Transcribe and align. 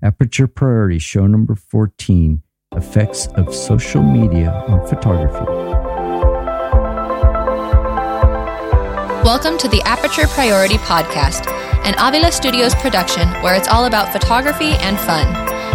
Aperture 0.00 0.46
Priority 0.46 1.00
Show 1.00 1.26
number 1.26 1.56
14 1.56 2.40
Effects 2.76 3.26
of 3.34 3.52
Social 3.52 4.00
Media 4.00 4.52
on 4.68 4.86
Photography. 4.86 5.44
Welcome 9.24 9.58
to 9.58 9.66
the 9.66 9.82
Aperture 9.84 10.28
Priority 10.28 10.76
Podcast, 10.76 11.50
an 11.84 11.96
Avila 11.98 12.30
Studios 12.30 12.76
production 12.76 13.28
where 13.42 13.56
it's 13.56 13.66
all 13.66 13.86
about 13.86 14.12
photography 14.12 14.70
and 14.78 14.96
fun. 15.00 15.26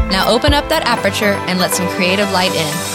Now 0.10 0.32
open 0.32 0.54
up 0.54 0.70
that 0.70 0.86
aperture 0.86 1.34
and 1.50 1.60
let 1.60 1.72
some 1.72 1.90
creative 1.90 2.32
light 2.32 2.56
in. 2.56 2.93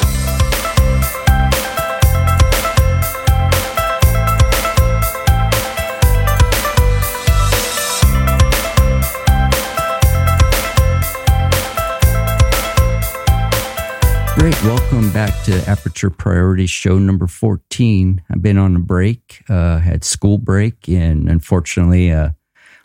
Great. 14.39 14.63
Welcome 14.63 15.13
back 15.13 15.43
to 15.47 15.69
Aperture 15.69 16.11
Priority 16.11 16.67
Show 16.67 16.97
number 16.97 17.27
14. 17.27 18.23
I've 18.31 18.41
been 18.41 18.57
on 18.57 18.77
a 18.77 18.79
break, 18.79 19.43
uh, 19.49 19.79
had 19.79 20.05
school 20.05 20.39
break, 20.39 20.89
and 20.89 21.29
unfortunately, 21.29 22.11
a 22.11 22.37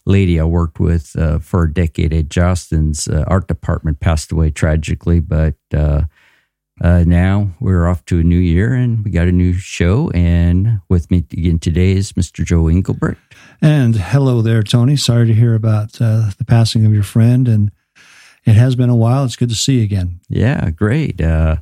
lady 0.08 0.39
I 0.39 0.45
worked 0.45 0.80
with 0.80 1.16
uh, 1.16 1.38
for 1.38 1.66
a 1.66 1.71
decade 1.71 2.11
at 2.11 2.27
Jostens 2.27 3.08
uh, 3.08 3.23
art 3.27 3.47
department 3.47 3.99
passed 3.99 4.31
away 4.31 4.49
tragically. 4.49 5.20
But 5.20 5.53
uh, 5.71 6.05
uh, 6.81 7.03
now 7.05 7.52
we're 7.59 7.88
off 7.88 8.03
to 8.05 8.20
a 8.20 8.23
new 8.23 8.39
year 8.39 8.73
and 8.73 9.05
we 9.05 9.11
got 9.11 9.27
a 9.27 9.31
new 9.31 9.53
show. 9.53 10.09
And 10.09 10.81
with 10.89 11.11
me 11.11 11.20
again 11.20 11.59
today 11.59 11.91
is 11.91 12.13
Mr. 12.13 12.44
Joe 12.44 12.67
Engelbert. 12.67 13.20
And 13.61 13.95
hello 13.95 14.41
there, 14.41 14.63
Tony. 14.63 14.95
Sorry 14.95 15.27
to 15.27 15.33
hear 15.35 15.53
about 15.53 16.02
uh, 16.02 16.31
the 16.35 16.45
passing 16.45 16.83
of 16.83 16.95
your 16.95 17.03
friend. 17.03 17.47
And 17.47 17.72
it 18.45 18.55
has 18.55 18.75
been 18.75 18.89
a 18.89 18.95
while. 18.95 19.23
It's 19.23 19.35
good 19.35 19.49
to 19.49 19.55
see 19.55 19.77
you 19.77 19.83
again. 19.83 20.20
Yeah, 20.29 20.70
great. 20.70 21.21
Uh, 21.21 21.57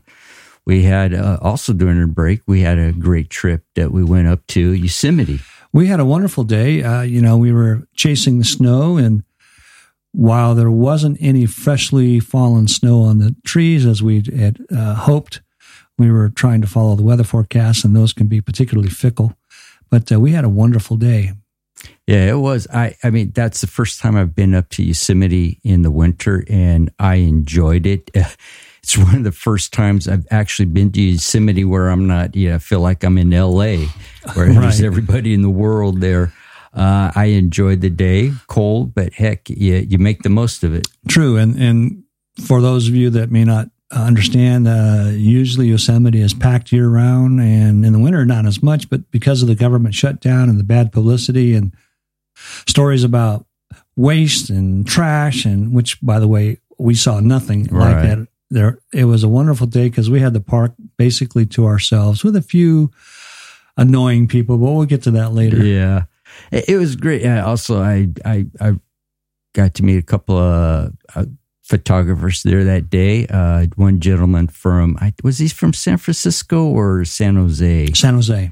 we 0.65 0.83
had 0.83 1.13
uh, 1.13 1.37
also 1.41 1.73
during 1.73 1.99
the 1.99 2.07
break, 2.07 2.41
we 2.47 2.61
had 2.61 2.77
a 2.77 2.91
great 2.91 3.29
trip 3.29 3.63
that 3.75 3.91
we 3.91 4.03
went 4.03 4.27
up 4.27 4.45
to 4.47 4.73
Yosemite. 4.73 5.39
We 5.73 5.87
had 5.87 5.99
a 5.99 6.05
wonderful 6.05 6.43
day. 6.43 6.83
Uh, 6.83 7.01
you 7.01 7.21
know, 7.21 7.37
we 7.37 7.51
were 7.51 7.87
chasing 7.95 8.37
the 8.37 8.45
snow, 8.45 8.97
and 8.97 9.23
while 10.11 10.53
there 10.53 10.71
wasn't 10.71 11.17
any 11.21 11.45
freshly 11.45 12.19
fallen 12.19 12.67
snow 12.67 13.01
on 13.01 13.19
the 13.19 13.35
trees 13.45 13.85
as 13.85 14.03
we 14.03 14.23
had 14.37 14.59
uh, 14.75 14.95
hoped, 14.95 15.41
we 15.97 16.11
were 16.11 16.29
trying 16.29 16.61
to 16.61 16.67
follow 16.67 16.95
the 16.95 17.03
weather 17.03 17.23
forecasts, 17.23 17.83
and 17.83 17.95
those 17.95 18.13
can 18.13 18.27
be 18.27 18.41
particularly 18.41 18.89
fickle. 18.89 19.33
But 19.89 20.11
uh, 20.11 20.19
we 20.19 20.31
had 20.31 20.45
a 20.45 20.49
wonderful 20.49 20.97
day. 20.97 21.33
Yeah, 22.07 22.29
it 22.29 22.37
was. 22.37 22.67
I 22.73 22.95
I 23.03 23.09
mean, 23.09 23.31
that's 23.31 23.61
the 23.61 23.67
first 23.67 23.99
time 23.99 24.15
I've 24.15 24.35
been 24.35 24.53
up 24.53 24.69
to 24.71 24.83
Yosemite 24.83 25.59
in 25.63 25.81
the 25.81 25.91
winter, 25.91 26.43
and 26.49 26.91
I 26.99 27.15
enjoyed 27.15 27.85
it. 27.85 28.11
It's 28.83 28.97
one 28.97 29.15
of 29.15 29.23
the 29.23 29.31
first 29.31 29.73
times 29.73 30.07
I've 30.07 30.25
actually 30.31 30.65
been 30.65 30.91
to 30.93 31.01
Yosemite 31.01 31.63
where 31.63 31.89
I'm 31.89 32.07
not. 32.07 32.35
Yeah, 32.35 32.55
I 32.55 32.57
feel 32.57 32.79
like 32.79 33.03
I'm 33.03 33.19
in 33.19 33.31
L.A. 33.31 33.85
where 34.33 34.47
right. 34.47 34.59
there's 34.59 34.81
everybody 34.81 35.35
in 35.35 35.43
the 35.43 35.51
world 35.51 36.01
there. 36.01 36.33
Uh, 36.73 37.11
I 37.13 37.25
enjoyed 37.25 37.81
the 37.81 37.91
day, 37.91 38.31
cold, 38.47 38.95
but 38.95 39.13
heck, 39.13 39.51
you, 39.51 39.75
you 39.75 39.99
make 39.99 40.23
the 40.23 40.29
most 40.29 40.63
of 40.63 40.73
it. 40.73 40.87
True, 41.07 41.37
and 41.37 41.55
and 41.61 42.03
for 42.43 42.59
those 42.59 42.87
of 42.87 42.95
you 42.95 43.11
that 43.11 43.29
may 43.29 43.43
not 43.43 43.69
understand, 43.91 44.67
uh, 44.67 45.09
usually 45.11 45.67
Yosemite 45.67 46.21
is 46.21 46.33
packed 46.33 46.71
year 46.71 46.87
round, 46.87 47.39
and 47.39 47.85
in 47.85 47.93
the 47.93 47.99
winter 47.99 48.25
not 48.25 48.45
as 48.45 48.63
much. 48.63 48.89
But 48.89 49.09
because 49.11 49.41
of 49.41 49.47
the 49.47 49.55
government 49.55 49.95
shutdown 49.95 50.49
and 50.49 50.59
the 50.59 50.63
bad 50.63 50.91
publicity 50.91 51.53
and 51.53 51.73
stories 52.67 53.03
about 53.03 53.45
waste 53.95 54.49
and 54.49 54.87
trash, 54.87 55.45
and 55.45 55.73
which, 55.73 55.99
by 56.01 56.19
the 56.19 56.27
way, 56.27 56.57
we 56.77 56.95
saw 56.95 57.19
nothing 57.19 57.65
right. 57.65 57.93
like 57.93 58.03
that. 58.03 58.27
There, 58.49 58.79
it 58.93 59.05
was 59.05 59.23
a 59.23 59.29
wonderful 59.29 59.67
day 59.67 59.87
because 59.87 60.09
we 60.09 60.19
had 60.19 60.33
the 60.33 60.41
park 60.41 60.73
basically 60.97 61.45
to 61.47 61.65
ourselves 61.65 62.23
with 62.23 62.35
a 62.35 62.41
few 62.41 62.91
annoying 63.77 64.27
people, 64.27 64.57
but 64.57 64.71
we'll 64.71 64.85
get 64.85 65.03
to 65.03 65.11
that 65.11 65.31
later. 65.31 65.63
Yeah, 65.63 66.03
it, 66.51 66.77
was 66.77 66.95
great. 66.95 67.21
Yeah, 67.21 67.45
also, 67.45 67.81
I, 67.81 68.09
I, 68.25 68.45
I 68.59 68.73
got 69.53 69.75
to 69.75 69.83
meet 69.83 69.97
a 69.97 70.01
couple 70.03 70.37
of 70.37 70.93
uh, 71.15 71.25
photographers 71.71 72.43
there 72.43 72.65
that 72.65 72.89
day. 72.89 73.25
Uh, 73.27 73.65
one 73.77 74.01
gentleman 74.01 74.47
from, 74.47 74.97
was 75.23 75.37
he 75.39 75.47
from 75.47 75.71
San 75.71 75.97
Francisco 75.97 76.65
or 76.65 77.05
San 77.05 77.37
Jose? 77.37 77.93
San 77.93 78.15
Jose 78.15 78.51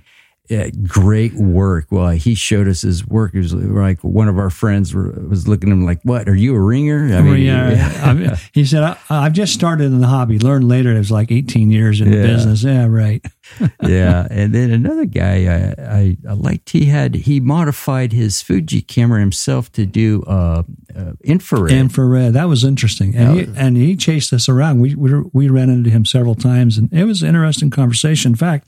yeah, 0.49 0.69
great 0.87 1.35
work. 1.35 1.85
Well, 1.91 2.09
he 2.09 2.33
showed 2.33 2.67
us 2.67 2.81
his 2.81 3.05
work. 3.05 3.35
It 3.35 3.37
was 3.37 3.53
like 3.53 4.03
one 4.03 4.27
of 4.27 4.39
our 4.39 4.49
friends 4.49 4.95
was 4.95 5.47
looking 5.47 5.69
at 5.69 5.73
him 5.73 5.85
like, 5.85 6.01
"What? 6.01 6.27
Are 6.27 6.35
you 6.35 6.55
a 6.55 6.59
ringer?" 6.59 7.15
I 7.15 7.21
mean, 7.21 7.41
yeah. 7.41 8.13
yeah. 8.13 8.35
he 8.51 8.65
said, 8.65 8.81
I, 8.81 9.23
have 9.23 9.33
just 9.33 9.53
started 9.53 9.85
in 9.85 9.99
the 9.99 10.07
hobby. 10.07 10.39
Learned 10.39 10.67
later. 10.67 10.91
It 10.91 10.97
was 10.97 11.11
like 11.11 11.31
18 11.31 11.69
years 11.69 12.01
in 12.01 12.11
yeah. 12.11 12.21
the 12.21 12.27
business. 12.27 12.63
Yeah, 12.63 12.87
right. 12.87 13.23
yeah, 13.83 14.27
and 14.31 14.53
then 14.53 14.71
another 14.71 15.05
guy 15.05 15.45
I, 15.45 15.83
I, 15.83 16.17
I, 16.27 16.33
liked. 16.33 16.71
He 16.71 16.85
had 16.85 17.13
he 17.13 17.39
modified 17.39 18.11
his 18.11 18.41
Fuji 18.41 18.81
camera 18.81 19.19
himself 19.19 19.71
to 19.73 19.85
do 19.85 20.23
uh, 20.23 20.63
uh, 20.95 21.11
infrared. 21.23 21.71
Infrared. 21.71 22.33
That 22.33 22.45
was 22.45 22.63
interesting, 22.63 23.15
and 23.15 23.39
he, 23.39 23.47
and 23.55 23.77
he 23.77 23.95
chased 23.95 24.33
us 24.33 24.49
around. 24.49 24.79
We, 24.79 24.95
we 24.95 25.13
we 25.31 25.47
ran 25.47 25.69
into 25.69 25.91
him 25.91 26.05
several 26.05 26.33
times, 26.33 26.79
and 26.79 26.91
it 26.91 27.03
was 27.03 27.21
an 27.21 27.29
interesting 27.29 27.69
conversation. 27.69 28.31
In 28.31 28.35
fact 28.35 28.67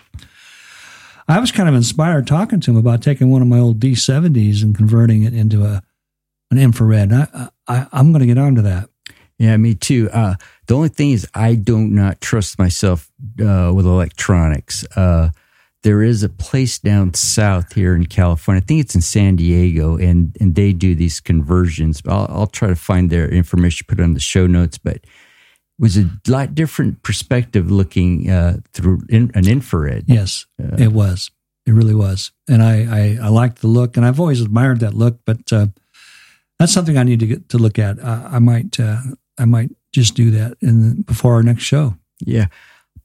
I 1.28 1.40
was 1.40 1.52
kind 1.52 1.70
of 1.70 1.76
inspired 1.76 2.28
talking 2.28 2.60
to 2.62 2.72
him 2.72 2.78
about 2.78 3.02
taking 3.02 3.32
one 3.32 3.42
of 3.42 3.48
my 3.48 3.60
old 3.60 3.80
D70s 3.80 4.64
and 4.64 4.76
converting 4.76 5.24
it 5.24 5.34
into 5.34 5.64
a 5.64 5.82
an 6.52 6.58
infrared. 6.58 7.14
I, 7.14 7.50
I 7.68 7.88
am 7.94 8.12
going 8.12 8.20
to 8.20 8.26
get 8.26 8.38
onto 8.38 8.62
that. 8.62 8.90
Yeah, 9.38 9.58
me 9.58 9.74
too. 9.74 10.10
Uh, 10.12 10.36
the 10.68 10.76
only 10.76 10.90
thing 10.90 11.12
is, 11.12 11.28
I 11.34 11.56
do 11.56 11.80
not 11.80 12.22
trust 12.22 12.60
myself 12.60 13.10
uh, 13.40 13.72
with 13.74 13.86
electronics. 13.86 14.86
Uh, 14.96 15.32
there 15.84 16.04
is 16.04 16.22
a 16.22 16.30
place 16.30 16.78
down 16.78 17.16
south 17.16 17.74
here 17.74 17.96
in 17.96 18.06
California. 18.06 18.62
I 18.62 18.66
think 18.66 18.82
it's 18.82 18.94
in 18.94 19.02
San 19.02 19.38
Diego, 19.38 19.98
and 19.98 20.38
and 20.40 20.54
they 20.54 20.74
do 20.74 20.94
these 20.94 21.20
conversions. 21.20 22.04
I'll, 22.08 22.28
I'll 22.30 22.48
try 22.48 22.68
to 22.68 22.76
find 22.76 23.10
their 23.10 23.28
information, 23.28 23.88
put 23.88 24.00
it 24.00 24.04
on 24.04 24.14
the 24.14 24.20
show 24.20 24.46
notes. 24.46 24.78
But 24.78 25.06
was 25.82 25.98
a 25.98 26.10
lot 26.28 26.54
different 26.54 27.02
perspective 27.04 27.72
looking 27.72 28.30
uh, 28.30 28.58
through 28.72 29.02
in, 29.10 29.32
an 29.34 29.48
infrared. 29.48 30.06
Yes, 30.08 30.46
uh, 30.62 30.78
it 30.78 30.94
was. 30.94 31.32
It 31.66 31.74
really 31.74 31.96
was, 31.96 32.32
and 32.48 32.62
I, 32.64 33.18
I 33.20 33.26
I 33.26 33.28
liked 33.30 33.62
the 33.62 33.68
look, 33.68 33.98
and 33.98 34.06
I've 34.06 34.20
always 34.20 34.42
admired 34.42 34.80
that 34.80 34.94
look. 34.94 35.20
But 35.26 35.52
uh, 35.52 35.68
that's 36.60 36.72
something 36.72 36.98
I 36.98 37.04
need 37.04 37.20
to 37.20 37.28
get 37.28 37.50
to 37.50 37.58
look 37.58 37.78
at. 37.78 38.04
I 38.04 38.40
might 38.40 38.80
uh, 38.80 39.02
I 39.38 39.46
might 39.46 39.70
just 39.92 40.16
do 40.16 40.32
that 40.32 40.58
in 40.62 41.02
before 41.02 41.34
our 41.34 41.44
next 41.44 41.64
show. 41.64 41.96
Yeah, 42.20 42.48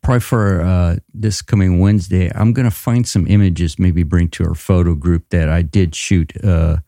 probably 0.03 0.21
for 0.21 0.63
uh, 0.63 0.97
this 1.13 1.43
coming 1.43 1.81
Wednesday, 1.81 2.31
I'm 2.35 2.53
going 2.53 2.69
to 2.69 2.75
find 2.75 3.07
some 3.07 3.27
images, 3.27 3.79
maybe 3.79 4.03
bring 4.03 4.29
to 4.31 4.45
our 4.45 4.55
photo 4.55 4.95
group 4.95 5.29
that 5.31 5.49
I 5.51 5.63
did 5.63 5.95
shoot 5.95 6.33
uh, 6.43 6.79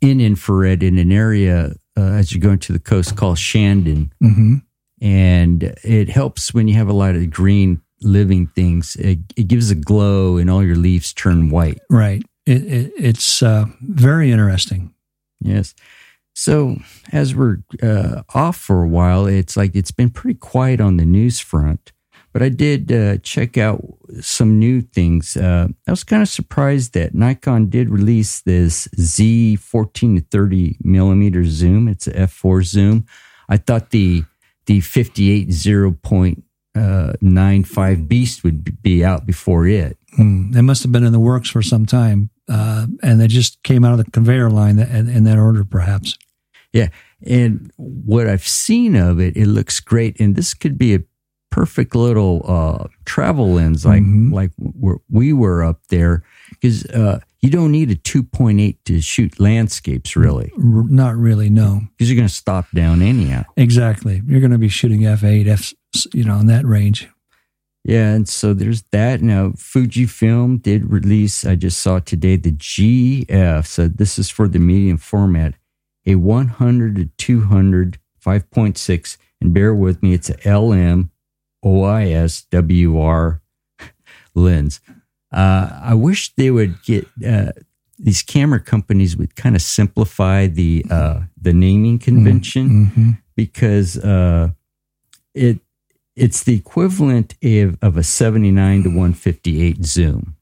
in 0.00 0.20
infrared 0.20 0.82
in 0.82 0.98
an 0.98 1.12
area 1.12 1.74
as 1.96 2.32
you 2.32 2.40
go 2.40 2.50
into 2.50 2.72
the 2.72 2.78
coast 2.78 3.16
called 3.16 3.38
Shandon. 3.38 4.12
Mm-hmm 4.22 4.56
and 5.02 5.74
it 5.82 6.08
helps 6.08 6.54
when 6.54 6.68
you 6.68 6.74
have 6.76 6.88
a 6.88 6.92
lot 6.92 7.16
of 7.16 7.28
green 7.28 7.82
living 8.02 8.46
things. 8.46 8.94
It, 8.96 9.18
it 9.36 9.48
gives 9.48 9.70
a 9.70 9.74
glow, 9.74 10.36
and 10.36 10.48
all 10.48 10.64
your 10.64 10.76
leaves 10.76 11.12
turn 11.12 11.50
white. 11.50 11.80
Right. 11.90 12.22
It, 12.46 12.62
it, 12.64 12.92
it's 12.96 13.42
uh, 13.42 13.66
very 13.80 14.30
interesting. 14.30 14.94
Yes. 15.40 15.74
So 16.34 16.76
as 17.12 17.34
we're 17.34 17.58
uh, 17.82 18.22
off 18.32 18.56
for 18.56 18.84
a 18.84 18.88
while, 18.88 19.26
it's 19.26 19.56
like 19.56 19.74
it's 19.74 19.90
been 19.90 20.10
pretty 20.10 20.38
quiet 20.38 20.80
on 20.80 20.96
the 20.96 21.04
news 21.04 21.40
front. 21.40 21.92
But 22.32 22.42
I 22.42 22.48
did 22.48 22.90
uh, 22.90 23.18
check 23.18 23.58
out 23.58 23.84
some 24.20 24.58
new 24.58 24.80
things. 24.80 25.36
Uh, 25.36 25.68
I 25.86 25.90
was 25.90 26.04
kind 26.04 26.22
of 26.22 26.28
surprised 26.28 26.94
that 26.94 27.14
Nikon 27.14 27.68
did 27.68 27.90
release 27.90 28.40
this 28.40 28.88
Z 28.98 29.56
14 29.56 30.16
to 30.16 30.26
30 30.30 30.78
millimeter 30.82 31.44
zoom. 31.44 31.88
It's 31.88 32.06
a 32.06 32.12
f4 32.12 32.64
zoom. 32.64 33.04
I 33.50 33.58
thought 33.58 33.90
the 33.90 34.24
the 34.66 34.80
58 34.80 35.48
0.95 35.48 38.08
Beast 38.08 38.44
would 38.44 38.82
be 38.82 39.04
out 39.04 39.26
before 39.26 39.66
it. 39.66 39.98
Hmm. 40.16 40.56
It 40.56 40.62
must 40.62 40.82
have 40.82 40.92
been 40.92 41.04
in 41.04 41.12
the 41.12 41.20
works 41.20 41.50
for 41.50 41.62
some 41.62 41.86
time. 41.86 42.30
Uh, 42.48 42.86
and 43.02 43.20
they 43.20 43.28
just 43.28 43.62
came 43.62 43.84
out 43.84 43.98
of 43.98 44.04
the 44.04 44.10
conveyor 44.10 44.50
line 44.50 44.78
in, 44.78 45.08
in 45.08 45.24
that 45.24 45.38
order, 45.38 45.64
perhaps. 45.64 46.18
Yeah. 46.72 46.88
And 47.24 47.72
what 47.76 48.26
I've 48.26 48.46
seen 48.46 48.96
of 48.96 49.20
it, 49.20 49.36
it 49.36 49.46
looks 49.46 49.80
great. 49.80 50.18
And 50.20 50.34
this 50.34 50.54
could 50.54 50.76
be 50.76 50.94
a 50.94 51.00
perfect 51.50 51.94
little 51.94 52.42
uh, 52.44 52.88
travel 53.04 53.52
lens, 53.52 53.86
like 53.86 54.02
mm-hmm. 54.02 54.34
like 54.34 54.50
we 55.10 55.32
were 55.32 55.62
up 55.62 55.86
there, 55.88 56.24
because 56.50 56.84
uh, 56.86 57.20
you 57.42 57.50
don't 57.50 57.72
need 57.72 57.90
a 57.90 57.96
2.8 57.96 58.76
to 58.84 59.00
shoot 59.00 59.38
landscapes, 59.38 60.16
really. 60.16 60.52
Not 60.56 61.16
really, 61.16 61.50
no. 61.50 61.82
Because 61.96 62.10
you're 62.10 62.16
going 62.16 62.28
to 62.28 62.34
stop 62.34 62.70
down 62.74 63.02
anyhow. 63.02 63.44
Exactly. 63.56 64.22
You're 64.26 64.40
going 64.40 64.52
to 64.52 64.58
be 64.58 64.68
shooting 64.68 65.00
f8, 65.00 65.46
f, 65.48 65.74
you 66.14 66.24
know, 66.24 66.38
in 66.38 66.46
that 66.46 66.64
range. 66.64 67.08
Yeah, 67.84 68.12
and 68.12 68.28
so 68.28 68.54
there's 68.54 68.82
that. 68.92 69.22
Now, 69.22 69.48
Fujifilm 69.50 70.62
did 70.62 70.90
release, 70.90 71.44
I 71.44 71.56
just 71.56 71.80
saw 71.80 71.98
today, 71.98 72.36
the 72.36 72.52
GF. 72.52 73.66
So 73.66 73.88
this 73.88 74.20
is 74.20 74.30
for 74.30 74.46
the 74.46 74.60
medium 74.60 74.98
format, 74.98 75.54
a 76.06 76.14
100 76.14 76.96
to 76.96 77.06
200 77.18 77.98
5.6. 78.24 79.16
And 79.40 79.52
bear 79.52 79.74
with 79.74 80.02
me, 80.02 80.14
it's 80.14 80.30
a 80.30 80.58
LM 80.58 81.10
OIS 81.64 82.46
WR 82.52 83.42
lens. 84.34 84.80
Uh, 85.32 85.80
I 85.82 85.94
wish 85.94 86.34
they 86.34 86.50
would 86.50 86.82
get 86.82 87.06
uh, 87.26 87.52
these 87.98 88.22
camera 88.22 88.60
companies 88.60 89.16
would 89.16 89.34
kind 89.36 89.54
of 89.56 89.62
simplify 89.62 90.46
the 90.46 90.84
uh, 90.90 91.20
the 91.40 91.52
naming 91.52 91.98
convention 91.98 92.68
Mm-hmm. 92.68 93.10
because 93.36 93.96
uh, 93.98 94.50
it 95.34 95.58
it's 96.14 96.42
the 96.44 96.54
equivalent 96.54 97.34
of, 97.42 97.78
of 97.80 97.96
a 97.96 98.02
79 98.02 98.82
to 98.82 98.88
158 98.90 99.84
zoom 99.84 100.36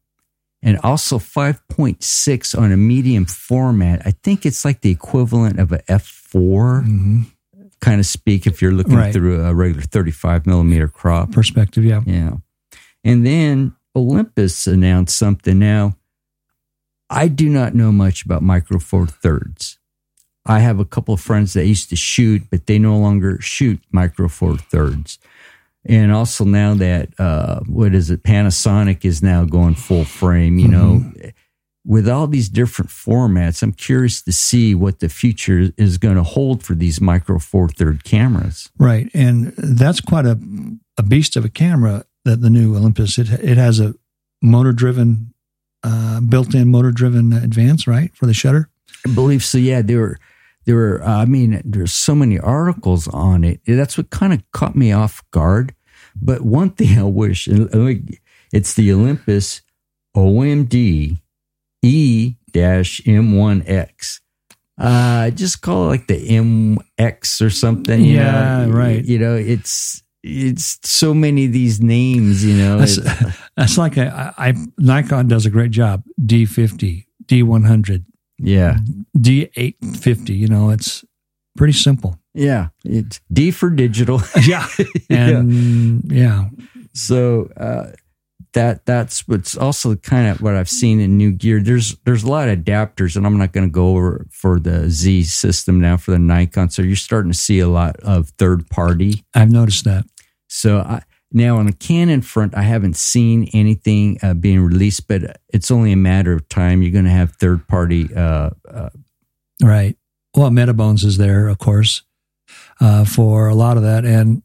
and 0.62 0.78
also 0.82 1.18
5.6 1.18 2.58
on 2.58 2.72
a 2.72 2.76
medium 2.76 3.24
format 3.24 4.02
i 4.04 4.10
think 4.24 4.44
it's 4.44 4.64
like 4.64 4.80
the 4.80 4.90
equivalent 4.90 5.58
of 5.60 5.70
a 5.72 5.78
f4 5.88 6.84
hmm 6.84 7.22
kind 7.80 7.98
of 7.98 8.04
speak 8.04 8.46
if 8.46 8.60
you're 8.60 8.72
looking 8.72 8.94
Right. 8.96 9.10
through 9.10 9.42
a 9.42 9.54
regular 9.54 9.80
35 9.82 10.46
millimeter 10.46 10.86
crop 10.86 11.32
Perspective, 11.32 11.82
yeah. 11.82 12.02
yeah 12.04 12.32
and 13.04 13.24
then 13.24 13.72
olympus 13.94 14.66
announced 14.66 15.16
something 15.16 15.58
now 15.58 15.96
i 17.08 17.28
do 17.28 17.48
not 17.48 17.74
know 17.74 17.92
much 17.92 18.24
about 18.24 18.42
micro 18.42 18.78
four 18.78 19.06
thirds 19.06 19.78
I 20.46 20.60
have 20.60 20.80
a 20.80 20.84
couple 20.84 21.14
of 21.14 21.20
friends 21.20 21.52
that 21.52 21.66
used 21.66 21.90
to 21.90 21.96
shoot, 21.96 22.42
but 22.50 22.66
they 22.66 22.78
no 22.78 22.96
longer 22.96 23.40
shoot 23.40 23.80
micro 23.92 24.28
four 24.28 24.56
thirds. 24.56 25.18
And 25.84 26.12
also 26.12 26.44
now 26.44 26.74
that 26.74 27.08
uh, 27.18 27.60
what 27.66 27.94
is 27.94 28.10
it? 28.10 28.22
Panasonic 28.22 29.04
is 29.04 29.22
now 29.22 29.44
going 29.44 29.74
full 29.74 30.04
frame. 30.04 30.58
You 30.58 30.68
know, 30.68 31.12
with 31.86 32.08
all 32.08 32.26
these 32.26 32.48
different 32.48 32.90
formats, 32.90 33.62
I'm 33.62 33.72
curious 33.72 34.22
to 34.22 34.32
see 34.32 34.74
what 34.74 35.00
the 35.00 35.08
future 35.08 35.70
is 35.76 35.98
going 35.98 36.16
to 36.16 36.22
hold 36.22 36.62
for 36.62 36.74
these 36.74 37.00
micro 37.00 37.38
four 37.38 37.68
third 37.68 38.04
cameras. 38.04 38.70
Right, 38.78 39.08
and 39.14 39.54
that's 39.56 40.00
quite 40.00 40.26
a 40.26 40.38
a 40.98 41.02
beast 41.02 41.36
of 41.36 41.44
a 41.44 41.48
camera 41.48 42.04
that 42.24 42.40
the 42.42 42.50
new 42.50 42.76
Olympus. 42.76 43.18
It 43.18 43.30
it 43.30 43.56
has 43.56 43.80
a 43.80 43.94
motor 44.42 44.72
driven, 44.72 45.32
uh, 45.82 46.20
built 46.20 46.54
in 46.54 46.68
motor 46.70 46.90
driven 46.92 47.32
advance, 47.32 47.86
right, 47.86 48.14
for 48.14 48.26
the 48.26 48.34
shutter. 48.34 48.68
I 49.06 49.14
believe 49.14 49.44
so. 49.44 49.58
Yeah, 49.58 49.82
there 49.82 49.98
were 49.98 50.18
there 50.66 50.74
were. 50.76 51.02
Uh, 51.02 51.18
I 51.22 51.24
mean, 51.24 51.60
there's 51.64 51.92
so 51.92 52.14
many 52.14 52.38
articles 52.38 53.08
on 53.08 53.44
it. 53.44 53.60
That's 53.66 53.96
what 53.96 54.10
kind 54.10 54.32
of 54.32 54.42
caught 54.52 54.76
me 54.76 54.92
off 54.92 55.22
guard. 55.30 55.74
But 56.20 56.42
one 56.42 56.70
thing 56.70 56.98
I 56.98 57.04
wish, 57.04 57.48
it's 57.48 58.74
the 58.74 58.92
Olympus 58.92 59.62
OMD 60.16 61.18
E 61.82 62.34
M1X. 62.52 64.20
Uh, 64.78 65.30
just 65.30 65.60
call 65.60 65.84
it 65.84 65.88
like 65.88 66.06
the 66.06 66.26
MX 66.28 67.42
or 67.44 67.50
something. 67.50 68.02
you 68.02 68.16
Yeah, 68.16 68.64
know? 68.66 68.72
right. 68.72 69.04
You 69.04 69.18
know, 69.18 69.34
it's 69.36 70.02
it's 70.22 70.78
so 70.82 71.14
many 71.14 71.46
of 71.46 71.52
these 71.52 71.80
names. 71.80 72.44
You 72.44 72.56
know, 72.56 72.78
That's, 72.78 72.98
It's- 72.98 73.38
that's 73.56 73.78
like 73.78 73.96
a, 73.96 74.34
I, 74.36 74.48
I 74.50 74.54
Nikon 74.78 75.28
does 75.28 75.46
a 75.46 75.50
great 75.50 75.70
job. 75.70 76.02
D 76.24 76.44
fifty, 76.46 77.06
D 77.26 77.42
one 77.42 77.64
hundred, 77.64 78.04
yeah, 78.38 78.78
D 79.18 79.50
eight 79.56 79.76
fifty. 79.98 80.34
You 80.34 80.48
know, 80.48 80.70
it's 80.70 81.04
pretty 81.56 81.72
simple. 81.74 82.18
yeah. 82.34 82.68
It's 82.84 83.20
D 83.32 83.50
for 83.50 83.70
digital. 83.70 84.20
Yeah, 84.46 84.66
and 85.08 86.02
yeah, 86.10 86.48
So 86.94 87.50
uh, 87.56 87.92
that 88.52 88.84
that's 88.86 89.28
what's 89.28 89.56
also 89.56 89.94
kind 89.96 90.28
of 90.28 90.40
what 90.42 90.54
I've 90.56 90.68
seen 90.68 90.98
in 91.00 91.16
new 91.16 91.32
gear. 91.32 91.60
There's 91.62 91.96
there's 92.04 92.22
a 92.24 92.28
lot 92.28 92.48
of 92.48 92.58
adapters, 92.58 93.16
and 93.16 93.26
I'm 93.26 93.36
not 93.38 93.52
going 93.52 93.66
to 93.66 93.70
go 93.72 93.88
over 93.90 94.26
for 94.32 94.58
the 94.58 94.88
Z 94.90 95.24
system 95.24 95.80
now 95.80 95.96
for 95.96 96.10
the 96.12 96.18
Nikon. 96.18 96.70
So 96.70 96.82
you're 96.82 96.96
starting 96.96 97.30
to 97.32 97.38
see 97.38 97.58
a 97.60 97.68
lot 97.68 97.96
of 98.00 98.30
third 98.38 98.68
party. 98.70 99.24
I've 99.34 99.50
noticed 99.52 99.84
that. 99.84 100.04
So 100.50 100.78
I, 100.78 101.02
now 101.32 101.58
on 101.58 101.66
the 101.66 101.72
Canon 101.72 102.22
front, 102.22 102.56
I 102.56 102.62
haven't 102.62 102.96
seen 102.96 103.48
anything 103.54 104.18
uh, 104.22 104.34
being 104.34 104.60
released, 104.60 105.06
but 105.06 105.40
it's 105.48 105.70
only 105.70 105.92
a 105.92 105.96
matter 105.96 106.32
of 106.32 106.48
time. 106.48 106.82
You're 106.82 106.92
going 106.92 107.04
to 107.04 107.10
have 107.10 107.32
third 107.32 107.66
party. 107.68 108.12
Uh, 108.14 108.50
uh, 108.68 108.90
Right. 109.62 109.96
Well, 110.34 110.50
Metabones 110.50 111.04
is 111.04 111.18
there, 111.18 111.48
of 111.48 111.58
course, 111.58 112.02
uh, 112.80 113.04
for 113.04 113.48
a 113.48 113.54
lot 113.54 113.76
of 113.76 113.84
that. 113.84 114.04
And 114.04 114.42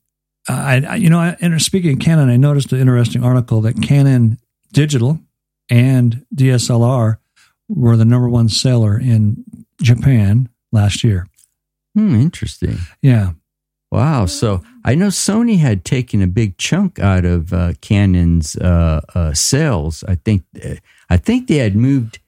I, 0.48 0.86
I 0.88 0.96
you 0.96 1.10
know, 1.10 1.20
I, 1.20 1.38
and 1.42 1.60
speaking 1.62 1.94
of 1.94 2.00
Canon, 2.00 2.30
I 2.30 2.38
noticed 2.38 2.72
an 2.72 2.80
interesting 2.80 3.24
article 3.24 3.62
that 3.62 3.82
Canon 3.82 4.38
Digital 4.72 5.20
and 5.70 6.26
DSLR 6.36 7.18
were 7.68 7.98
the 7.98 8.06
number 8.06 8.30
one 8.30 8.50
seller 8.50 9.00
in 9.00 9.44
Japan 9.82 10.50
last 10.72 11.04
year. 11.04 11.28
hmm, 11.96 12.16
interesting. 12.16 12.78
Yeah. 13.02 13.32
Wow. 13.92 14.26
So 14.26 14.62
I 14.84 14.96
know 14.96 15.08
Sony 15.08 15.58
had 15.60 15.86
taken 15.86 16.22
a 16.22 16.28
big 16.28 16.58
chunk 16.58 17.00
out 17.00 17.24
of 17.26 17.54
uh, 17.54 17.74
Canon's 17.82 18.56
uh, 18.58 19.02
uh, 19.14 19.34
sales. 19.34 20.04
I 20.08 20.16
think 20.16 20.44
uh, 20.64 20.76
I 21.10 21.18
think 21.18 21.48
they 21.48 21.58
had 21.58 21.76
moved 21.76 22.20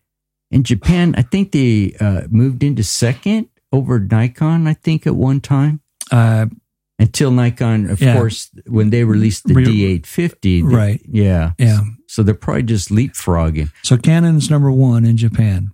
in 0.51 0.63
Japan. 0.63 1.13
I 1.17 1.23
think 1.23 1.51
they 1.51 1.93
uh, 1.99 2.21
moved 2.29 2.63
into 2.63 2.83
second 2.83 3.49
over 3.73 3.99
Nikon. 3.99 4.67
I 4.67 4.73
think 4.75 5.05
at 5.07 5.15
one 5.15 5.41
time 5.41 5.81
Uh, 6.11 6.45
until 6.99 7.31
Nikon, 7.31 7.89
of 7.89 7.99
Yeah. 8.01 8.15
course, 8.15 8.49
when 8.65 8.89
they 8.89 9.03
released 9.03 9.43
the 9.45 9.53
Re- 9.53 9.65
D850. 9.65 10.61
they- 10.61 10.61
Right. 10.75 11.01
yeah. 11.07 11.51
yeah. 11.59 11.81
So 12.07 12.23
they're 12.23 12.33
probably 12.33 12.63
just 12.63 12.89
leapfrogging. 12.89 13.71
So 13.83 13.97
Canon's 13.97 14.49
number 14.49 14.71
one 14.71 15.05
in 15.05 15.17
Japan. 15.17 15.71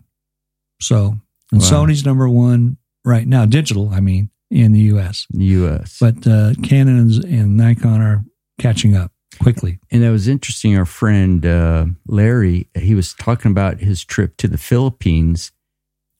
So, 0.81 1.19
and 1.51 1.61
Wow. 1.61 1.85
Sony's 1.85 2.03
number 2.03 2.27
one 2.27 2.77
right 3.05 3.27
now, 3.27 3.45
digital, 3.45 3.89
I 3.93 3.99
mean, 4.01 4.31
in 4.53 4.71
the 4.71 4.81
US. 4.95 5.25
U.S. 5.33 5.97
But 5.99 6.27
uh, 6.27 6.53
Canon's 6.61 7.17
and 7.17 7.57
Nikon 7.57 8.01
are 8.01 8.23
catching 8.59 8.95
up 8.95 9.11
quickly. 9.41 9.79
And 9.91 10.03
that 10.03 10.11
was 10.11 10.27
interesting. 10.27 10.77
Our 10.77 10.85
friend 10.85 11.43
uh, 11.45 11.85
Larry, 12.07 12.67
he 12.75 12.93
was 12.93 13.13
talking 13.15 13.49
about 13.51 13.79
his 13.79 14.05
trip 14.05 14.37
to 14.37 14.47
the 14.47 14.59
Philippines, 14.59 15.51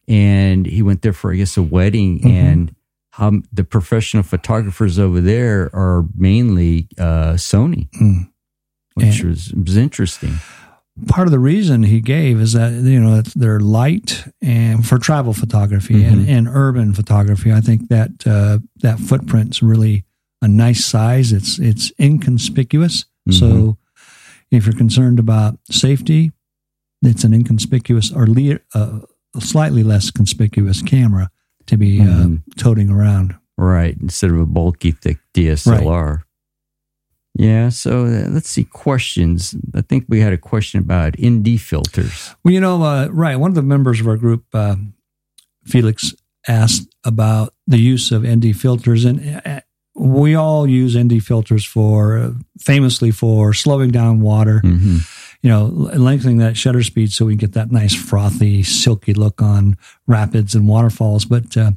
and 0.07 0.65
he 0.65 0.81
went 0.81 1.03
there 1.03 1.13
for, 1.13 1.31
I 1.31 1.35
guess, 1.38 1.57
a 1.57 1.62
wedding, 1.62 2.19
Mhm. 2.21 2.25
and 2.31 2.75
how 3.12 3.31
the 3.53 3.63
professional 3.63 4.24
photographers 4.24 4.97
over 4.97 5.21
there 5.21 5.69
are 5.74 6.06
mainly 6.15 6.88
uh, 6.97 7.33
Sony, 7.33 7.88
Mm. 8.01 8.29
which 8.95 9.19
And- 9.19 9.29
was 9.29 9.53
was 9.53 9.77
interesting. 9.77 10.39
Part 11.07 11.27
of 11.27 11.31
the 11.31 11.39
reason 11.39 11.83
he 11.83 12.01
gave 12.01 12.39
is 12.39 12.53
that 12.53 12.71
you 12.73 12.99
know 12.99 13.21
they're 13.35 13.59
light 13.59 14.25
and 14.41 14.85
for 14.87 14.97
travel 14.99 15.33
photography 15.33 15.95
Mhm. 16.03 16.11
and, 16.11 16.29
and 16.29 16.47
urban 16.47 16.93
photography. 16.93 17.51
I 17.51 17.61
think 17.61 17.89
that 17.89 18.25
uh, 18.27 18.59
that 18.81 18.99
footprint's 18.99 19.61
really 19.63 20.03
a 20.41 20.47
nice 20.47 20.85
size. 20.85 21.31
It's 21.31 21.59
it's 21.59 21.91
inconspicuous. 22.00 23.05
So 23.29 23.77
if 24.51 24.65
you're 24.65 24.75
concerned 24.77 25.17
about 25.17 25.57
safety, 25.71 26.31
it's 27.01 27.23
an 27.23 27.33
inconspicuous 27.33 28.12
or 28.12 28.27
le- 28.27 28.59
uh, 28.75 29.00
slightly 29.39 29.81
less 29.83 30.12
conspicuous 30.12 30.81
camera 30.81 31.31
to 31.67 31.77
be 31.77 32.01
uh, 32.01 32.05
Mhm. 32.05 32.41
toting 32.57 32.89
around. 32.89 33.35
Right, 33.57 33.95
instead 34.01 34.31
of 34.31 34.39
a 34.39 34.45
bulky, 34.45 34.91
thick 34.91 35.19
DSLR. 35.33 36.23
Yeah, 37.35 37.69
so 37.69 38.05
uh, 38.05 38.29
let's 38.29 38.49
see 38.49 38.63
questions. 38.63 39.55
I 39.73 39.81
think 39.81 40.05
we 40.07 40.19
had 40.19 40.33
a 40.33 40.37
question 40.37 40.79
about 40.79 41.19
ND 41.19 41.59
filters. 41.59 42.35
Well, 42.43 42.53
you 42.53 42.59
know, 42.59 42.83
uh, 42.83 43.07
right. 43.11 43.35
One 43.35 43.49
of 43.49 43.55
the 43.55 43.63
members 43.63 43.99
of 43.99 44.07
our 44.07 44.17
group, 44.17 44.45
uh, 44.53 44.75
Felix, 45.65 46.13
asked 46.47 46.93
about 47.03 47.53
the 47.65 47.79
use 47.79 48.11
of 48.11 48.23
ND 48.23 48.55
filters, 48.55 49.03
and 49.03 49.41
uh, 49.45 49.61
we 49.95 50.35
all 50.35 50.67
use 50.67 50.95
ND 50.97 51.23
filters 51.23 51.65
for 51.65 52.17
uh, 52.17 52.31
famously 52.59 53.09
for 53.09 53.53
slowing 53.53 53.89
down 53.91 54.21
water. 54.21 54.59
hmm 54.59 54.97
You 55.43 55.50
know, 55.50 55.65
lengthening 55.65 56.38
that 56.38 56.55
shutter 56.55 56.81
speed 56.83 57.12
so 57.12 57.25
we 57.25 57.33
can 57.33 57.39
get 57.39 57.51
that 57.53 57.69
nice 57.69 57.93
frothy, 57.93 58.63
silky 58.63 59.13
look 59.13 59.41
on 59.41 59.77
rapids 60.07 60.55
and 60.55 60.69
waterfalls. 60.69 61.25
But 61.25 61.57
uh, 61.57 61.71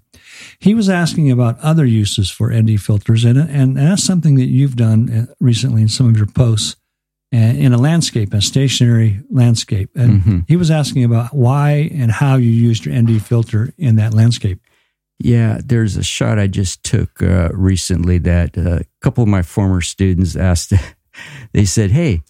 he 0.61 0.73
was 0.73 0.89
asking 0.89 1.33
about 1.33 1.59
other 1.61 1.85
uses 1.85 2.31
for 2.31 2.53
ND 2.55 2.81
filters, 2.81 3.25
and 3.25 3.37
and 3.37 3.77
that's 3.77 4.05
something 4.05 4.37
that 4.37 4.45
you've 4.47 4.77
done 4.77 5.11
uh, 5.13 5.27
recently 5.41 5.83
in 5.83 5.89
some 5.89 6.09
of 6.09 6.17
your 6.17 6.27
posts 6.27 6.77
uh, 7.35 7.39
in 7.39 7.73
a 7.73 7.77
landscape, 7.79 8.33
a 8.33 8.41
stationary 8.41 9.21
landscape. 9.31 9.91
And 9.97 10.23
Mhm. 10.23 10.45
he 10.47 10.55
was 10.55 10.71
asking 10.71 11.03
about 11.03 11.35
why 11.35 11.91
and 11.93 12.13
how 12.13 12.37
you 12.37 12.51
used 12.51 12.87
your 12.87 12.95
ND 12.95 13.21
filter 13.21 13.75
in 13.77 13.97
that 13.97 14.15
landscape. 14.15 14.61
Yeah, 15.19 15.61
there's 15.65 15.97
a 15.97 16.05
shot 16.05 16.39
I 16.39 16.47
just 16.47 16.85
took 16.85 17.21
uh, 17.21 17.49
recently 17.53 18.19
that 18.19 18.57
uh, 18.57 18.77
a 18.77 18.85
couple 19.01 19.23
of 19.25 19.29
my 19.29 19.43
former 19.43 19.81
students 19.81 20.37
asked. 20.37 20.73
they 21.53 21.65
said, 21.65 21.91
"Hey, 21.91 22.23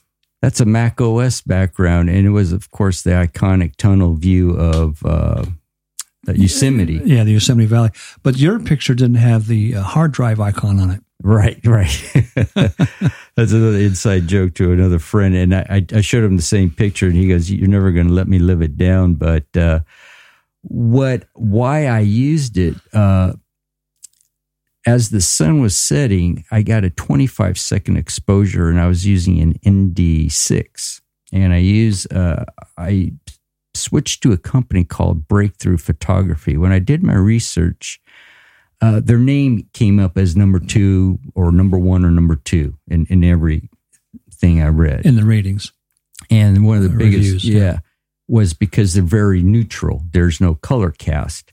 that's 0.43 0.61
a 0.61 0.65
Mac 0.65 1.01
OS 1.01 1.41
background," 1.41 2.09
and 2.11 2.27
it 2.27 2.31
was, 2.31 2.53
of 2.53 2.71
course, 2.71 3.03
the 3.03 3.11
iconic 3.11 3.77
tunnel 3.77 4.15
view 4.15 4.51
of 4.53 5.05
uh, 5.05 5.45
Yosemite. 6.33 7.01
Yeah, 7.05 7.25
the 7.25 7.33
Yosemite 7.33 7.67
Valley. 7.67 7.91
But 8.23 8.37
your 8.37 8.59
picture 8.61 8.95
didn't 8.95 9.17
have 9.17 9.47
the 9.47 9.77
uh, 9.77 9.83
hard 9.83 10.13
drive 10.13 10.41
icon 10.41 10.79
on 10.81 10.91
it. 10.91 11.01
Right, 11.23 11.59
right. 11.65 11.89
That's 12.55 13.53
another 13.53 13.79
inside 13.79 14.27
joke 14.29 14.55
to 14.55 14.73
another 14.73 14.99
friend, 14.99 15.35
and 15.35 15.55
I, 15.55 15.67
I- 15.71 15.97
I 15.99 16.01
showed 16.03 16.25
him 16.25 16.37
the 16.37 16.43
same 16.43 16.71
picture, 16.71 17.07
and 17.07 17.15
he 17.17 17.29
goes, 17.29 17.51
"You're 17.51 17.69
never 17.69 17.91
going 17.93 18.09
to 18.09 18.13
let 18.13 18.29
me 18.29 18.39
live 18.39 18.61
it 18.63 18.77
down." 18.77 19.15
But 19.15 19.45
uh, 19.57 19.81
what, 20.63 21.25
why 21.35 21.87
I 21.87 22.01
used 22.01 22.59
it, 22.59 22.75
uh, 22.93 23.33
as 24.87 25.11
the 25.11 25.21
sun 25.21 25.61
was 25.61 25.77
setting, 25.77 26.45
I 26.51 26.63
got 26.63 26.85
a 26.85 26.91
25 26.91 27.59
second 27.59 27.97
exposure 27.97 28.69
and 28.69 28.81
I 28.81 28.87
was 28.87 29.05
using 29.05 29.41
an 29.41 29.55
ND6. 29.65 31.01
And 31.33 31.53
I 31.53 31.57
use, 31.59 32.07
uh, 32.07 32.45
I 32.79 33.13
switched 33.75 34.23
to 34.23 34.33
a 34.33 34.39
company 34.39 34.85
called 34.85 35.27
Breakthrough 35.29 35.79
Photography. 35.79 36.57
When 36.57 36.71
I 36.73 36.79
did 36.79 37.03
my 37.03 37.15
research, 37.15 38.01
uh, 38.81 39.01
their 39.01 39.19
name 39.19 39.69
came 39.73 39.99
up 39.99 40.17
as 40.17 40.37
number 40.37 40.61
two 40.61 41.19
or 41.35 41.51
number 41.51 41.79
one 41.79 42.05
or 42.05 42.11
number 42.11 42.37
two 42.37 42.77
in, 42.89 43.07
in 43.07 43.25
every 43.25 43.69
thing 44.33 44.63
I 44.63 44.69
read. 44.69 45.05
In 45.05 45.17
the 45.17 45.25
ratings. 45.25 45.73
And 46.31 46.65
one 46.65 46.79
of 46.79 46.85
the 46.85 46.91
Uh, 46.91 46.99
biggest, 46.99 47.25
reviews, 47.25 47.45
yeah, 47.45 47.59
yeah. 47.59 47.79
was 48.29 48.55
because 48.55 48.95
they're 48.95 49.03
very 49.03 49.43
neutral. 49.43 50.05
There's 50.13 50.41
no 50.41 50.55
color 50.55 50.91
cast. 50.93 51.53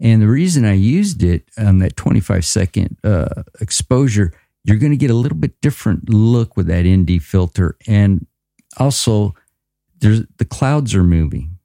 And 0.00 0.22
the 0.22 0.28
reason 0.28 0.64
I 0.64 0.74
used 0.74 1.22
it 1.22 1.44
on 1.58 1.78
that 1.78 1.96
25 1.96 2.44
second 2.44 2.96
uh, 3.02 3.42
exposure, 3.60 4.32
you're 4.64 4.76
going 4.76 4.92
to 4.92 4.98
get 4.98 5.10
a 5.10 5.14
little 5.14 5.38
bit 5.38 5.60
different 5.60 6.08
look 6.08 6.56
with 6.56 6.66
that 6.68 6.86
ND 6.86 7.22
filter. 7.22 7.76
And 7.86 8.26
also, 8.76 9.34
there's 10.00 10.22
the 10.36 10.44
clouds 10.44 10.94
are 10.94 11.04
moving. 11.04 11.58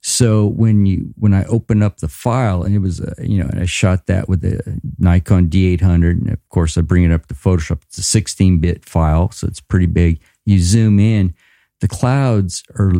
So 0.00 0.46
when 0.46 0.86
you 0.86 1.12
when 1.16 1.34
I 1.34 1.44
open 1.44 1.82
up 1.82 1.98
the 1.98 2.08
file 2.08 2.62
and 2.62 2.74
it 2.74 2.78
was 2.78 3.00
uh, 3.00 3.12
you 3.18 3.42
know 3.42 3.48
and 3.50 3.60
I 3.60 3.66
shot 3.66 4.06
that 4.06 4.28
with 4.28 4.40
the 4.40 4.80
Nikon 4.98 5.48
D800 5.48 6.10
and 6.12 6.30
of 6.30 6.48
course 6.48 6.78
I 6.78 6.80
bring 6.80 7.04
it 7.04 7.12
up 7.12 7.26
to 7.26 7.34
Photoshop. 7.34 7.82
It's 7.82 7.98
a 7.98 8.02
16 8.02 8.58
bit 8.60 8.84
file, 8.86 9.30
so 9.32 9.46
it's 9.46 9.60
pretty 9.60 9.86
big. 9.86 10.20
You 10.46 10.60
zoom 10.60 10.98
in, 10.98 11.34
the 11.80 11.88
clouds 11.88 12.62
are 12.78 12.92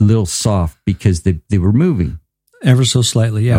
a 0.00 0.04
little 0.04 0.26
soft 0.26 0.78
because 0.84 1.22
they 1.22 1.40
they 1.48 1.58
were 1.58 1.72
moving 1.72 2.20
Ever 2.64 2.84
so 2.84 3.02
slightly, 3.02 3.46
yeah. 3.46 3.58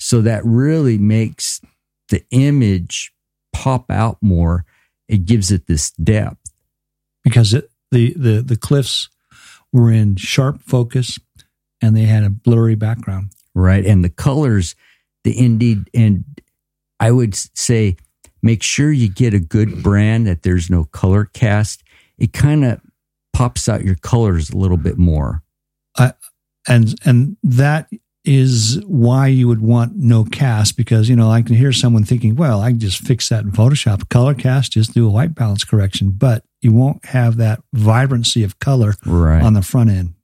So 0.00 0.22
that 0.22 0.44
really 0.44 0.98
makes 0.98 1.60
the 2.08 2.24
image 2.30 3.12
pop 3.52 3.90
out 3.90 4.16
more. 4.20 4.64
It 5.08 5.26
gives 5.26 5.52
it 5.52 5.66
this 5.66 5.90
depth. 5.92 6.38
Because 7.22 7.52
it, 7.52 7.70
the, 7.90 8.14
the, 8.14 8.42
the 8.42 8.56
cliffs 8.56 9.10
were 9.72 9.92
in 9.92 10.16
sharp 10.16 10.62
focus 10.62 11.18
and 11.82 11.94
they 11.94 12.04
had 12.04 12.24
a 12.24 12.30
blurry 12.30 12.74
background. 12.74 13.30
right? 13.54 13.84
And 13.84 14.02
the 14.02 14.08
colors, 14.10 14.74
the 15.22 15.36
ND, 15.40 15.88
and 15.94 16.24
I 16.98 17.10
would 17.10 17.34
say 17.34 17.96
make 18.42 18.62
sure 18.62 18.90
you 18.90 19.08
get 19.08 19.34
a 19.34 19.38
good 19.38 19.82
brand 19.82 20.26
that 20.26 20.42
there's 20.42 20.70
no 20.70 20.84
color 20.84 21.26
cast. 21.26 21.82
It 22.18 22.32
kind 22.32 22.64
of 22.64 22.80
pops 23.34 23.68
out 23.68 23.84
your 23.84 23.96
colors 23.96 24.50
a 24.50 24.56
little 24.56 24.76
bit 24.76 24.98
more. 24.98 25.42
I, 25.96 26.12
and 26.68 26.94
and 27.04 27.36
that 27.42 27.88
is 28.32 28.80
why 28.86 29.26
you 29.26 29.48
would 29.48 29.60
want 29.60 29.96
no 29.96 30.22
cast 30.24 30.76
because 30.76 31.08
you 31.08 31.16
know 31.16 31.28
I 31.30 31.42
can 31.42 31.56
hear 31.56 31.72
someone 31.72 32.04
thinking, 32.04 32.36
well, 32.36 32.60
I 32.60 32.70
can 32.70 32.78
just 32.78 33.00
fix 33.04 33.28
that 33.28 33.42
in 33.44 33.50
Photoshop, 33.50 34.08
color 34.08 34.34
cast, 34.34 34.70
just 34.72 34.94
do 34.94 35.04
a 35.06 35.10
white 35.10 35.34
balance 35.34 35.64
correction, 35.64 36.10
but 36.10 36.44
you 36.60 36.72
won't 36.72 37.04
have 37.06 37.38
that 37.38 37.60
vibrancy 37.72 38.44
of 38.44 38.58
color 38.60 38.94
Right. 39.04 39.42
on 39.42 39.54
the 39.54 39.62
front 39.62 39.90
end. 39.90 40.14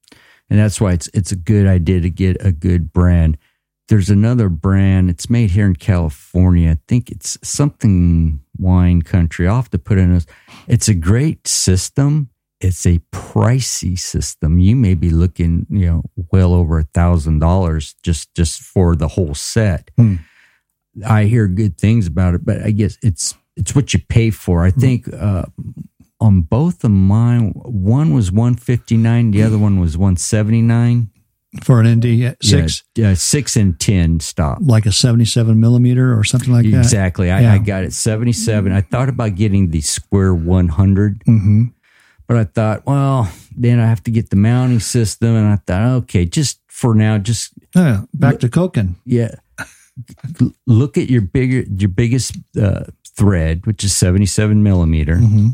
and 0.49 0.61
that's 0.61 0.81
why 0.81 0.93
it's 0.93 1.09
it's 1.15 1.33
a 1.33 1.37
good 1.37 1.67
idea 1.67 2.01
to 2.01 2.11
get 2.11 2.37
a 2.41 2.53
good 2.53 2.93
brand. 2.93 3.37
There's 3.89 4.11
another 4.11 4.49
brand. 4.49 5.11
It's 5.11 5.29
made 5.29 5.51
here 5.51 5.67
in 5.67 5.75
California. 5.75 6.71
I 6.73 6.79
think 6.87 7.11
it's 7.11 7.37
something 7.43 8.41
wine 8.57 9.03
country. 9.03 9.49
I'll 9.49 9.57
have 9.57 9.71
to 9.71 9.79
put 9.79 9.99
in 9.99 10.15
a. 10.15 10.21
It's 10.69 10.89
a 10.89 10.95
great 10.95 11.49
system. 11.49 12.31
It's 12.61 12.87
a 12.87 12.99
pricey 13.13 13.99
system. 13.99 14.59
You 14.59 14.77
may 14.77 14.95
be 14.95 15.11
looking, 15.11 15.67
you 15.69 15.87
know, 15.87 16.03
well 16.33 16.55
over 16.55 16.79
a 16.79 16.85
thousand 16.85 17.41
dollars 17.41 17.95
just 18.03 18.35
just 18.35 18.61
for 18.63 18.97
the 18.97 19.09
whole 19.09 19.35
set. 19.35 19.91
Hmm. 19.97 20.17
I 21.07 21.25
hear 21.25 21.47
good 21.47 21.77
things 21.79 22.07
about 22.07 22.35
it, 22.35 22.45
but 22.47 22.63
I 22.63 22.71
guess 22.71 22.97
it's 23.03 23.35
it's 23.57 23.75
what 23.75 23.93
you 23.93 24.01
pay 24.09 24.31
for. 24.31 24.65
I 24.65 24.71
think 24.71 25.13
uh, 25.13 25.45
on 26.21 26.41
both 26.43 26.83
of 26.85 26.91
mine, 26.91 27.51
one 27.55 28.15
was 28.15 28.33
one 28.33 28.55
fifty 28.55 28.97
nine, 28.97 29.33
the 29.33 29.43
other 29.43 29.59
one 29.59 29.79
was 29.79 29.99
one 29.99 30.17
seventy 30.17 30.63
nine. 30.63 31.11
For 31.63 31.81
an 31.81 31.87
ND 32.01 32.37
six, 32.43 32.83
yeah, 32.97 33.15
six 33.15 33.57
and 33.57 33.79
ten 33.81 34.21
stop. 34.21 34.59
like 34.61 34.85
a 34.85 34.93
seventy-seven 34.93 35.59
millimeter 35.59 36.19
or 36.19 36.23
something 36.25 36.53
like 36.53 36.71
that. 36.71 36.77
exactly. 36.79 37.31
I, 37.31 37.41
Yeah. 37.43 37.53
I 37.55 37.59
got 37.59 37.85
it 37.85 37.93
seventy 37.95 38.33
seven. 38.33 38.73
I 38.73 38.81
thought 38.83 39.09
about 39.09 39.37
getting 39.37 39.71
the 39.71 39.81
square 39.81 40.35
one 40.35 40.69
hundred, 40.69 41.23
hmm 41.25 41.67
but 42.26 42.37
I 42.37 42.45
thought, 42.45 42.87
well, 42.87 43.30
then 43.56 43.78
I 43.80 43.87
have 43.87 44.02
to 44.04 44.11
get 44.11 44.30
the 44.30 44.37
mounting 44.37 44.80
system, 44.80 45.35
and 45.37 45.47
I 45.47 45.56
thought, 45.56 45.97
okay, 46.02 46.25
just 46.25 46.61
for 46.68 46.95
now, 46.95 47.18
just 47.18 47.52
Yeah, 47.75 48.02
back 48.14 48.38
to 48.40 48.49
Cokin. 48.49 48.95
yeah, 49.04 49.35
look 50.66 50.99
at 50.99 51.09
your 51.11 51.23
bigger, 51.23 51.61
your 51.76 51.88
biggest 51.88 52.37
uh, 52.61 52.85
thread, 53.16 53.66
which 53.66 53.83
is 53.85 53.97
seventy 53.97 54.26
seven 54.26 54.62
millimeter. 54.62 55.16
hmm 55.18 55.49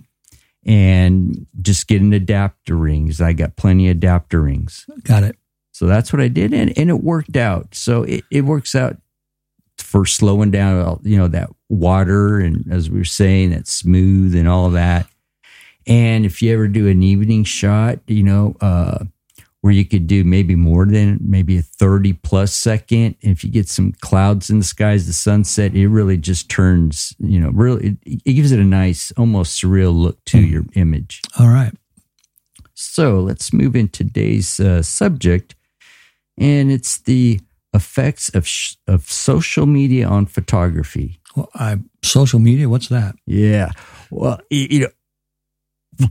and 0.65 1.45
just 1.61 1.89
get 1.89 2.01
an 2.01 2.13
adapter 2.13 2.77
rings. 2.77 3.21
I 3.21 3.33
got 3.33 3.57
plenty 3.57 3.89
of 3.89 3.97
adapter 3.97 4.41
rings. 4.43 4.87
Got 5.03 5.25
it. 5.25 5.37
So 5.73 5.87
that's 5.89 6.13
what 6.13 6.23
I 6.23 6.29
did. 6.29 6.55
And, 6.55 6.73
and 6.79 6.89
it 6.89 7.03
worked 7.03 7.37
out. 7.37 7.75
So 7.75 8.05
it, 8.05 8.23
it 8.31 8.43
works 8.43 8.77
out 8.77 8.97
for 9.79 10.07
slowing 10.07 10.53
down, 10.53 11.01
you 11.03 11.19
know, 11.19 11.27
that 11.27 11.51
water. 11.69 12.39
And 12.39 12.73
as 12.73 12.89
we 12.89 12.99
were 12.99 13.05
saying, 13.05 13.51
that 13.51 13.67
smooth 13.67 14.37
and 14.37 14.47
all 14.47 14.67
of 14.67 14.75
that. 14.75 15.09
And 15.87 16.25
if 16.25 16.43
you 16.43 16.53
ever 16.53 16.69
do 16.69 16.89
an 16.89 17.03
evening 17.03 17.45
shot, 17.45 17.99
you 18.07 18.23
know, 18.23 18.57
uh, 18.61 19.05
where 19.63 19.73
you 19.73 19.85
could 19.85 20.09
do 20.09 20.25
maybe 20.25 20.57
more 20.57 20.85
than 20.85 21.19
maybe 21.23 21.57
a 21.57 21.63
30 21.63 22.15
plus 22.15 22.53
second. 22.53 23.15
If 23.21 23.45
you 23.45 23.51
get 23.51 23.69
some 23.69 23.93
clouds 24.01 24.51
in 24.51 24.59
the 24.59 24.65
skies, 24.65 25.07
the 25.07 25.13
sunset, 25.13 25.75
it 25.75 25.89
really 25.89 26.17
just 26.17 26.49
turns, 26.51 27.15
you 27.21 27.39
know, 27.41 27.51
really, 27.51 27.97
it, 28.05 28.23
it 28.25 28.33
gives 28.33 28.51
it 28.51 28.59
a 28.59 28.65
nice, 28.65 29.13
almost 29.13 29.63
surreal 29.63 29.95
look 29.95 30.23
to 30.27 30.41
your 30.41 30.65
image. 30.75 31.23
All 31.39 31.47
right. 31.47 31.73
So 32.75 33.21
let's 33.21 33.53
move 33.53 33.77
into 33.77 34.05
today's 34.05 34.59
uh, 34.59 34.83
subject, 34.83 35.55
and 36.37 36.73
it's 36.73 36.99
the 36.99 37.41
effects 37.73 38.29
of 38.31 38.47
sh- 38.47 38.75
of 38.89 39.11
social 39.11 39.67
media 39.67 40.09
on 40.09 40.27
photography. 40.27 41.21
Well, 41.37 41.49
I 41.55 41.79
social 42.03 42.41
media. 42.41 42.69
What's 42.69 42.89
that? 42.89 43.15
Yeah, 43.25 43.71
well, 44.11 44.41
you 44.51 44.81
know, 44.81 44.89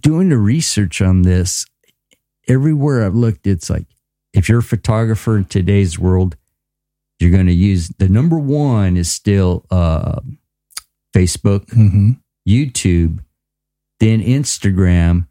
doing 0.02 0.30
the 0.30 0.38
research 0.38 1.02
on 1.02 1.24
this, 1.24 1.66
everywhere 2.48 3.06
I've 3.06 3.16
looked, 3.16 3.48
it's 3.48 3.70
like 3.70 3.86
if 4.34 4.48
you're 4.50 4.60
a 4.60 4.64
photographer 4.64 5.38
in 5.38 5.46
today's 5.46 6.00
world, 6.00 6.36
you're 7.20 7.32
going 7.32 7.48
to 7.48 7.54
use 7.54 7.90
the 8.00 8.10
number 8.10 8.40
one 8.40 8.98
is 8.98 9.12
still 9.12 9.66
uh, 9.70 10.20
Facebook, 11.16 11.70
hmm 11.72 12.12
YouTube, 12.48 13.20
then 14.00 14.20
Instagram. 14.22 15.28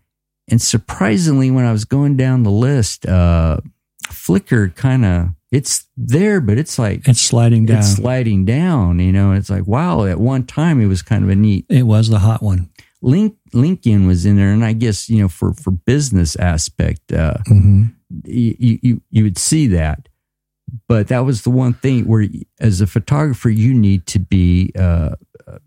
And 0.48 0.62
surprisingly, 0.62 1.50
when 1.50 1.64
I 1.64 1.72
was 1.72 1.84
going 1.84 2.16
down 2.16 2.44
the 2.44 2.50
list, 2.50 3.04
uh, 3.06 3.58
Flickr 4.06 4.74
kind 4.76 5.04
of 5.04 5.28
it's 5.50 5.86
there, 5.96 6.40
but 6.40 6.56
it's 6.58 6.78
like 6.78 7.08
It's 7.08 7.20
sliding 7.20 7.66
down. 7.66 7.78
it's 7.78 7.96
sliding 7.96 8.44
down. 8.44 9.00
You 9.00 9.10
know, 9.12 9.32
it's 9.32 9.50
like 9.50 9.66
wow. 9.66 10.04
At 10.04 10.20
one 10.20 10.44
time, 10.44 10.80
it 10.80 10.86
was 10.86 11.02
kind 11.02 11.24
of 11.24 11.30
a 11.30 11.34
neat 11.34 11.66
it 11.68 11.82
was 11.82 12.08
the 12.08 12.20
hot 12.20 12.42
one. 12.42 12.70
link. 13.02 13.34
LinkedIn 13.52 14.06
was 14.06 14.26
in 14.26 14.36
there, 14.36 14.52
and 14.52 14.64
I 14.64 14.72
guess 14.72 15.08
you 15.08 15.22
know 15.22 15.28
for 15.28 15.52
for 15.54 15.70
business 15.70 16.36
aspect, 16.36 17.12
uh, 17.12 17.38
hmm 17.46 17.86
you 18.24 18.78
you 18.82 19.00
you 19.10 19.24
would 19.24 19.38
see 19.38 19.66
that. 19.68 20.08
But 20.88 21.08
that 21.08 21.20
was 21.20 21.42
the 21.42 21.50
one 21.50 21.74
thing 21.74 22.06
where, 22.06 22.26
as 22.60 22.80
a 22.80 22.86
photographer, 22.86 23.50
you 23.50 23.74
need 23.74 24.06
to 24.06 24.18
be 24.18 24.72
uh, 24.78 25.16
uh, 25.46 25.58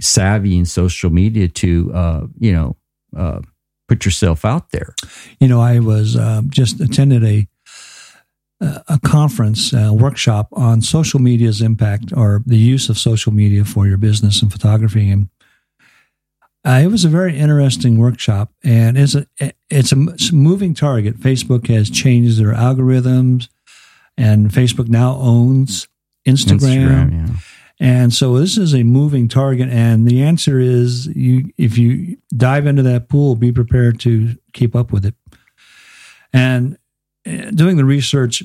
savvy 0.00 0.56
in 0.56 0.64
social 0.64 1.10
media 1.10 1.48
to, 1.48 1.92
uh, 1.92 2.26
you 2.38 2.52
know, 2.52 2.76
uh, 3.16 3.40
put 3.88 4.04
yourself 4.04 4.44
out 4.44 4.70
there. 4.70 4.94
You 5.40 5.48
know, 5.48 5.60
I 5.60 5.80
was 5.80 6.16
uh, 6.16 6.42
just 6.48 6.80
attended 6.80 7.24
a 7.24 7.48
a 8.88 8.98
conference 9.04 9.74
uh, 9.74 9.90
workshop 9.92 10.48
on 10.52 10.80
social 10.80 11.20
media's 11.20 11.60
impact 11.60 12.10
or 12.16 12.42
the 12.46 12.56
use 12.56 12.88
of 12.88 12.96
social 12.96 13.30
media 13.30 13.66
for 13.66 13.86
your 13.86 13.98
business 13.98 14.40
and 14.40 14.50
photography, 14.50 15.10
and 15.10 15.28
uh, 16.66 16.80
it 16.82 16.88
was 16.88 17.04
a 17.04 17.08
very 17.08 17.36
interesting 17.36 17.96
workshop. 17.96 18.52
And 18.64 18.98
it's 18.98 19.14
a 19.14 19.26
it's 19.70 19.92
a 19.92 20.34
moving 20.34 20.74
target. 20.74 21.20
Facebook 21.20 21.68
has 21.68 21.88
changed 21.88 22.38
their 22.38 22.52
algorithms, 22.52 23.48
and 24.16 24.50
Facebook 24.50 24.88
now 24.88 25.14
owns 25.14 25.88
Instagram. 26.26 27.28
yeah. 27.28 27.36
And 27.78 28.12
so 28.12 28.38
this 28.38 28.56
is 28.56 28.74
a 28.74 28.82
moving 28.82 29.28
target. 29.28 29.68
And 29.68 30.08
the 30.08 30.22
answer 30.22 30.58
is 30.58 31.06
you 31.08 31.52
if 31.56 31.78
you 31.78 32.16
dive 32.36 32.66
into 32.66 32.82
that 32.82 33.08
pool, 33.08 33.36
be 33.36 33.52
prepared 33.52 34.00
to 34.00 34.36
keep 34.52 34.74
up 34.74 34.92
with 34.92 35.04
it. 35.04 35.14
And 36.32 36.78
uh, 37.26 37.50
doing 37.50 37.76
the 37.76 37.84
research, 37.84 38.42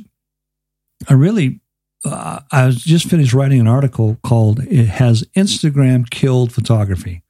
I 1.10 1.14
really 1.14 1.62
uh, 2.04 2.42
I 2.52 2.66
was 2.66 2.84
just 2.84 3.08
finished 3.08 3.34
writing 3.34 3.60
an 3.60 3.68
article 3.68 4.18
called 4.24 4.60
"It 4.66 4.88
Has 4.88 5.24
Instagram 5.36 6.10
Killed 6.10 6.52
Photography," 6.52 7.24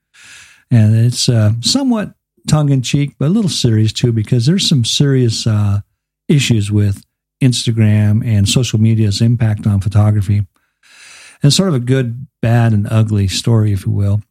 and 0.71 0.95
it's 0.95 1.27
uh, 1.29 1.51
somewhat 1.61 2.15
tongue 2.47 2.69
in 2.69 2.81
cheek, 2.81 3.15
but 3.19 3.27
a 3.27 3.29
little 3.29 3.49
serious 3.49 3.93
too, 3.93 4.11
because 4.11 4.45
there's 4.45 4.67
some 4.67 4.85
serious 4.85 5.45
uh, 5.45 5.81
issues 6.27 6.71
with 6.71 7.05
Instagram 7.43 8.25
and 8.25 8.47
social 8.47 8.79
media's 8.79 9.21
impact 9.21 9.67
on 9.67 9.81
photography. 9.81 10.45
and 11.43 11.51
sort 11.51 11.69
of 11.69 11.75
a 11.75 11.79
good, 11.79 12.27
bad, 12.41 12.71
and 12.71 12.87
ugly 12.91 13.27
story, 13.27 13.71
if 13.73 13.85
you 13.85 13.91
will. 13.91 14.21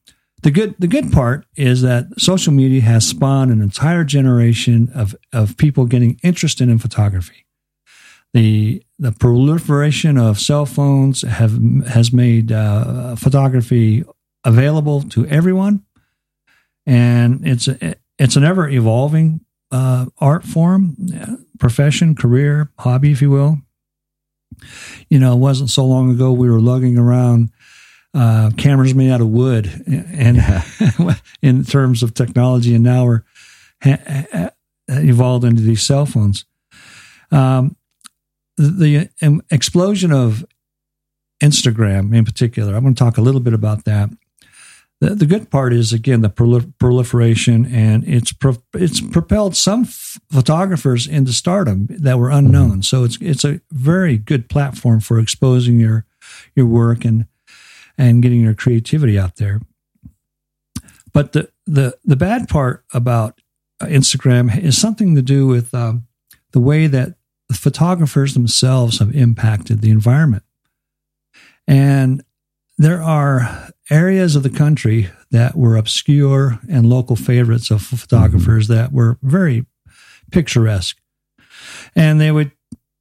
The 0.42 0.50
good, 0.50 0.74
the 0.78 0.86
good 0.86 1.12
part 1.12 1.44
is 1.56 1.82
that 1.82 2.06
social 2.18 2.52
media 2.52 2.80
has 2.80 3.06
spawned 3.06 3.50
an 3.50 3.60
entire 3.60 4.04
generation 4.04 4.90
of, 4.94 5.14
of 5.32 5.56
people 5.56 5.84
getting 5.84 6.18
interested 6.22 6.68
in 6.68 6.78
photography. 6.78 7.46
The, 8.32 8.82
the 8.98 9.12
proliferation 9.12 10.16
of 10.16 10.38
cell 10.38 10.64
phones 10.64 11.22
have, 11.22 11.58
has 11.88 12.12
made 12.12 12.52
uh, 12.52 13.16
photography 13.16 14.04
available 14.44 15.02
to 15.02 15.26
everyone. 15.26 15.84
And 16.86 17.46
it's, 17.46 17.68
a, 17.68 17.94
it's 18.18 18.36
an 18.36 18.44
ever 18.44 18.68
evolving 18.68 19.40
uh, 19.70 20.06
art 20.18 20.44
form, 20.44 20.96
profession, 21.58 22.14
career, 22.14 22.70
hobby, 22.78 23.12
if 23.12 23.22
you 23.22 23.30
will. 23.30 23.58
You 25.08 25.18
know, 25.18 25.34
it 25.34 25.38
wasn't 25.38 25.70
so 25.70 25.84
long 25.84 26.10
ago 26.10 26.32
we 26.32 26.50
were 26.50 26.60
lugging 26.60 26.98
around 26.98 27.50
uh, 28.12 28.50
cameras 28.56 28.94
made 28.94 29.10
out 29.10 29.20
of 29.20 29.28
wood, 29.28 29.66
and 29.86 30.36
yeah. 30.36 31.14
in 31.42 31.64
terms 31.64 32.02
of 32.02 32.12
technology, 32.12 32.74
and 32.74 32.82
now 32.82 33.04
we're 33.04 33.22
ha- 33.84 34.50
evolved 34.88 35.44
into 35.44 35.62
these 35.62 35.82
cell 35.82 36.06
phones. 36.06 36.44
Um, 37.30 37.76
the, 38.56 39.08
the 39.20 39.40
explosion 39.50 40.12
of 40.12 40.44
Instagram, 41.40 42.14
in 42.14 42.24
particular, 42.24 42.74
I'm 42.74 42.82
going 42.82 42.94
to 42.94 42.98
talk 42.98 43.16
a 43.16 43.22
little 43.22 43.40
bit 43.40 43.54
about 43.54 43.84
that. 43.84 44.10
The, 45.00 45.14
the 45.14 45.26
good 45.26 45.50
part 45.50 45.72
is 45.72 45.92
again 45.92 46.20
the 46.20 46.28
prolif- 46.28 46.72
proliferation, 46.78 47.64
and 47.66 48.06
it's 48.06 48.32
pro- 48.32 48.62
it's 48.74 49.00
propelled 49.00 49.56
some 49.56 49.82
f- 49.82 50.18
photographers 50.30 51.06
into 51.06 51.32
stardom 51.32 51.86
that 51.90 52.18
were 52.18 52.30
unknown. 52.30 52.70
Mm-hmm. 52.70 52.80
So 52.82 53.04
it's 53.04 53.18
it's 53.20 53.44
a 53.44 53.60
very 53.70 54.18
good 54.18 54.48
platform 54.48 55.00
for 55.00 55.18
exposing 55.18 55.80
your 55.80 56.04
your 56.54 56.66
work 56.66 57.04
and 57.04 57.26
and 57.96 58.22
getting 58.22 58.40
your 58.40 58.54
creativity 58.54 59.18
out 59.18 59.36
there. 59.36 59.60
But 61.12 61.32
the 61.32 61.50
the 61.66 61.96
the 62.04 62.16
bad 62.16 62.48
part 62.48 62.84
about 62.92 63.40
Instagram 63.80 64.62
is 64.62 64.78
something 64.78 65.14
to 65.14 65.22
do 65.22 65.46
with 65.46 65.74
um, 65.74 66.06
the 66.52 66.60
way 66.60 66.86
that 66.86 67.14
the 67.48 67.54
photographers 67.54 68.34
themselves 68.34 68.98
have 68.98 69.14
impacted 69.14 69.80
the 69.80 69.90
environment. 69.90 70.44
And 71.66 72.22
there 72.78 73.02
are 73.02 73.70
areas 73.90 74.36
of 74.36 74.42
the 74.42 74.50
country 74.50 75.10
that 75.30 75.56
were 75.56 75.76
obscure 75.76 76.60
and 76.68 76.86
local 76.86 77.16
favorites 77.16 77.70
of 77.70 77.82
photographers 77.82 78.68
mm-hmm. 78.68 78.74
that 78.74 78.92
were 78.92 79.18
very 79.22 79.66
picturesque. 80.30 80.96
And 81.96 82.20
they 82.20 82.30
would 82.30 82.52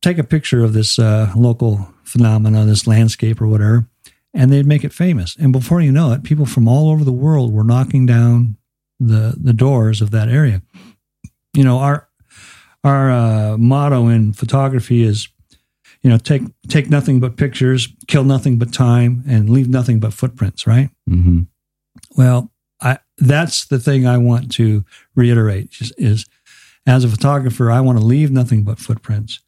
take 0.01 0.17
a 0.17 0.23
picture 0.23 0.63
of 0.63 0.73
this 0.73 0.97
uh, 0.97 1.31
local 1.35 1.93
phenomenon, 2.03 2.67
this 2.67 2.87
landscape 2.87 3.41
or 3.41 3.47
whatever, 3.47 3.87
and 4.33 4.51
they'd 4.51 4.65
make 4.65 4.83
it 4.83 4.93
famous. 4.93 5.35
And 5.35 5.51
before 5.51 5.81
you 5.81 5.91
know 5.91 6.11
it, 6.11 6.23
people 6.23 6.45
from 6.45 6.67
all 6.67 6.89
over 6.89 7.03
the 7.03 7.11
world 7.11 7.53
were 7.53 7.63
knocking 7.63 8.05
down 8.05 8.57
the 8.99 9.35
the 9.41 9.53
doors 9.53 10.01
of 10.01 10.11
that 10.11 10.29
area. 10.29 10.61
You 11.53 11.63
know, 11.63 11.79
our 11.79 12.07
our 12.83 13.11
uh, 13.11 13.57
motto 13.57 14.07
in 14.07 14.33
photography 14.33 15.03
is 15.03 15.29
you 16.01 16.09
know, 16.09 16.17
take 16.17 16.43
take 16.67 16.89
nothing 16.89 17.19
but 17.19 17.37
pictures, 17.37 17.89
kill 18.07 18.23
nothing 18.23 18.57
but 18.57 18.73
time, 18.73 19.23
and 19.27 19.49
leave 19.49 19.69
nothing 19.69 19.99
but 19.99 20.13
footprints. 20.13 20.65
Right. 20.65 20.89
Mm-hmm. 21.09 21.41
Well, 22.15 22.51
I 22.81 22.99
that's 23.17 23.65
the 23.65 23.79
thing 23.79 24.07
I 24.07 24.17
want 24.17 24.51
to 24.53 24.85
reiterate 25.15 25.75
is, 25.81 25.91
is 25.97 26.25
as 26.85 27.03
a 27.03 27.09
photographer, 27.09 27.69
I 27.69 27.81
want 27.81 27.99
to 27.99 28.05
leave 28.05 28.31
nothing 28.31 28.63
but 28.63 28.79
footprints, 28.79 29.41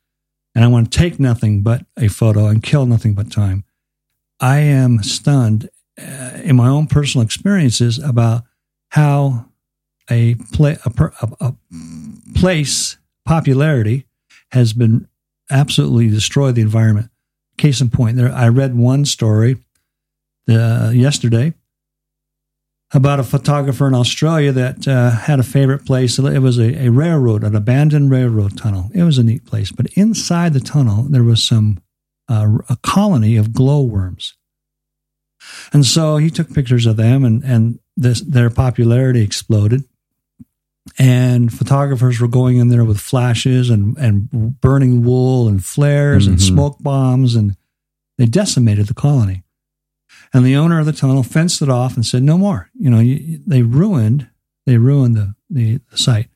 and 0.53 0.63
I 0.65 0.67
want 0.67 0.91
to 0.91 0.97
take 0.97 1.19
nothing 1.19 1.61
but 1.61 1.85
a 1.97 2.07
photo 2.07 2.47
and 2.47 2.61
kill 2.61 2.85
nothing 2.85 3.13
but 3.13 3.31
time. 3.31 3.63
I 4.39 4.59
am 4.59 5.03
stunned 5.03 5.69
uh, 5.99 6.39
in 6.43 6.55
my 6.55 6.67
own 6.67 6.87
personal 6.87 7.23
experiences 7.23 7.99
about 7.99 8.43
how 8.89 9.45
a, 10.09 10.35
play, 10.51 10.77
a, 10.85 11.11
a, 11.21 11.29
a 11.39 11.55
place 12.35 12.97
popularity 13.25 14.05
has 14.51 14.73
been 14.73 15.07
absolutely 15.51 16.09
destroy 16.09 16.51
the 16.51 16.61
environment. 16.61 17.09
Case 17.57 17.81
in 17.81 17.89
point, 17.89 18.17
there 18.17 18.31
I 18.31 18.47
read 18.47 18.75
one 18.75 19.05
story 19.05 19.57
uh, 20.49 20.91
yesterday 20.93 21.53
about 22.93 23.19
a 23.19 23.23
photographer 23.23 23.87
in 23.87 23.93
Australia 23.93 24.51
that 24.51 24.87
uh, 24.87 25.11
had 25.11 25.39
a 25.39 25.43
favorite 25.43 25.85
place. 25.85 26.17
It 26.17 26.39
was 26.39 26.57
a, 26.57 26.85
a, 26.85 26.89
railroad, 26.89 27.43
an 27.43 27.55
abandoned 27.55 28.11
railroad 28.11 28.57
tunnel. 28.57 28.89
It 28.93 29.03
was 29.03 29.17
a 29.17 29.23
neat 29.23 29.45
place, 29.45 29.71
but 29.71 29.87
inside 29.93 30.53
the 30.53 30.59
tunnel 30.59 31.03
there 31.03 31.23
was 31.23 31.43
some 31.43 31.81
uh, 32.27 32.57
a 32.69 32.77
colony 32.77 33.35
of 33.35 33.53
glowworms, 33.53 34.35
and 35.73 35.85
so 35.85 36.17
he 36.17 36.29
took 36.29 36.53
pictures 36.53 36.85
of 36.85 36.97
them, 36.97 37.25
and 37.25 37.43
and 37.43 37.79
this, 37.97 38.21
their 38.21 38.49
popularity 38.49 39.21
exploded 39.21 39.83
and 40.97 41.53
photographers 41.53 42.19
were 42.19 42.27
going 42.27 42.57
in 42.57 42.69
there 42.69 42.83
with 42.83 42.99
flashes 42.99 43.69
and, 43.69 43.97
and 43.97 44.59
burning 44.59 45.03
wool 45.03 45.47
and 45.47 45.63
flares 45.63 46.23
mm-hmm. 46.23 46.33
and 46.33 46.41
smoke 46.41 46.77
bombs 46.79 47.35
and 47.35 47.55
they 48.17 48.25
decimated 48.25 48.87
the 48.87 48.93
colony. 48.93 49.43
And 50.33 50.45
the 50.45 50.55
owner 50.55 50.79
of 50.79 50.85
the 50.85 50.93
tunnel 50.93 51.23
fenced 51.23 51.61
it 51.61 51.69
off 51.69 51.95
and 51.95 52.05
said 52.05 52.23
no 52.23 52.37
more. 52.37 52.69
You 52.73 52.89
know 52.89 52.99
you, 52.99 53.39
they 53.45 53.61
ruined 53.61 54.29
they 54.65 54.77
ruined 54.77 55.15
the, 55.15 55.33
the, 55.49 55.79
the, 55.89 55.97
site. 55.97 56.29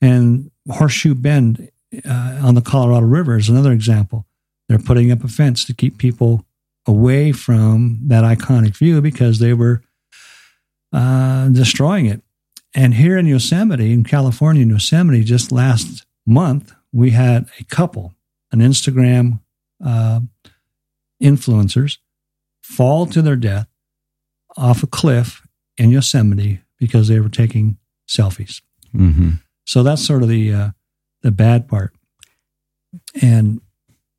And 0.00 0.50
horseshoe 0.70 1.14
bend 1.14 1.70
uh, 2.04 2.40
on 2.42 2.54
the 2.54 2.60
colorado 2.60 3.06
river 3.06 3.38
is 3.38 3.48
another 3.48 3.72
example. 3.72 4.26
They're 4.68 4.78
putting 4.78 5.10
up 5.10 5.24
a 5.24 5.28
fence 5.28 5.64
to 5.64 5.74
keep 5.74 5.96
people 5.96 6.44
away 6.86 7.32
from 7.32 8.00
that 8.04 8.24
iconic 8.24 8.76
view 8.76 9.00
because 9.00 9.38
they 9.38 9.54
were 9.54 9.82
uh, 10.92 11.48
destroying 11.48 12.06
it 12.06 12.22
and 12.76 12.92
here 12.92 13.16
in 13.16 13.24
Yosemite, 13.24 13.90
in 13.90 14.04
California, 14.04 14.60
in 14.60 14.68
Yosemite, 14.68 15.24
just 15.24 15.50
last 15.50 16.04
month, 16.26 16.74
we 16.92 17.10
had 17.10 17.48
a 17.58 17.64
couple, 17.64 18.14
an 18.52 18.58
Instagram 18.58 19.40
uh, 19.82 20.20
influencers, 21.22 21.96
fall 22.62 23.06
to 23.06 23.22
their 23.22 23.34
death 23.34 23.66
off 24.58 24.82
a 24.82 24.86
cliff 24.86 25.46
in 25.78 25.88
Yosemite 25.90 26.60
because 26.78 27.08
they 27.08 27.18
were 27.18 27.30
taking 27.30 27.78
selfies. 28.06 28.60
Mm-hmm. 28.94 29.30
So 29.64 29.82
that's 29.82 30.06
sort 30.06 30.22
of 30.22 30.28
the 30.28 30.52
uh, 30.52 30.70
the 31.22 31.32
bad 31.32 31.68
part. 31.68 31.94
And 33.22 33.62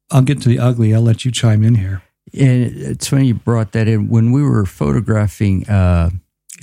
I'll 0.10 0.24
get 0.24 0.42
to 0.42 0.50
the 0.50 0.60
ugly. 0.60 0.96
I'll 0.96 1.02
let 1.02 1.26
you 1.26 1.32
chime 1.32 1.64
in 1.64 1.76
here. 1.76 2.02
And 2.34 2.64
it's 2.76 3.08
funny 3.08 3.28
you 3.28 3.36
brought 3.36 3.72
that 3.74 3.88
in. 3.88 4.10
When 4.10 4.32
we 4.32 4.42
were 4.42 4.66
photographing 4.66 5.70
uh, 5.70 6.10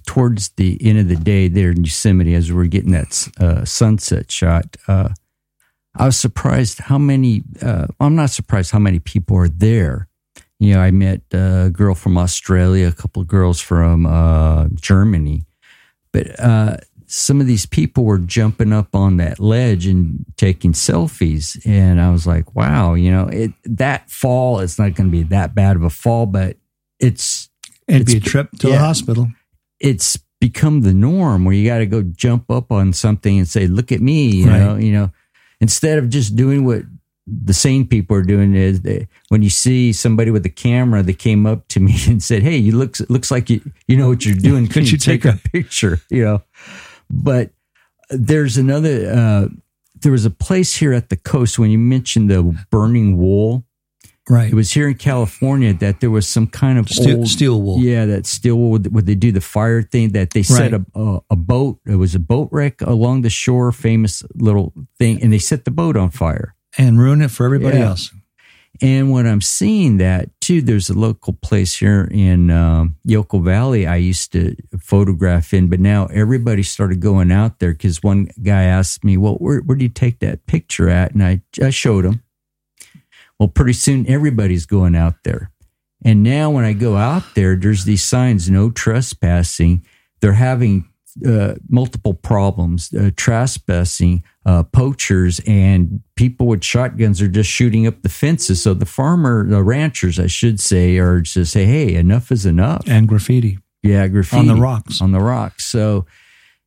towards 0.06 0.50
the 0.50 0.78
end 0.82 0.98
of 0.98 1.08
the 1.08 1.16
day 1.16 1.48
there 1.48 1.70
in 1.70 1.84
Yosemite, 1.84 2.34
as 2.34 2.52
we 2.52 2.64
are 2.64 2.68
getting 2.68 2.92
that 2.92 3.28
uh, 3.38 3.64
sunset 3.64 4.30
shot, 4.30 4.76
uh, 4.88 5.10
I 5.96 6.06
was 6.06 6.16
surprised 6.16 6.80
how 6.80 6.98
many. 6.98 7.42
Uh, 7.62 7.86
I'm 8.00 8.16
not 8.16 8.30
surprised 8.30 8.72
how 8.72 8.78
many 8.78 8.98
people 8.98 9.36
are 9.36 9.48
there. 9.48 10.08
You 10.58 10.74
know, 10.74 10.80
I 10.80 10.90
met 10.90 11.22
a 11.32 11.70
girl 11.72 11.94
from 11.94 12.18
Australia, 12.18 12.88
a 12.88 12.92
couple 12.92 13.22
of 13.22 13.28
girls 13.28 13.60
from 13.60 14.06
uh, 14.06 14.68
Germany, 14.74 15.42
but 16.12 16.38
uh, 16.40 16.78
some 17.06 17.40
of 17.40 17.46
these 17.46 17.66
people 17.66 18.04
were 18.04 18.18
jumping 18.18 18.72
up 18.72 18.94
on 18.94 19.18
that 19.18 19.38
ledge 19.38 19.86
and 19.86 20.24
taking 20.36 20.72
selfies, 20.72 21.60
and 21.64 22.00
I 22.00 22.10
was 22.10 22.26
like, 22.26 22.54
"Wow!" 22.54 22.94
You 22.94 23.10
know, 23.10 23.28
it, 23.28 23.52
that 23.64 24.10
fall 24.10 24.60
is 24.60 24.78
not 24.78 24.94
going 24.94 25.10
to 25.10 25.16
be 25.16 25.22
that 25.24 25.54
bad 25.54 25.76
of 25.76 25.82
a 25.82 25.90
fall, 25.90 26.26
but 26.26 26.56
it's 26.98 27.48
It'd 27.86 28.02
it's, 28.02 28.12
be 28.12 28.18
a 28.18 28.20
trip 28.20 28.50
to 28.60 28.68
yeah, 28.68 28.74
the 28.74 28.78
hospital 28.80 29.28
it's 29.84 30.18
become 30.40 30.80
the 30.80 30.94
norm 30.94 31.44
where 31.44 31.54
you 31.54 31.66
got 31.66 31.78
to 31.78 31.86
go 31.86 32.02
jump 32.02 32.50
up 32.50 32.72
on 32.72 32.92
something 32.94 33.38
and 33.38 33.46
say, 33.46 33.66
"Look 33.66 33.92
at 33.92 34.00
me," 34.00 34.28
you 34.28 34.48
right. 34.48 34.58
know, 34.58 34.76
you 34.76 34.92
know, 34.92 35.12
instead 35.60 35.98
of 35.98 36.08
just 36.08 36.34
doing 36.34 36.64
what 36.64 36.82
the 37.26 37.54
sane 37.54 37.86
people 37.86 38.16
are 38.16 38.22
doing 38.22 38.54
is 38.54 38.82
they, 38.82 39.08
when 39.28 39.42
you 39.42 39.50
see 39.50 39.92
somebody 39.92 40.30
with 40.30 40.44
a 40.44 40.50
camera 40.50 41.02
that 41.02 41.18
came 41.18 41.46
up 41.46 41.68
to 41.68 41.80
me 41.86 41.94
and 42.06 42.22
said, 42.22 42.42
"Hey, 42.42 42.56
you 42.56 42.76
looks 42.76 43.00
looks 43.10 43.30
like 43.30 43.50
you 43.50 43.60
you 43.86 43.96
know 43.96 44.08
what 44.08 44.24
you're 44.24 44.34
doing. 44.50 44.66
Could 44.66 44.90
you, 44.90 44.96
take, 44.96 45.22
take 45.22 45.34
a 45.34 45.38
picture?" 45.52 46.00
You 46.08 46.24
know, 46.24 46.42
but 47.10 47.50
there's 48.08 48.56
another. 48.56 49.12
Uh, 49.12 49.48
there 50.00 50.12
was 50.12 50.24
a 50.24 50.30
place 50.30 50.76
here 50.76 50.92
at 50.92 51.08
the 51.08 51.16
coast 51.16 51.58
when 51.58 51.70
you 51.70 51.78
mentioned 51.78 52.30
the 52.30 52.42
burning 52.70 53.16
wool. 53.16 53.64
Right. 54.28 54.50
It 54.50 54.54
was 54.54 54.72
here 54.72 54.88
in 54.88 54.94
California 54.94 55.74
that 55.74 56.00
there 56.00 56.10
was 56.10 56.26
some 56.26 56.46
kind 56.46 56.78
of 56.78 56.88
steel, 56.88 57.18
old, 57.18 57.28
steel 57.28 57.60
wool. 57.60 57.78
Yeah, 57.78 58.06
that 58.06 58.24
steel 58.24 58.56
wool 58.56 58.78
where 58.78 59.02
they 59.02 59.14
do 59.14 59.32
the 59.32 59.42
fire 59.42 59.82
thing 59.82 60.12
that 60.12 60.30
they 60.30 60.42
set 60.42 60.72
right. 60.72 60.80
a, 60.94 61.00
a, 61.00 61.20
a 61.30 61.36
boat. 61.36 61.78
It 61.86 61.96
was 61.96 62.14
a 62.14 62.18
boat 62.18 62.48
wreck 62.50 62.80
along 62.80 63.22
the 63.22 63.30
shore, 63.30 63.70
famous 63.70 64.22
little 64.34 64.72
thing, 64.98 65.22
and 65.22 65.30
they 65.30 65.38
set 65.38 65.66
the 65.66 65.70
boat 65.70 65.96
on 65.96 66.10
fire 66.10 66.54
and 66.78 66.98
ruin 66.98 67.20
it 67.20 67.30
for 67.30 67.44
everybody 67.44 67.78
yeah. 67.78 67.88
else. 67.88 68.12
And 68.80 69.12
when 69.12 69.26
I'm 69.26 69.40
seeing 69.40 69.98
that 69.98 70.28
too, 70.40 70.60
there's 70.60 70.90
a 70.90 70.98
local 70.98 71.34
place 71.34 71.76
here 71.76 72.08
in 72.10 72.50
um, 72.50 72.96
Yoco 73.06 73.44
Valley 73.44 73.86
I 73.86 73.96
used 73.96 74.32
to 74.32 74.56
photograph 74.80 75.54
in, 75.54 75.68
but 75.68 75.78
now 75.78 76.06
everybody 76.06 76.64
started 76.64 76.98
going 76.98 77.30
out 77.30 77.60
there 77.60 77.72
because 77.72 78.02
one 78.02 78.30
guy 78.42 78.64
asked 78.64 79.04
me, 79.04 79.16
"Well, 79.16 79.34
where, 79.34 79.60
where 79.60 79.76
do 79.76 79.84
you 79.84 79.90
take 79.90 80.18
that 80.20 80.46
picture 80.46 80.88
at?" 80.88 81.12
And 81.12 81.22
I, 81.22 81.42
I 81.62 81.70
showed 81.70 82.04
him 82.04 82.23
well, 83.38 83.48
pretty 83.48 83.72
soon 83.72 84.08
everybody's 84.08 84.66
going 84.66 84.96
out 84.96 85.14
there. 85.24 85.50
And 86.04 86.22
now 86.22 86.50
when 86.50 86.64
I 86.64 86.74
go 86.74 86.96
out 86.96 87.22
there, 87.34 87.56
there's 87.56 87.84
these 87.84 88.02
signs, 88.02 88.50
no 88.50 88.70
trespassing. 88.70 89.84
They're 90.20 90.34
having 90.34 90.88
uh, 91.26 91.54
multiple 91.68 92.12
problems, 92.12 92.92
uh, 92.92 93.10
trespassing, 93.16 94.22
uh, 94.44 94.64
poachers, 94.64 95.40
and 95.46 96.00
people 96.16 96.46
with 96.46 96.62
shotguns 96.62 97.22
are 97.22 97.28
just 97.28 97.48
shooting 97.48 97.86
up 97.86 98.02
the 98.02 98.08
fences. 98.08 98.62
So 98.62 98.74
the 98.74 98.86
farmer, 98.86 99.48
the 99.48 99.62
ranchers, 99.62 100.18
I 100.18 100.26
should 100.26 100.60
say, 100.60 100.98
are 100.98 101.20
just 101.20 101.52
say, 101.52 101.64
hey, 101.64 101.94
enough 101.94 102.30
is 102.30 102.44
enough. 102.44 102.82
And 102.86 103.08
graffiti. 103.08 103.58
Yeah, 103.82 104.06
graffiti. 104.08 104.40
On 104.40 104.46
the 104.46 104.60
rocks. 104.60 105.00
On 105.00 105.12
the 105.12 105.20
rocks. 105.20 105.64
So 105.64 106.04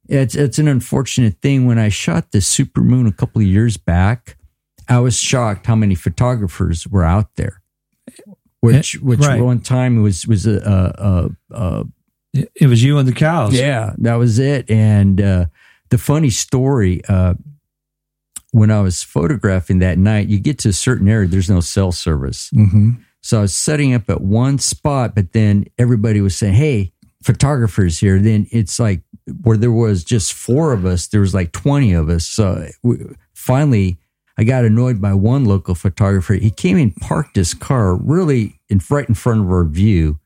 it's, 0.07 0.35
it's 0.35 0.59
an 0.59 0.67
unfortunate 0.67 1.41
thing. 1.41 1.65
When 1.65 1.77
I 1.77 1.89
shot 1.89 2.31
the 2.31 2.41
super 2.41 2.81
moon 2.81 3.05
a 3.05 3.11
couple 3.11 3.41
of 3.41 3.47
years 3.47 3.77
back, 3.77 4.36
I 4.89 4.99
was 4.99 5.17
shocked 5.17 5.65
how 5.65 5.75
many 5.75 5.95
photographers 5.95 6.87
were 6.87 7.03
out 7.03 7.35
there. 7.35 7.61
Which, 8.61 8.95
which 8.95 9.19
right. 9.19 9.41
one 9.41 9.59
time 9.59 10.01
was 10.01 10.25
was 10.27 10.45
a, 10.47 10.57
a, 10.57 11.55
a, 11.55 11.85
It 12.33 12.51
it 12.55 12.67
was 12.67 12.83
you 12.83 12.97
and 12.97 13.07
the 13.07 13.13
cows. 13.13 13.53
yeah, 13.53 13.93
that 13.99 14.15
was 14.15 14.39
it. 14.39 14.69
And 14.69 15.21
uh, 15.21 15.45
the 15.89 15.97
funny 15.97 16.29
story, 16.29 17.01
uh, 17.07 17.35
when 18.51 18.71
I 18.71 18.81
was 18.81 19.03
photographing 19.03 19.79
that 19.79 19.97
night, 19.97 20.27
you 20.27 20.39
get 20.39 20.57
to 20.59 20.69
a 20.69 20.73
certain 20.73 21.07
area, 21.07 21.27
there's 21.27 21.49
no 21.49 21.59
cell 21.61 21.91
service. 21.91 22.49
hmm 22.53 22.91
So 23.21 23.39
I 23.39 23.41
was 23.41 23.53
setting 23.53 23.93
up 23.93 24.09
at 24.09 24.21
one 24.21 24.57
spot, 24.57 25.15
but 25.15 25.33
then 25.33 25.65
everybody 25.77 26.21
was 26.21 26.35
saying, 26.35 26.55
"Hey, 26.55 26.93
photographers 27.23 27.99
here." 27.99 28.19
Then 28.19 28.47
it's 28.51 28.79
like 28.79 29.01
where 29.43 29.57
there 29.57 29.71
was 29.71 30.03
just 30.03 30.33
four 30.33 30.73
of 30.73 30.85
us, 30.85 31.07
there 31.07 31.21
was 31.21 31.33
like 31.33 31.51
twenty 31.51 31.93
of 31.93 32.09
us. 32.09 32.27
So 32.27 32.67
we, 32.83 32.97
finally, 33.33 33.97
I 34.37 34.43
got 34.43 34.65
annoyed 34.65 35.01
by 35.01 35.13
one 35.13 35.45
local 35.45 35.75
photographer. 35.75 36.35
He 36.35 36.51
came 36.51 36.77
and 36.77 36.95
parked 36.95 37.35
his 37.35 37.53
car 37.53 37.95
really 37.95 38.59
in 38.69 38.79
right 38.89 39.07
in 39.07 39.15
front 39.15 39.41
of 39.41 39.49
our 39.49 39.63
view, 39.63 40.19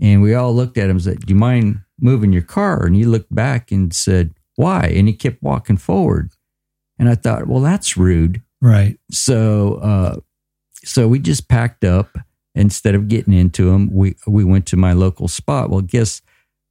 and 0.00 0.22
we 0.22 0.34
all 0.34 0.54
looked 0.54 0.78
at 0.78 0.84
him 0.84 0.96
and 0.96 1.02
said, 1.02 1.20
"Do 1.20 1.32
you 1.34 1.38
mind 1.38 1.80
moving 2.00 2.32
your 2.32 2.42
car?" 2.42 2.86
And 2.86 2.94
he 2.94 3.04
looked 3.04 3.34
back 3.34 3.72
and 3.72 3.92
said, 3.92 4.34
"Why?" 4.56 4.86
And 4.94 5.08
he 5.08 5.14
kept 5.14 5.42
walking 5.42 5.76
forward, 5.76 6.30
and 6.98 7.08
I 7.08 7.14
thought, 7.14 7.48
"Well, 7.48 7.60
that's 7.60 7.96
rude." 7.96 8.42
Right. 8.60 8.98
So, 9.10 9.74
uh, 9.76 10.16
so 10.84 11.08
we 11.08 11.18
just 11.18 11.48
packed 11.48 11.84
up. 11.84 12.18
Instead 12.54 12.96
of 12.96 13.06
getting 13.06 13.34
into 13.34 13.70
them, 13.70 13.92
we 13.92 14.16
we 14.26 14.42
went 14.42 14.66
to 14.66 14.76
my 14.76 14.92
local 14.92 15.28
spot. 15.28 15.70
Well, 15.70 15.80
guess 15.80 16.22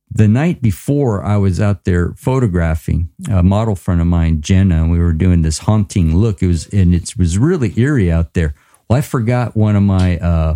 the 0.10 0.28
night 0.28 0.62
before 0.62 1.24
I 1.24 1.38
was 1.38 1.60
out 1.60 1.84
there 1.84 2.13
photographing 2.15 3.10
a 3.30 3.43
model 3.43 3.76
friend 3.76 4.00
of 4.02 4.08
mine, 4.08 4.41
Jenna, 4.41 4.84
and 4.84 4.91
we 4.91 5.00
were 5.00 5.13
doing 5.13 5.41
this 5.41 5.60
haunting 5.60 6.15
look. 6.15 6.41
It 6.41 6.48
was 6.48 6.67
and 6.67 6.96
it 6.96 7.17
was 7.17 7.38
really 7.38 7.74
eerie 7.80 8.12
out 8.12 8.34
there. 8.34 8.56
Well, 8.89 8.98
I 9.00 9.02
forgot 9.02 9.56
one 9.58 9.76
of 9.76 9.84
my 9.84 10.17
uh, 10.17 10.56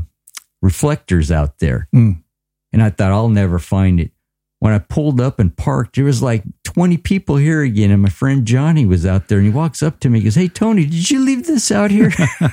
reflectors 0.61 1.31
out 1.31 1.59
there, 1.59 1.87
Mm. 1.93 2.23
and 2.71 2.81
I 2.81 2.89
thought 2.91 3.11
I'll 3.11 3.29
never 3.29 3.59
find 3.59 3.99
it. 3.99 4.11
When 4.59 4.73
I 4.73 4.79
pulled 4.79 5.19
up 5.19 5.39
and 5.39 5.57
parked, 5.57 5.95
there 5.95 6.05
was 6.05 6.21
like 6.21 6.43
20 6.65 6.97
people 6.97 7.35
here 7.37 7.61
again. 7.63 7.89
And 7.89 8.03
my 8.03 8.09
friend 8.09 8.45
Johnny 8.45 8.85
was 8.85 9.07
out 9.07 9.27
there 9.27 9.39
and 9.39 9.47
he 9.47 9.51
walks 9.51 9.81
up 9.81 9.99
to 10.01 10.09
me 10.09 10.19
and 10.19 10.23
goes, 10.25 10.35
Hey, 10.35 10.47
Tony, 10.49 10.85
did 10.85 11.09
you 11.09 11.19
leave 11.25 11.47
this 11.47 11.71
out 11.71 11.89
here? 11.89 12.11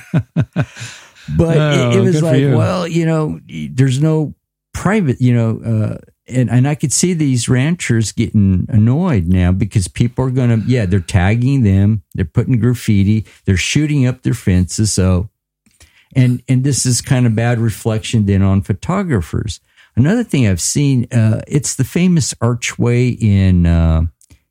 but 1.37 1.57
Oh, 1.57 1.91
it, 1.91 1.97
it 1.97 2.01
was 2.01 2.21
like, 2.23 2.39
you. 2.39 2.57
well, 2.57 2.87
you 2.87 3.05
know, 3.05 3.39
there's 3.47 4.01
no 4.01 4.33
private, 4.73 5.21
you 5.21 5.33
know, 5.33 5.61
uh, 5.63 5.97
and, 6.29 6.49
and 6.49 6.67
I 6.67 6.75
could 6.75 6.93
see 6.93 7.13
these 7.13 7.49
ranchers 7.49 8.11
getting 8.11 8.65
annoyed 8.69 9.27
now 9.27 9.51
because 9.51 9.87
people 9.87 10.25
are 10.25 10.31
going 10.31 10.61
to, 10.61 10.67
yeah, 10.67 10.85
they're 10.85 10.99
tagging 10.99 11.63
them, 11.63 12.03
they're 12.13 12.25
putting 12.25 12.59
graffiti, 12.59 13.25
they're 13.45 13.57
shooting 13.57 14.05
up 14.05 14.23
their 14.23 14.33
fences. 14.33 14.93
So, 14.93 15.29
and 16.15 16.41
and 16.47 16.63
this 16.63 16.85
is 16.85 17.01
kind 17.01 17.25
of 17.25 17.35
bad 17.35 17.59
reflection 17.59 18.25
then 18.25 18.41
on 18.41 18.61
photographers. 18.61 19.59
Another 19.95 20.23
thing 20.23 20.47
I've 20.47 20.61
seen, 20.61 21.07
uh, 21.11 21.41
it's 21.47 21.75
the 21.75 21.83
famous 21.83 22.33
archway 22.41 23.09
in, 23.09 23.65
uh, 23.65 24.03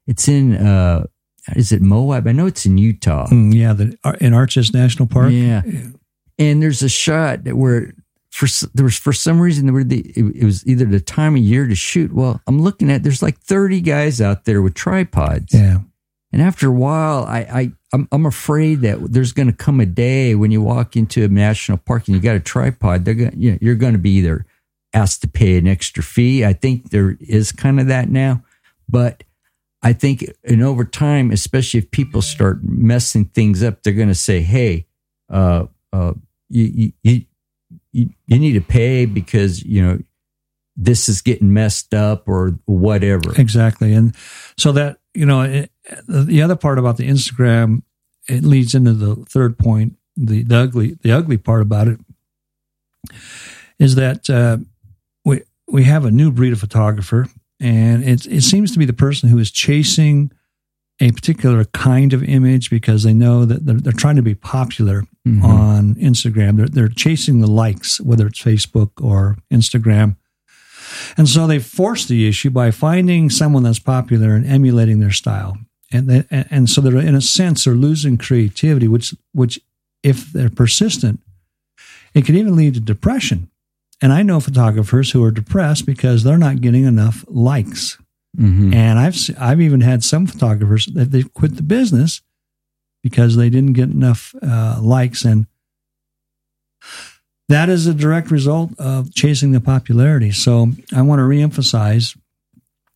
it's 0.06 0.28
in, 0.28 0.56
uh, 0.56 1.06
is 1.56 1.72
it 1.72 1.80
Moab? 1.80 2.26
I 2.26 2.32
know 2.32 2.46
it's 2.46 2.66
in 2.66 2.76
Utah. 2.76 3.26
Mm, 3.28 3.54
yeah. 3.54 3.72
The, 3.72 3.96
in 4.20 4.34
Arches 4.34 4.74
National 4.74 5.08
Park. 5.08 5.32
Yeah. 5.32 5.62
And 6.38 6.62
there's 6.62 6.82
a 6.82 6.88
shot 6.88 7.44
that 7.44 7.56
where 7.56 7.94
for 8.38 8.68
there 8.72 8.84
was 8.84 8.96
for 8.96 9.12
some 9.12 9.40
reason 9.40 9.66
there 9.66 9.74
were 9.74 9.82
the 9.82 9.98
it, 10.14 10.36
it 10.36 10.44
was 10.44 10.64
either 10.64 10.84
the 10.84 11.00
time 11.00 11.34
of 11.34 11.42
year 11.42 11.66
to 11.66 11.74
shoot. 11.74 12.12
Well, 12.12 12.40
I'm 12.46 12.62
looking 12.62 12.88
at 12.88 13.02
there's 13.02 13.20
like 13.20 13.36
30 13.40 13.80
guys 13.80 14.20
out 14.20 14.44
there 14.44 14.62
with 14.62 14.74
tripods. 14.74 15.52
Yeah. 15.52 15.78
And 16.32 16.40
after 16.40 16.68
a 16.68 16.72
while, 16.72 17.24
I, 17.24 17.38
I 17.40 17.72
I'm, 17.92 18.06
I'm 18.12 18.26
afraid 18.26 18.82
that 18.82 19.12
there's 19.12 19.32
going 19.32 19.48
to 19.48 19.52
come 19.52 19.80
a 19.80 19.86
day 19.86 20.36
when 20.36 20.52
you 20.52 20.62
walk 20.62 20.94
into 20.94 21.24
a 21.24 21.28
national 21.28 21.78
park 21.78 22.06
and 22.06 22.14
you 22.14 22.22
got 22.22 22.36
a 22.36 22.40
tripod. 22.40 23.04
They're 23.04 23.14
going 23.14 23.34
you 23.36 23.52
know, 23.52 23.58
you're 23.60 23.74
going 23.74 23.94
to 23.94 23.98
be 23.98 24.12
either 24.12 24.46
asked 24.94 25.22
to 25.22 25.28
pay 25.28 25.58
an 25.58 25.66
extra 25.66 26.04
fee. 26.04 26.44
I 26.44 26.52
think 26.52 26.90
there 26.90 27.16
is 27.18 27.50
kind 27.50 27.80
of 27.80 27.88
that 27.88 28.08
now, 28.08 28.44
but 28.88 29.24
I 29.82 29.92
think 29.92 30.32
and 30.44 30.62
over 30.62 30.84
time, 30.84 31.32
especially 31.32 31.78
if 31.78 31.90
people 31.90 32.22
start 32.22 32.60
messing 32.62 33.24
things 33.24 33.64
up, 33.64 33.82
they're 33.82 33.92
going 33.92 34.08
to 34.08 34.14
say, 34.14 34.42
"Hey, 34.42 34.86
uh, 35.28 35.66
uh, 35.92 36.14
you, 36.48 36.92
you 37.02 37.24
you 37.92 38.10
you 38.26 38.38
need 38.38 38.52
to 38.52 38.60
pay 38.60 39.06
because 39.06 39.62
you 39.64 39.82
know 39.82 39.98
this 40.76 41.08
is 41.08 41.22
getting 41.22 41.52
messed 41.52 41.94
up 41.94 42.28
or 42.28 42.58
whatever." 42.66 43.38
Exactly. 43.40 43.92
And 43.92 44.14
so 44.56 44.72
that, 44.72 44.98
you 45.14 45.26
know, 45.26 45.42
it, 45.42 45.70
the 46.06 46.42
other 46.42 46.56
part 46.56 46.78
about 46.78 46.96
the 46.96 47.08
Instagram, 47.08 47.82
it 48.28 48.44
leads 48.44 48.74
into 48.74 48.92
the 48.92 49.16
third 49.16 49.58
point, 49.58 49.96
the, 50.16 50.42
the 50.42 50.56
ugly, 50.56 50.98
the 51.02 51.12
ugly 51.12 51.38
part 51.38 51.62
about 51.62 51.88
it 51.88 51.98
is 53.78 53.94
that 53.94 54.28
uh, 54.28 54.58
we, 55.24 55.42
we 55.66 55.84
have 55.84 56.04
a 56.04 56.10
new 56.10 56.30
breed 56.30 56.52
of 56.52 56.60
photographer 56.60 57.28
and 57.60 58.04
it, 58.04 58.26
it 58.26 58.42
seems 58.42 58.72
to 58.72 58.78
be 58.78 58.84
the 58.84 58.92
person 58.92 59.28
who 59.28 59.38
is 59.38 59.50
chasing 59.50 60.30
a 61.00 61.12
particular 61.12 61.64
kind 61.66 62.12
of 62.12 62.24
image 62.24 62.70
because 62.70 63.04
they 63.04 63.14
know 63.14 63.44
that 63.44 63.64
they're, 63.64 63.76
they're 63.76 63.92
trying 63.92 64.16
to 64.16 64.22
be 64.22 64.34
popular 64.34 65.04
Mhm. 65.28 65.44
on 65.44 65.94
Instagram. 65.96 66.56
They're, 66.56 66.68
they're 66.68 66.88
chasing 66.88 67.40
the 67.40 67.46
likes, 67.50 68.00
whether 68.00 68.26
it's 68.26 68.40
Facebook 68.42 68.90
or 69.02 69.36
Instagram. 69.52 70.16
And 71.16 71.28
so 71.28 71.46
they 71.46 71.58
force 71.58 72.06
the 72.06 72.26
issue 72.28 72.50
by 72.50 72.70
finding 72.70 73.30
someone 73.30 73.62
that's 73.62 73.78
popular 73.78 74.34
and 74.34 74.46
emulating 74.46 75.00
their 75.00 75.12
style. 75.12 75.58
And 75.92 76.08
they, 76.08 76.24
and 76.30 76.46
and 76.50 76.70
so 76.70 76.80
they're 76.80 76.98
in 76.98 77.14
a 77.14 77.20
sense 77.20 77.64
they're 77.64 77.74
losing 77.74 78.18
creativity, 78.18 78.88
which 78.88 79.14
which 79.32 79.58
if 80.02 80.32
they're 80.32 80.50
persistent, 80.50 81.20
it 82.14 82.24
can 82.26 82.36
even 82.36 82.56
lead 82.56 82.74
to 82.74 82.80
depression. 82.80 83.48
And 84.00 84.12
I 84.12 84.22
know 84.22 84.38
photographers 84.40 85.10
who 85.10 85.24
are 85.24 85.30
depressed 85.30 85.86
because 85.86 86.22
they're 86.22 86.38
not 86.38 86.60
getting 86.60 86.84
enough 86.84 87.24
likes. 87.28 87.98
Mhm. 88.38 88.74
And 88.74 88.98
I've 88.98 89.16
I've 89.38 89.60
even 89.60 89.80
had 89.80 90.04
some 90.04 90.26
photographers 90.26 90.86
that 90.94 91.10
they 91.10 91.22
quit 91.22 91.56
the 91.56 91.62
business 91.62 92.20
because 93.02 93.36
they 93.36 93.50
didn't 93.50 93.74
get 93.74 93.90
enough 93.90 94.34
uh, 94.42 94.78
likes, 94.80 95.24
and 95.24 95.46
that 97.48 97.68
is 97.68 97.86
a 97.86 97.94
direct 97.94 98.30
result 98.30 98.70
of 98.78 99.14
chasing 99.14 99.52
the 99.52 99.60
popularity. 99.60 100.32
So 100.32 100.72
I 100.94 101.02
want 101.02 101.20
to 101.20 101.24
reemphasize 101.24 102.16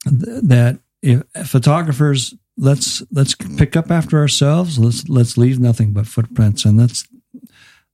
th- 0.04 0.42
that 0.42 0.78
if 1.02 1.22
photographers 1.46 2.34
let's 2.56 3.02
let's 3.10 3.34
pick 3.34 3.76
up 3.76 3.90
after 3.90 4.18
ourselves. 4.18 4.78
Let's 4.78 5.08
let's 5.08 5.36
leave 5.36 5.58
nothing 5.58 5.92
but 5.92 6.06
footprints, 6.06 6.64
and 6.64 6.78
let's 6.78 7.06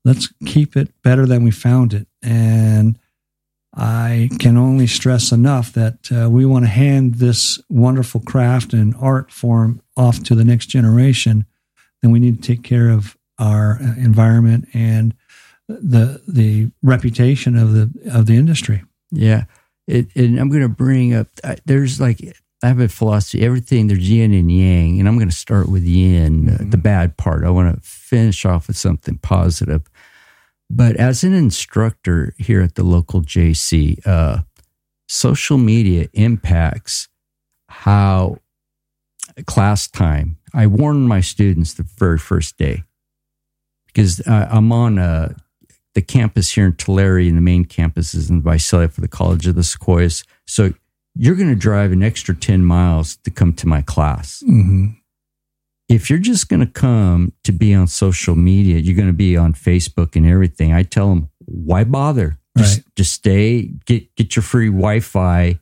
let's 0.05 0.33
keep 0.47 0.77
it 0.77 0.91
better 1.03 1.27
than 1.27 1.45
we 1.45 1.51
found 1.51 1.95
it. 1.95 2.07
And 2.23 2.99
I 3.75 4.31
can 4.39 4.57
only 4.57 4.87
stress 4.87 5.31
enough 5.31 5.73
that 5.73 6.11
uh, 6.11 6.29
we 6.31 6.45
want 6.45 6.65
to 6.65 6.71
hand 6.71 7.17
this 7.17 7.61
wonderful 7.69 8.21
craft 8.21 8.73
and 8.73 8.95
art 9.01 9.31
form 9.31 9.83
off 9.97 10.23
to 10.25 10.35
the 10.35 10.45
next 10.45 10.67
generation. 10.67 11.47
Then 12.03 12.11
we 12.11 12.21
need 12.21 12.43
to 12.43 12.47
take 12.47 12.63
care 12.63 12.91
of 12.91 13.17
our 13.39 13.79
uh, 13.81 13.95
environment 13.97 14.69
and 14.75 15.15
the 15.69 16.23
the 16.27 16.71
reputation 16.83 17.57
of 17.57 17.73
the 17.73 17.91
of 18.13 18.27
the 18.27 18.37
industry. 18.37 18.83
Yeah. 19.11 19.45
It, 19.87 20.15
and 20.15 20.39
I'm 20.39 20.51
going 20.51 20.63
to 20.63 20.69
bring 20.69 21.15
up, 21.15 21.29
there's 21.65 22.01
like, 22.01 22.21
I 22.63 22.67
have 22.67 22.81
a 22.81 22.89
philosophy, 22.89 23.43
everything, 23.43 23.87
there's 23.87 24.11
yin 24.11 24.35
and 24.35 24.53
yang. 24.53 24.99
And 24.99 25.09
I'm 25.09 25.17
going 25.17 25.31
to 25.31 25.35
start 25.35 25.69
with 25.69 25.85
yin, 25.85 26.51
uh, 26.51 26.59
the 26.61 26.77
bad 26.77 27.17
part. 27.17 27.45
I 27.45 27.51
want 27.51 27.75
to 27.75 27.81
finish 27.81 28.45
off 28.45 28.69
with 28.69 28.77
something 28.77 29.17
positive. 29.19 29.83
But 30.69 30.97
as 30.97 31.25
an 31.25 31.33
instructor 31.33 32.35
here 32.37 32.61
at 32.61 32.75
the 32.75 32.83
local 32.83 33.23
JC, 33.23 34.07
uh, 34.07 34.43
social 35.09 35.57
media 35.57 36.09
impacts 36.13 37.09
how 37.69 38.39
class 39.47 39.89
time. 39.89 40.38
I 40.55 40.67
warned 40.67 41.09
my 41.09 41.21
students 41.21 41.75
the 41.75 41.83
very 41.83 42.19
first 42.19 42.57
day 42.57 42.83
because 43.87 44.21
uh, 44.27 44.49
I'm 44.51 44.73
on 44.73 44.99
uh, 44.99 45.35
the 45.95 46.03
campus 46.03 46.53
here 46.53 46.67
in 46.67 46.75
Tulare, 46.75 47.19
and 47.19 47.37
the 47.37 47.41
main 47.43 47.65
campus 47.65 48.15
is 48.15 48.31
in 48.31 48.43
Visalia 48.43 48.89
for 48.89 49.01
the 49.01 49.09
College 49.09 49.47
of 49.47 49.55
the 49.55 49.65
Sequoias. 49.65 50.25
So 50.47 50.73
you're 51.15 51.35
going 51.35 51.49
to 51.49 51.57
drive 51.57 51.91
an 51.93 52.03
extra 52.03 52.35
10 52.35 52.65
miles 52.65 53.17
to 53.25 53.31
come 53.31 53.53
to 53.55 53.67
my 53.67 53.83
class. 53.83 54.43
Mm-hmm. 54.47 54.89
If 55.89 56.11
you're 56.11 56.19
just 56.19 56.49
going 56.49 56.61
to 56.61 56.67
come 56.67 57.33
to 57.45 57.53
be 57.53 57.75
on 57.75 57.87
social 57.87 58.37
media, 58.37 58.77
you're 58.79 58.95
going 58.95 59.09
to 59.09 59.13
be 59.15 59.37
on 59.37 59.55
Facebook 59.55 60.17
and 60.17 60.27
everything. 60.27 60.73
I 60.73 60.83
tell 60.83 61.09
them, 61.09 61.31
why 61.47 61.85
bother? 61.85 62.39
Just, 62.57 62.79
Right. 62.79 62.85
just 62.97 63.13
stay, 63.13 63.63
get 63.87 64.15
get 64.17 64.37
your 64.37 64.43
free 64.43 64.67
Wi-Fi, 64.69 65.59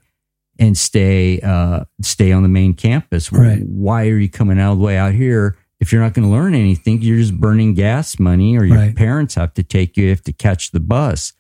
and 0.58 0.76
stay 0.76 1.40
uh, 1.40 1.84
stay 2.02 2.32
on 2.32 2.42
the 2.42 2.48
main 2.48 2.74
campus. 2.74 3.32
Right. 3.32 3.62
Why 3.66 4.08
are 4.08 4.18
you 4.18 4.28
coming 4.28 4.58
all 4.60 4.76
the 4.76 4.82
way 4.82 4.96
out 4.96 5.14
here? 5.14 5.56
If 5.78 5.92
you're 5.92 6.00
not 6.00 6.14
going 6.14 6.26
to 6.26 6.32
learn 6.32 6.54
anything, 6.54 7.02
you're 7.02 7.18
just 7.18 7.38
burning 7.38 7.74
gas 7.74 8.18
money, 8.18 8.56
or 8.56 8.64
your 8.64 8.78
Right. 8.78 8.96
parents 8.96 9.34
have 9.34 9.52
to 9.54 9.62
take 9.62 9.96
you. 9.96 10.04
You 10.04 10.10
have 10.10 10.22
to 10.24 10.32
catch 10.32 10.70
the 10.70 10.80
bus, 10.80 11.34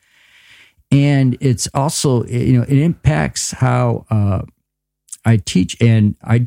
and 0.90 1.36
it's 1.40 1.68
also 1.74 2.24
you 2.26 2.58
know 2.58 2.62
it 2.64 2.78
impacts 2.78 3.52
how 3.52 4.04
uh, 4.10 4.42
I 5.24 5.38
teach, 5.38 5.76
and 5.80 6.14
I 6.22 6.44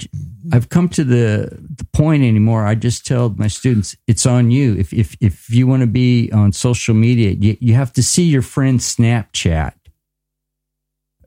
I've 0.54 0.70
come 0.70 0.88
to 0.90 1.04
the 1.04 1.50
the 1.78 1.86
point 1.92 2.24
anymore. 2.24 2.64
I 2.66 2.76
just 2.76 3.06
tell 3.08 3.30
my 3.38 3.48
students 3.48 3.96
it's 4.08 4.26
on 4.26 4.52
you. 4.52 4.76
If 4.76 4.94
if 4.94 5.18
if 5.20 5.50
you 5.50 5.66
want 5.68 5.82
to 5.82 5.88
be 5.88 6.32
on 6.32 6.54
social 6.54 6.94
media, 6.94 7.32
you, 7.32 7.58
you 7.60 7.74
have 7.74 7.92
to 7.94 8.04
see 8.04 8.24
your 8.24 8.42
friend's 8.44 8.96
Snapchat. 8.96 9.74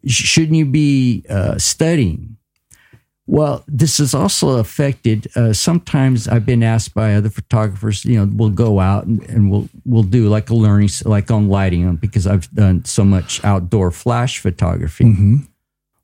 Sh- 0.06 0.24
Shouldn't 0.24 0.56
you 0.56 0.66
be 0.66 1.24
uh, 1.28 1.58
studying? 1.58 2.36
Well, 3.26 3.64
this 3.68 3.98
has 3.98 4.14
also 4.14 4.58
affected. 4.58 5.28
Uh, 5.36 5.52
sometimes 5.52 6.26
I've 6.26 6.44
been 6.44 6.62
asked 6.62 6.92
by 6.92 7.14
other 7.14 7.30
photographers. 7.30 8.04
You 8.04 8.18
know, 8.18 8.30
we'll 8.34 8.50
go 8.50 8.80
out 8.80 9.06
and, 9.06 9.22
and 9.30 9.50
we'll 9.50 9.68
we'll 9.84 10.02
do 10.02 10.28
like 10.28 10.50
a 10.50 10.54
learning, 10.54 10.90
like 11.04 11.30
on 11.30 11.48
lighting, 11.48 11.86
um, 11.86 11.96
because 11.96 12.26
I've 12.26 12.50
done 12.50 12.84
so 12.84 13.04
much 13.04 13.42
outdoor 13.44 13.90
flash 13.90 14.40
photography. 14.40 15.04
hmm 15.04 15.36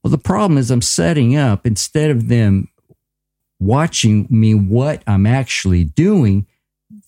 Well, 0.03 0.11
the 0.11 0.19
problem 0.19 0.59
is 0.59 0.71
I'm 0.71 0.81
setting 0.81 1.37
up 1.37 1.67
instead 1.67 2.11
of 2.11 2.29
them 2.29 2.69
watching 3.59 4.27
me 4.31 4.55
what 4.55 5.03
I'm 5.07 5.27
actually 5.27 5.85
doing, 5.85 6.47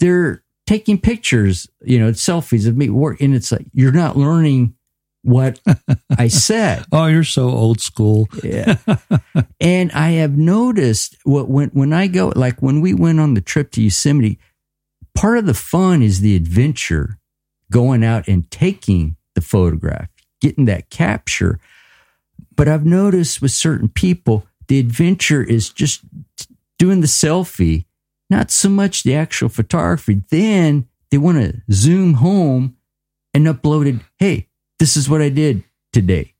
they're 0.00 0.42
taking 0.66 0.98
pictures, 1.00 1.68
you 1.82 1.98
know, 1.98 2.10
selfies 2.10 2.66
of 2.66 2.76
me 2.76 2.90
work. 2.90 3.20
And 3.20 3.34
it's 3.34 3.52
like, 3.52 3.66
you're 3.72 3.92
not 3.92 4.16
learning 4.16 4.74
what 5.22 5.60
I 6.18 6.28
said. 6.28 6.84
Oh, 6.92 7.06
you're 7.06 7.24
so 7.24 7.48
old 7.48 7.80
school. 7.80 8.28
Yeah. 8.42 8.76
and 9.60 9.92
I 9.92 10.10
have 10.12 10.36
noticed 10.36 11.16
what 11.24 11.48
when 11.48 11.68
when 11.70 11.92
I 11.92 12.06
go 12.06 12.32
like 12.34 12.60
when 12.62 12.80
we 12.80 12.94
went 12.94 13.20
on 13.20 13.34
the 13.34 13.40
trip 13.40 13.70
to 13.72 13.82
Yosemite, 13.82 14.38
part 15.14 15.38
of 15.38 15.46
the 15.46 15.54
fun 15.54 16.02
is 16.02 16.20
the 16.20 16.36
adventure, 16.36 17.18
going 17.70 18.04
out 18.04 18.28
and 18.28 18.50
taking 18.50 19.16
the 19.34 19.40
photograph, 19.40 20.08
getting 20.40 20.64
that 20.66 20.90
capture. 20.90 21.60
But 22.56 22.68
I've 22.68 22.86
noticed 22.86 23.40
with 23.40 23.52
certain 23.52 23.88
people, 23.88 24.46
the 24.68 24.78
adventure 24.78 25.42
is 25.42 25.70
just 25.70 26.02
doing 26.78 27.00
the 27.00 27.06
selfie, 27.06 27.86
not 28.28 28.50
so 28.50 28.68
much 28.68 29.02
the 29.02 29.14
actual 29.14 29.48
photography. 29.48 30.22
Then 30.30 30.88
they 31.10 31.18
want 31.18 31.38
to 31.38 31.60
zoom 31.72 32.14
home 32.14 32.76
and 33.34 33.46
upload 33.46 33.86
it. 33.86 34.00
Hey, 34.18 34.48
this 34.80 34.96
is 34.96 35.08
what 35.08 35.22
I 35.22 35.28
did 35.28 35.62
today 35.92 36.34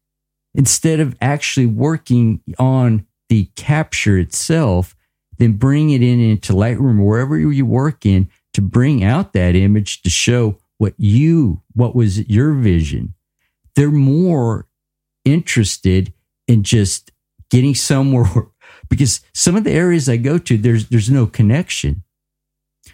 instead 0.55 0.98
of 0.98 1.16
actually 1.20 1.66
working 1.66 2.40
on 2.59 3.07
the 3.29 3.44
capture 3.55 4.18
itself, 4.18 4.96
then 5.38 5.53
bring 5.53 5.90
it 5.90 6.03
in 6.03 6.18
into 6.18 6.53
Lightroom 6.53 7.05
wherever 7.05 7.38
you 7.38 7.64
work 7.64 8.05
in 8.05 8.29
to 8.55 8.61
bring 8.61 9.05
out 9.05 9.33
that 9.33 9.55
image 9.55 10.03
to 10.03 10.11
show 10.11 10.59
what 10.79 10.94
you, 10.96 11.62
what 11.74 11.94
was 11.94 12.29
your 12.29 12.55
vision. 12.55 13.14
They're 13.76 13.90
more 13.90 14.66
interested 15.24 16.12
in 16.48 16.64
just 16.64 17.12
getting 17.50 17.74
somewhere 17.74 18.48
because 18.88 19.20
some 19.33 19.55
of 19.55 19.64
the 19.64 19.70
areas 19.70 20.09
I 20.09 20.16
go 20.16 20.38
to, 20.38 20.59
there's 20.59 20.88
there's 20.88 21.11
no 21.11 21.26
connection. 21.26 22.03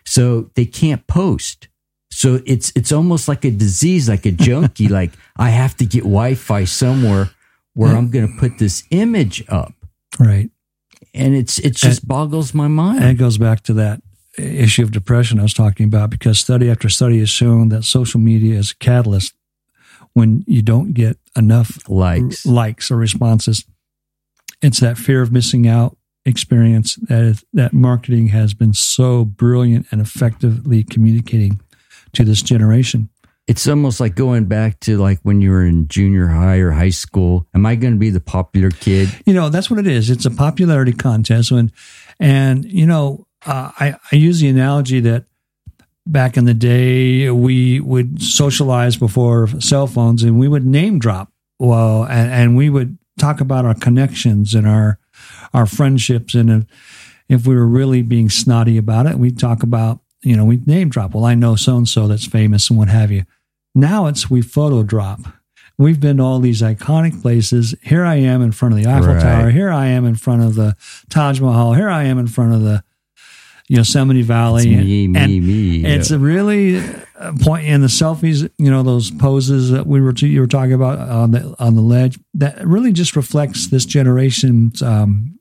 So 0.05 0.51
they 0.55 0.67
can't 0.67 1.07
post. 1.07 1.69
So 2.17 2.41
it's 2.47 2.73
it's 2.75 2.93
almost 2.93 3.29
like 3.29 3.45
a 3.45 3.51
disease, 3.51 4.09
like 4.09 4.25
a 4.25 4.33
junkie. 4.33 4.89
like 5.01 5.13
I 5.37 5.51
have 5.51 5.77
to 5.77 5.85
get 5.85 6.01
Wi-Fi 6.05 6.65
somewhere 6.65 7.29
where 7.75 7.95
I'm 7.95 8.11
going 8.11 8.27
to 8.27 8.39
put 8.41 8.57
this 8.59 8.85
image 8.91 9.45
up, 9.51 9.75
Right. 10.19 10.49
and 11.13 11.35
it's 11.35 11.59
it 11.59 11.77
just 11.77 12.09
boggles 12.09 12.55
my 12.55 12.69
mind. 12.69 13.01
And 13.03 13.11
it 13.11 13.19
goes 13.19 13.37
back 13.37 13.63
to 13.65 13.75
that 13.75 14.01
issue 14.39 14.83
of 14.83 14.93
depression 14.93 15.39
I 15.39 15.43
was 15.43 15.53
talking 15.53 15.85
about 15.85 16.09
because 16.09 16.39
study 16.39 16.71
after 16.71 16.89
study 16.89 17.19
has 17.19 17.29
shown 17.29 17.69
that 17.69 17.85
social 17.85 18.19
media 18.19 18.59
is 18.59 18.71
a 18.71 18.77
catalyst 18.77 19.35
when 20.15 20.43
you 20.47 20.63
don't 20.63 20.95
get 20.95 21.19
enough 21.37 21.87
Likes. 21.87 22.47
likes 22.47 22.91
or 22.91 22.97
responses. 22.97 23.67
It's 24.63 24.81
that 24.81 24.97
fear 24.97 25.21
of 25.21 25.31
missing 25.33 25.69
out 25.69 25.99
experience 26.25 26.95
that 27.09 27.45
that 27.53 27.75
marketing 27.75 28.29
has 28.29 28.55
been 28.55 28.73
so 28.73 29.25
brilliant 29.27 29.87
and 29.91 30.01
effectively 30.01 30.83
communicating 30.83 31.61
to 32.17 32.25
this 32.25 32.43
generation. 32.43 33.09
It's 33.47 33.69
almost 33.69 34.01
like 34.01 34.17
going 34.17 34.47
back 34.47 34.81
to 34.81 34.99
like 34.99 35.21
when 35.23 35.41
you 35.41 35.51
were 35.51 35.65
in 35.65 35.87
junior 35.87 36.27
high 36.27 36.57
or 36.57 36.73
high 36.73 36.91
school. 36.91 37.47
Am 37.55 37.65
I 37.65 37.77
going 37.77 37.93
to 37.93 37.99
be 37.99 38.11
the 38.11 38.21
popular 38.21 38.71
kid? 38.71 39.09
You 39.25 39.35
know, 39.35 39.51
that's 39.51 39.71
what 39.71 39.79
it 39.79 39.87
is. 39.87 40.11
It's 40.11 40.27
a 40.27 40.33
popularity 40.33 40.93
contest. 40.93 41.53
When, 41.53 41.71
and 42.19 42.65
you 42.65 42.87
know, 42.87 43.27
uh, 43.47 43.71
I 43.79 43.97
I 44.11 44.17
use 44.17 44.41
the 44.41 44.49
analogy 44.49 44.99
that 45.01 45.27
back 46.07 46.37
in 46.37 46.45
the 46.45 46.55
day 46.55 47.31
we 47.31 47.79
would 47.81 48.21
socialize 48.21 48.97
before 48.97 49.49
cell 49.61 49.87
phones, 49.87 50.25
and 50.25 50.41
we 50.41 50.49
would 50.49 50.67
name 50.67 50.99
drop. 50.99 51.31
Well, 51.59 52.05
and, 52.05 52.31
and 52.31 52.57
we 52.57 52.69
would 52.69 52.99
talk 53.19 53.41
about 53.41 53.65
our 53.65 53.75
connections 53.75 54.55
and 54.55 54.67
our 54.67 54.99
our 55.55 55.67
friendships, 55.67 56.35
and 56.35 56.51
if, 56.51 56.65
if 57.29 57.47
we 57.47 57.55
were 57.55 57.67
really 57.67 58.03
being 58.03 58.29
snotty 58.29 58.77
about 58.77 59.07
it, 59.07 59.19
we'd 59.19 59.39
talk 59.39 59.63
about 59.63 60.01
you 60.27 60.37
know 60.37 60.45
we 60.45 60.57
name 60.67 60.89
drop. 60.89 61.15
Well, 61.15 61.25
I 61.25 61.35
know 61.35 61.57
so 61.57 61.77
and 61.77 61.89
so 61.89 62.07
that's 62.09 62.27
famous 62.27 62.69
and 62.69 62.79
what 62.79 62.89
have 62.89 63.11
you. 63.13 63.25
Now 63.75 64.07
it's 64.07 64.29
we 64.31 64.43
photo 64.43 64.83
drop. 64.83 65.21
We've 65.79 66.01
been 66.01 66.17
to 66.17 66.23
all 66.23 66.39
these 66.41 66.63
iconic 66.63 67.21
places. 67.21 67.75
Here 67.83 68.05
I 68.05 68.15
am 68.17 68.41
in 68.43 68.51
front 68.53 68.75
of 68.75 68.83
the 68.83 68.89
Eiffel 68.91 69.13
Right. 69.15 69.23
Tower. 69.23 69.51
Here 69.51 69.71
I 69.71 69.87
am 69.89 70.07
in 70.07 70.15
front 70.17 70.43
of 70.43 70.55
the 70.55 70.75
Taj 71.11 71.39
Mahal. 71.41 71.75
Here 71.75 71.91
I 71.91 72.05
am 72.05 72.19
in 72.19 72.27
front 72.29 72.55
of 72.55 72.63
the 72.63 72.83
Yosemite 73.69 74.21
It's 74.21 74.27
Valley. 74.29 74.67
me, 74.75 75.05
And- 75.05 75.13
me, 75.15 75.25
and 75.25 75.47
me. 75.47 75.85
It's 75.85 76.11
a 76.11 76.19
really 76.19 76.79
uh, 77.19 77.33
point 77.41 77.67
in 77.67 77.81
the 77.83 77.89
selfies. 77.89 78.49
You 78.59 78.71
know 78.71 78.83
those 78.83 79.11
poses 79.11 79.71
that 79.71 79.87
we 79.87 80.01
were 80.01 80.15
you 80.17 80.41
were 80.41 80.47
talking 80.47 80.73
about 80.73 80.99
on 80.99 81.33
the 81.33 81.55
on 81.59 81.75
the 81.75 81.83
ledge. 81.83 82.19
That 82.35 82.67
really 82.67 82.93
just 82.93 83.15
reflects 83.17 83.67
this 83.67 83.85
generation's 83.85 84.81
um, 84.83 85.39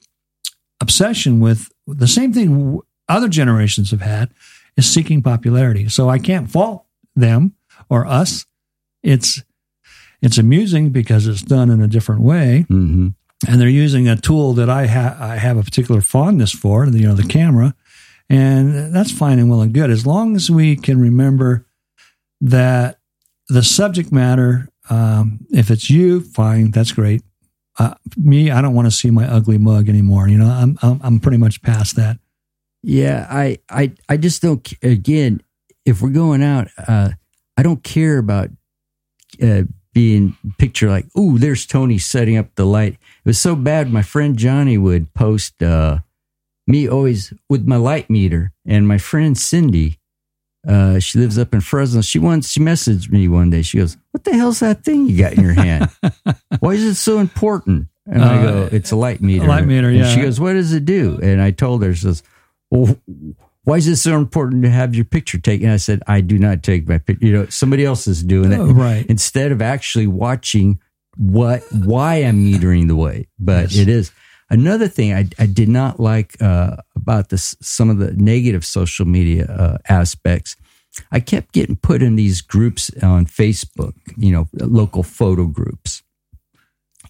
obsession 0.82 1.40
with 1.40 1.70
the 1.88 2.08
same 2.08 2.34
thing 2.34 2.80
other 3.08 3.28
generations 3.30 3.92
have 3.92 4.02
had 4.02 4.32
is 4.78 4.90
seeking 4.92 5.22
popularity. 5.22 5.88
So 5.90 6.10
I 6.10 6.20
can't 6.20 6.50
fault 6.50 6.86
them 7.16 7.54
or 7.90 8.06
us. 8.06 8.46
It's 9.04 9.44
it's 10.22 10.38
amusing 10.38 10.90
because 10.90 11.28
it's 11.28 11.42
done 11.44 11.70
in 11.70 11.82
a 11.82 11.88
different 11.88 12.22
way, 12.22 12.66
Mhm. 12.70 13.14
and 13.48 13.62
they're 13.62 13.70
using 13.70 14.08
a 14.08 14.16
tool 14.16 14.54
that 14.54 14.70
I 14.70 14.88
have 14.88 15.22
I 15.22 15.36
have 15.38 15.58
a 15.58 15.64
particular 15.64 16.02
fondness 16.02 16.52
for, 16.52 16.86
you 16.88 17.08
know, 17.08 17.14
the 17.16 17.24
camera, 17.28 17.76
and 18.30 18.94
that's 18.96 19.12
fine 19.12 19.38
and 19.40 19.50
well 19.50 19.62
and 19.62 19.74
good 19.74 19.90
as 19.92 20.06
long 20.06 20.36
as 20.36 20.50
we 20.50 20.76
can 20.76 21.00
remember 21.00 21.66
that 22.42 23.00
the 23.50 23.64
subject 23.64 24.12
matter. 24.12 24.70
Um, 24.90 25.40
if 25.52 25.72
it's 25.72 25.90
you, 25.90 26.22
fine, 26.22 26.70
that's 26.72 26.92
great. 26.92 27.24
Uh, 27.80 27.96
me, 28.18 28.52
I 28.52 28.62
don't 28.62 28.74
want 28.76 28.86
to 28.86 28.92
see 28.92 29.10
my 29.12 29.28
ugly 29.28 29.58
mug 29.58 29.90
anymore. 29.90 30.28
You 30.28 30.38
know, 30.38 30.48
I'm 30.50 30.78
I'm, 30.82 31.00
I'm 31.04 31.20
pretty 31.20 31.38
much 31.38 31.62
past 31.62 31.96
that. 31.98 32.18
Yeah, 32.88 33.26
I, 33.32 33.58
I, 33.68 33.94
I 34.08 34.18
just 34.18 34.44
don't. 34.44 34.72
Again, 34.84 35.42
if 35.86 36.04
we're 36.04 36.12
going 36.12 36.44
out, 36.44 36.68
uh, 36.88 37.10
I 37.58 37.64
don't 37.64 37.84
care 37.84 38.20
about 38.20 38.52
uh, 39.42 39.64
being 39.92 40.38
picture 40.60 40.88
like, 40.88 41.08
oh, 41.16 41.40
there's 41.40 41.66
Tony 41.66 41.98
setting 41.98 42.38
up 42.38 42.54
the 42.54 42.66
light. 42.66 42.94
It 42.94 43.26
was 43.26 43.42
so 43.42 43.56
bad. 43.56 43.92
My 43.92 44.04
friend 44.04 44.38
Johnny 44.38 44.78
would 44.78 45.12
post 45.16 45.64
uh, 45.64 46.00
me 46.68 46.88
always 46.88 47.34
with 47.50 47.68
my 47.68 47.78
light 47.78 48.08
meter, 48.08 48.52
and 48.68 48.88
my 48.88 49.00
friend 49.00 49.36
Cindy, 49.36 49.98
uh, 50.68 51.00
she 51.00 51.18
lives 51.18 51.40
up 51.40 51.56
in 51.56 51.62
Fresno. 51.62 52.02
She 52.02 52.20
once 52.20 52.52
she 52.52 52.60
messaged 52.60 53.10
me 53.10 53.28
one 53.28 53.50
day. 53.50 53.64
She 53.64 53.80
goes, 53.80 53.98
"What 54.12 54.26
the 54.26 54.34
hell's 54.36 54.60
that 54.60 54.84
thing 54.84 55.08
you 55.08 55.18
got 55.18 55.34
in 55.34 55.42
your 55.42 55.54
hand? 55.54 55.90
Why 56.60 56.74
is 56.74 56.84
it 56.84 56.96
so 56.96 57.18
important?" 57.18 57.88
And 58.06 58.24
I 58.24 58.44
go, 58.44 58.64
Uh, 58.66 58.70
"It's 58.72 58.92
a 58.92 58.96
light 58.96 59.22
meter." 59.22 59.46
a 59.46 59.48
light 59.48 59.66
meter, 59.66 59.90
And 59.90 59.98
yeah. 59.98 60.14
she 60.14 60.22
goes, 60.22 60.40
"What 60.40 60.54
does 60.54 60.72
it 60.72 60.86
do?" 60.86 61.20
And 61.24 61.42
I 61.42 61.50
told 61.50 61.82
her, 61.82 61.92
she 61.96 62.02
says, 62.02 62.22
well, 62.72 62.96
why 63.64 63.78
is 63.78 63.88
it 63.88 63.96
so 63.98 64.18
important 64.18 64.64
to 64.64 64.70
have 64.70 64.94
your 64.96 65.06
picture 65.06 65.40
taken? 65.40 65.70
I 65.70 65.78
said, 65.78 66.02
I 66.08 66.22
do 66.22 66.38
not 66.38 66.62
take 66.64 66.88
my 66.88 66.98
picture. 67.00 67.26
You 67.26 67.34
know, 67.34 67.46
somebody 67.48 67.84
else 67.86 68.08
is 68.08 68.24
doing 68.24 68.52
it. 68.52 68.60
Oh, 68.60 68.68
right. 68.74 69.06
Instead 69.08 69.52
of 69.52 69.62
actually 69.62 70.08
watching 70.08 70.80
what, 71.18 71.64
why 71.72 72.18
I'm 72.18 72.46
metering 72.46 72.88
the 72.88 72.96
way. 72.96 73.28
But 73.40 73.72
Yes. 73.72 73.78
it 73.78 73.88
is. 73.90 74.12
Another 74.52 74.88
thing 74.88 75.14
I, 75.14 75.28
I 75.40 75.48
did 75.48 75.70
not 75.70 76.00
like 76.00 76.40
uh, 76.42 76.78
about 76.96 77.30
this, 77.30 77.56
some 77.62 77.90
of 77.90 77.98
the 77.98 78.12
negative 78.14 78.64
social 78.64 79.06
media 79.08 79.46
uh, 79.46 79.78
aspects. 79.90 80.56
I 81.12 81.20
kept 81.20 81.52
getting 81.52 81.76
put 81.76 82.04
in 82.04 82.16
these 82.16 82.42
groups 82.42 82.92
on 83.02 83.26
Facebook, 83.26 83.94
you 84.16 84.32
know, 84.32 84.48
local 84.54 85.02
photo 85.02 85.46
groups. 85.48 86.04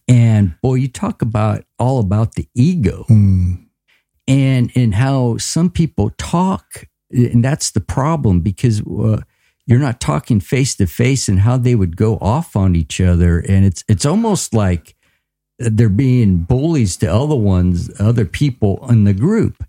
And 0.08 0.56
boy, 0.62 0.76
you 0.76 0.88
talk 0.88 1.22
about 1.22 1.66
all 1.80 2.00
about 2.00 2.36
the 2.36 2.48
ego 2.56 3.04
Hmm. 3.08 3.56
And 4.28 4.72
and 4.76 4.96
how 4.96 5.38
some 5.38 5.70
people 5.70 6.12
talk 6.18 6.88
and 7.12 7.44
that's 7.44 7.72
the 7.72 7.82
problem 7.82 8.42
because 8.42 8.82
uh, 8.82 9.22
you're 9.66 9.80
not 9.80 10.00
talking 10.00 10.40
face 10.40 10.76
to 10.76 10.88
face 10.88 11.28
and 11.28 11.40
how 11.40 11.58
they 11.58 11.76
would 11.76 11.96
go 11.96 12.18
off 12.18 12.56
on 12.56 12.76
each 12.76 13.02
other. 13.02 13.40
And 13.40 13.66
it's, 13.66 13.84
it's 13.88 14.06
almost 14.06 14.54
like 14.54 14.96
they're 15.58 15.90
being 15.90 16.40
bullies 16.40 16.98
to 16.98 17.08
other 17.08 17.36
ones, 17.36 17.90
other 18.00 18.26
people 18.26 18.86
in 18.90 19.06
the 19.06 19.14
group. 19.14 19.64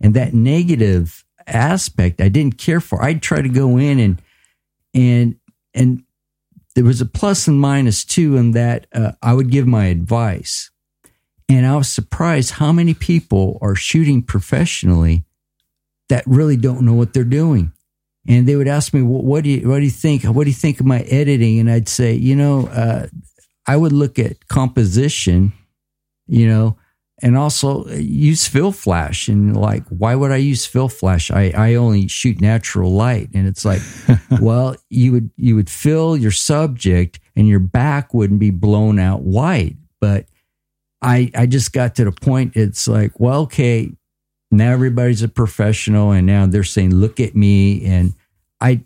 And 0.00 0.14
that 0.14 0.34
negative 0.34 1.24
aspect 1.46 2.20
I 2.20 2.28
didn't 2.28 2.58
care 2.58 2.80
for. 2.80 3.02
I'd 3.02 3.22
try 3.22 3.40
to 3.42 3.48
go 3.48 3.76
in 3.76 3.98
and, 3.98 4.22
and, 4.94 5.36
and 5.74 6.02
there 6.74 6.84
was 6.84 7.00
a 7.00 7.06
plus 7.06 7.46
and 7.46 7.60
minus 7.60 8.04
too 8.04 8.36
in 8.36 8.50
that 8.52 8.86
uh, 8.92 9.12
I 9.22 9.32
would 9.32 9.50
give 9.50 9.66
my 9.66 9.86
advice. 9.86 10.70
And 11.48 11.64
I 11.66 11.76
was 11.76 11.88
surprised 11.88 12.52
how 12.52 12.72
many 12.72 12.94
people 12.94 13.58
are 13.62 13.76
shooting 13.76 14.22
professionally 14.22 15.24
that 16.08 16.24
really 16.26 16.56
don't 16.56 16.82
know 16.82 16.94
what 16.94 17.12
they're 17.12 17.24
doing. 17.24 17.72
And 18.28 18.48
they 18.48 18.56
would 18.56 18.66
ask 18.66 18.92
me, 18.92 19.02
well, 19.02 19.22
"What 19.22 19.44
do 19.44 19.50
you 19.50 19.68
what 19.68 19.78
do 19.78 19.84
you 19.84 19.90
think? 19.90 20.24
What 20.24 20.44
do 20.44 20.50
you 20.50 20.56
think 20.56 20.80
of 20.80 20.86
my 20.86 21.00
editing?" 21.02 21.60
And 21.60 21.70
I'd 21.70 21.88
say, 21.88 22.14
"You 22.14 22.34
know, 22.34 22.66
uh, 22.66 23.06
I 23.66 23.76
would 23.76 23.92
look 23.92 24.18
at 24.18 24.48
composition, 24.48 25.52
you 26.26 26.48
know, 26.48 26.76
and 27.22 27.36
also 27.36 27.86
use 27.88 28.46
fill 28.46 28.72
flash. 28.72 29.28
And 29.28 29.56
like, 29.56 29.84
why 29.88 30.14
would 30.14 30.30
I 30.30 30.36
use 30.36 30.66
fill 30.66 30.88
flash? 30.88 31.30
I, 31.30 31.52
I 31.56 31.74
only 31.74 32.08
shoot 32.08 32.40
natural 32.40 32.92
light. 32.92 33.30
And 33.34 33.46
it's 33.46 33.64
like, 33.64 33.80
well, 34.40 34.76
you 34.90 35.12
would, 35.12 35.30
you 35.36 35.56
would 35.56 35.70
fill 35.70 36.16
your 36.16 36.30
subject 36.30 37.18
and 37.34 37.48
your 37.48 37.60
back 37.60 38.12
wouldn't 38.12 38.40
be 38.40 38.50
blown 38.50 38.98
out 38.98 39.22
white. 39.22 39.76
But 40.00 40.26
I, 41.02 41.30
I 41.34 41.46
just 41.46 41.72
got 41.72 41.94
to 41.96 42.04
the 42.04 42.12
point. 42.12 42.56
It's 42.56 42.88
like, 42.88 43.18
well, 43.20 43.42
okay, 43.42 43.90
now 44.50 44.72
everybody's 44.72 45.22
a 45.22 45.28
professional 45.28 46.10
and 46.12 46.26
now 46.26 46.46
they're 46.46 46.64
saying, 46.64 46.94
look 46.94 47.20
at 47.20 47.34
me. 47.36 47.84
And 47.84 48.14
I, 48.60 48.82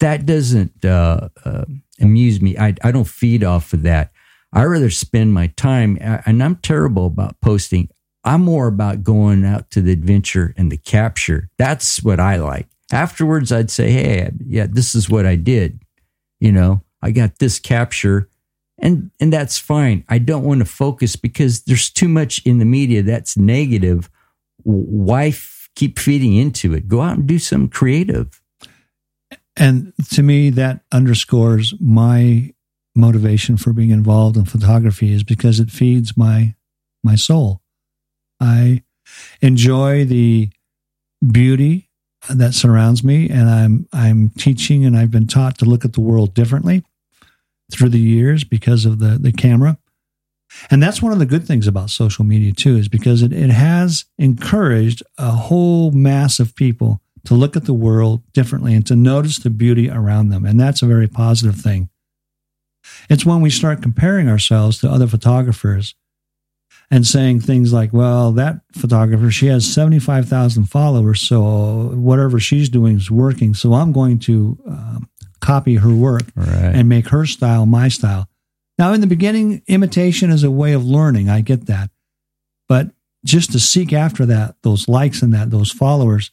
that 0.00 0.26
doesn't, 0.26 0.84
uh, 0.84 1.28
uh, 1.44 1.64
amuse 2.00 2.40
me. 2.40 2.58
I, 2.58 2.74
I 2.82 2.90
don't 2.90 3.08
feed 3.08 3.44
off 3.44 3.72
of 3.72 3.82
that. 3.82 4.10
I 4.52 4.62
rather 4.64 4.90
spend 4.90 5.34
my 5.34 5.48
time, 5.48 5.98
and 6.00 6.40
I'm 6.40 6.54
terrible 6.56 7.06
about 7.06 7.40
posting. 7.40 7.88
I'm 8.22 8.42
more 8.42 8.68
about 8.68 9.02
going 9.02 9.44
out 9.44 9.70
to 9.72 9.82
the 9.82 9.90
adventure 9.90 10.54
and 10.56 10.70
the 10.70 10.76
capture. 10.76 11.50
That's 11.58 12.04
what 12.04 12.20
I 12.20 12.36
like. 12.36 12.68
Afterwards, 12.92 13.50
I'd 13.50 13.70
say, 13.70 13.90
hey, 13.90 14.30
yeah, 14.46 14.66
this 14.70 14.94
is 14.94 15.10
what 15.10 15.26
I 15.26 15.34
did. 15.34 15.80
You 16.38 16.52
know, 16.52 16.82
I 17.02 17.10
got 17.10 17.40
this 17.40 17.58
capture 17.58 18.28
and 18.78 19.10
and 19.20 19.32
that's 19.32 19.58
fine. 19.58 20.04
I 20.08 20.18
don't 20.18 20.44
want 20.44 20.60
to 20.60 20.64
focus 20.64 21.16
because 21.16 21.62
there's 21.62 21.90
too 21.90 22.08
much 22.08 22.44
in 22.44 22.58
the 22.58 22.64
media 22.64 23.02
that's 23.02 23.36
negative. 23.36 24.10
Why 24.62 25.26
f- 25.26 25.68
keep 25.76 25.98
feeding 25.98 26.34
into 26.34 26.74
it? 26.74 26.88
Go 26.88 27.00
out 27.00 27.18
and 27.18 27.26
do 27.26 27.38
some 27.38 27.68
creative. 27.68 28.40
And 29.56 29.92
to 30.12 30.22
me, 30.22 30.50
that 30.50 30.80
underscores 30.90 31.74
my 31.80 32.52
motivation 32.96 33.56
for 33.56 33.72
being 33.72 33.90
involved 33.90 34.36
in 34.36 34.44
photography 34.44 35.12
is 35.12 35.22
because 35.22 35.60
it 35.60 35.70
feeds 35.70 36.16
my 36.16 36.54
my 37.02 37.14
soul. 37.14 37.60
I 38.40 38.82
enjoy 39.40 40.04
the 40.04 40.50
beauty 41.26 41.90
that 42.28 42.54
surrounds 42.54 43.04
me 43.04 43.28
and 43.28 43.48
I'm 43.48 43.88
I'm 43.92 44.30
teaching 44.30 44.84
and 44.84 44.96
I've 44.96 45.10
been 45.10 45.26
taught 45.26 45.58
to 45.58 45.64
look 45.64 45.84
at 45.84 45.92
the 45.92 46.00
world 46.00 46.34
differently 46.34 46.84
through 47.72 47.90
the 47.90 48.00
years 48.00 48.44
because 48.44 48.84
of 48.84 48.98
the 48.98 49.18
the 49.18 49.32
camera. 49.32 49.78
And 50.70 50.82
that's 50.82 51.02
one 51.02 51.12
of 51.12 51.18
the 51.18 51.26
good 51.26 51.46
things 51.46 51.66
about 51.66 51.90
social 51.90 52.24
media 52.24 52.52
too, 52.52 52.76
is 52.76 52.88
because 52.88 53.22
it, 53.22 53.32
it 53.32 53.50
has 53.50 54.04
encouraged 54.18 55.02
a 55.18 55.32
whole 55.32 55.90
mass 55.90 56.38
of 56.38 56.54
people 56.54 57.00
to 57.24 57.34
look 57.34 57.56
at 57.56 57.64
the 57.64 57.74
world 57.74 58.22
differently 58.32 58.74
and 58.74 58.86
to 58.86 58.94
notice 58.94 59.38
the 59.38 59.50
beauty 59.50 59.90
around 59.90 60.28
them. 60.28 60.44
And 60.44 60.60
that's 60.60 60.82
a 60.82 60.86
very 60.86 61.08
positive 61.08 61.56
thing. 61.56 61.88
It's 63.08 63.24
when 63.24 63.40
we 63.40 63.50
start 63.50 63.82
comparing 63.82 64.28
ourselves 64.28 64.78
to 64.80 64.90
other 64.90 65.06
photographers 65.06 65.94
and 66.90 67.06
saying 67.06 67.40
things 67.40 67.72
like, 67.72 67.92
well, 67.92 68.30
that 68.32 68.60
photographer, 68.72 69.30
she 69.30 69.46
has 69.46 69.66
75,000 69.72 70.66
followers, 70.66 71.20
so 71.22 71.92
whatever 71.94 72.38
she's 72.38 72.68
doing 72.68 72.96
is 72.96 73.10
working. 73.10 73.54
So 73.54 73.72
I'm 73.72 73.92
going 73.92 74.18
to 74.20 74.58
um, 74.68 75.08
copy 75.44 75.76
her 75.76 75.94
work 75.94 76.22
right. 76.34 76.74
and 76.74 76.88
make 76.88 77.08
her 77.08 77.26
style 77.26 77.66
my 77.66 77.88
style. 77.88 78.28
Now, 78.78 78.92
in 78.92 79.00
the 79.00 79.06
beginning, 79.06 79.62
imitation 79.68 80.30
is 80.30 80.42
a 80.42 80.50
way 80.50 80.72
of 80.72 80.84
learning. 80.84 81.28
I 81.28 81.42
get 81.42 81.66
that. 81.66 81.90
But 82.68 82.90
just 83.24 83.52
to 83.52 83.60
seek 83.60 83.92
after 83.92 84.26
that, 84.26 84.56
those 84.62 84.88
likes 84.88 85.22
and 85.22 85.32
that, 85.34 85.50
those 85.50 85.70
followers, 85.70 86.30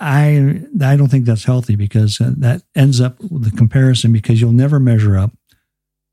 I 0.00 0.62
I 0.80 0.96
don't 0.96 1.08
think 1.08 1.26
that's 1.26 1.44
healthy 1.44 1.76
because 1.76 2.20
uh, 2.20 2.32
that 2.38 2.62
ends 2.74 3.00
up 3.00 3.20
with 3.20 3.44
the 3.44 3.56
comparison 3.56 4.12
because 4.12 4.40
you'll 4.40 4.52
never 4.52 4.80
measure 4.80 5.16
up 5.16 5.32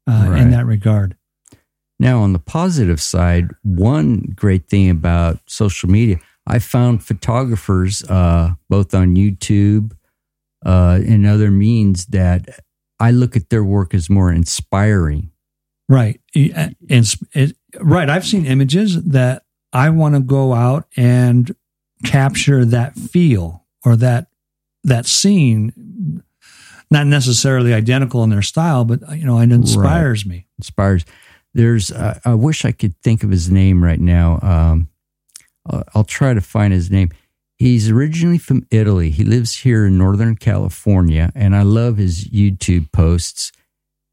uh, 0.07 0.27
right. 0.29 0.41
in 0.41 0.51
that 0.51 0.65
regard. 0.65 1.15
Now, 1.99 2.19
on 2.19 2.33
the 2.33 2.39
positive 2.39 3.01
side, 3.01 3.51
one 3.63 4.33
great 4.35 4.67
thing 4.67 4.89
about 4.89 5.39
social 5.45 5.89
media, 5.89 6.19
I 6.45 6.59
found 6.59 7.03
photographers 7.03 8.03
uh, 8.03 8.55
both 8.69 8.93
on 8.93 9.15
YouTube 9.15 9.93
uh, 10.65 10.99
and 11.05 11.25
other 11.25 11.51
means 11.51 12.07
that 12.07 12.59
I 12.99 13.11
look 13.11 13.35
at 13.35 13.49
their 13.49 13.63
work 13.63 13.93
as 13.93 14.09
more 14.09 14.31
inspiring. 14.31 15.31
Right. 15.89 16.21
And 16.35 16.75
right. 17.79 18.09
I've 18.09 18.25
seen 18.25 18.45
images 18.45 19.01
that 19.03 19.43
I 19.73 19.89
want 19.89 20.15
to 20.15 20.21
go 20.21 20.53
out 20.53 20.87
and 20.95 21.53
capture 22.05 22.63
that 22.65 22.95
feel 22.95 23.65
or 23.83 23.95
that 23.97 24.27
that 24.83 25.05
scene 25.05 26.23
not 26.89 27.07
necessarily 27.07 27.73
identical 27.73 28.23
in 28.23 28.29
their 28.29 28.41
style, 28.41 28.85
but 28.85 28.99
you 29.17 29.25
know, 29.25 29.39
it 29.39 29.51
inspires 29.51 30.25
right. 30.25 30.31
me. 30.31 30.47
Inspires. 30.59 31.05
There's, 31.53 31.91
uh, 31.91 32.19
I 32.23 32.35
wish 32.35 32.65
I 32.65 32.71
could 32.71 32.95
think 33.01 33.23
of 33.23 33.29
his 33.29 33.49
name 33.49 33.83
right 33.83 33.99
now. 33.99 34.39
Um, 34.41 34.89
I'll, 35.69 35.83
I'll 35.95 36.03
try 36.03 36.33
to 36.33 36.41
find 36.41 36.73
his 36.73 36.89
name. 36.89 37.09
He's 37.61 37.91
originally 37.91 38.39
from 38.39 38.65
Italy. 38.71 39.11
He 39.11 39.23
lives 39.23 39.59
here 39.59 39.85
in 39.85 39.95
Northern 39.95 40.35
California, 40.35 41.31
and 41.35 41.55
I 41.55 41.61
love 41.61 41.97
his 41.97 42.25
YouTube 42.25 42.91
posts. 42.91 43.51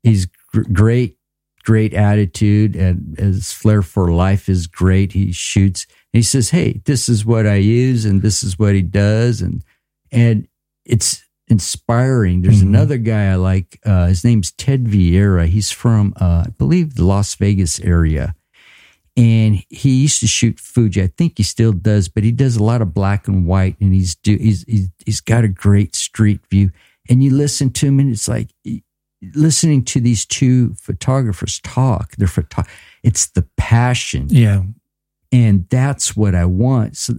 He's 0.02 0.26
gr- 0.52 0.70
great, 0.70 1.16
great 1.64 1.94
attitude, 1.94 2.76
and 2.76 3.18
his 3.18 3.50
flair 3.50 3.80
for 3.80 4.12
life 4.12 4.50
is 4.50 4.66
great. 4.66 5.12
He 5.12 5.32
shoots. 5.32 5.86
he 6.12 6.20
says, 6.20 6.50
"Hey, 6.50 6.82
this 6.84 7.08
is 7.08 7.24
what 7.24 7.46
I 7.46 7.54
use, 7.54 8.04
and 8.04 8.20
this 8.20 8.42
is 8.42 8.58
what 8.58 8.74
he 8.74 8.82
does," 8.82 9.40
and 9.40 9.64
and 10.12 10.46
it's 10.84 11.24
inspiring. 11.48 12.42
There's 12.42 12.58
mm-hmm. 12.58 12.74
another 12.74 12.98
guy 12.98 13.32
I 13.32 13.36
like. 13.36 13.80
Uh, 13.82 14.08
his 14.08 14.24
name's 14.24 14.52
Ted 14.52 14.84
Vieira. 14.84 15.46
He's 15.46 15.70
from, 15.70 16.12
uh, 16.20 16.44
I 16.48 16.50
believe, 16.58 16.96
the 16.96 17.06
Las 17.06 17.34
Vegas 17.36 17.80
area. 17.80 18.34
And 19.18 19.64
he 19.68 19.96
used 20.00 20.20
to 20.20 20.28
shoot 20.28 20.60
Fuji. 20.60 21.02
I 21.02 21.08
think 21.08 21.38
he 21.38 21.42
still 21.42 21.72
does, 21.72 22.08
but 22.08 22.22
he 22.22 22.30
does 22.30 22.56
a 22.56 22.62
lot 22.62 22.80
of 22.80 22.94
black 22.94 23.26
and 23.26 23.46
white. 23.46 23.76
And 23.80 23.92
he's 23.92 24.14
do 24.14 24.36
he's 24.36 24.62
he's, 24.62 24.88
he's 25.04 25.20
got 25.20 25.42
a 25.42 25.48
great 25.48 25.96
street 25.96 26.40
view. 26.48 26.70
And 27.10 27.22
you 27.24 27.30
listen 27.34 27.70
to 27.70 27.86
him, 27.86 27.98
and 27.98 28.12
it's 28.12 28.28
like 28.28 28.50
listening 29.34 29.84
to 29.86 30.00
these 30.00 30.24
two 30.24 30.74
photographers 30.74 31.60
talk. 31.64 32.14
They're 32.16 32.28
photo- 32.28 32.62
It's 33.02 33.26
the 33.26 33.42
passion. 33.56 34.28
Yeah. 34.30 34.62
And 35.32 35.68
that's 35.68 36.16
what 36.16 36.36
I 36.36 36.44
want. 36.44 36.96
So 36.96 37.14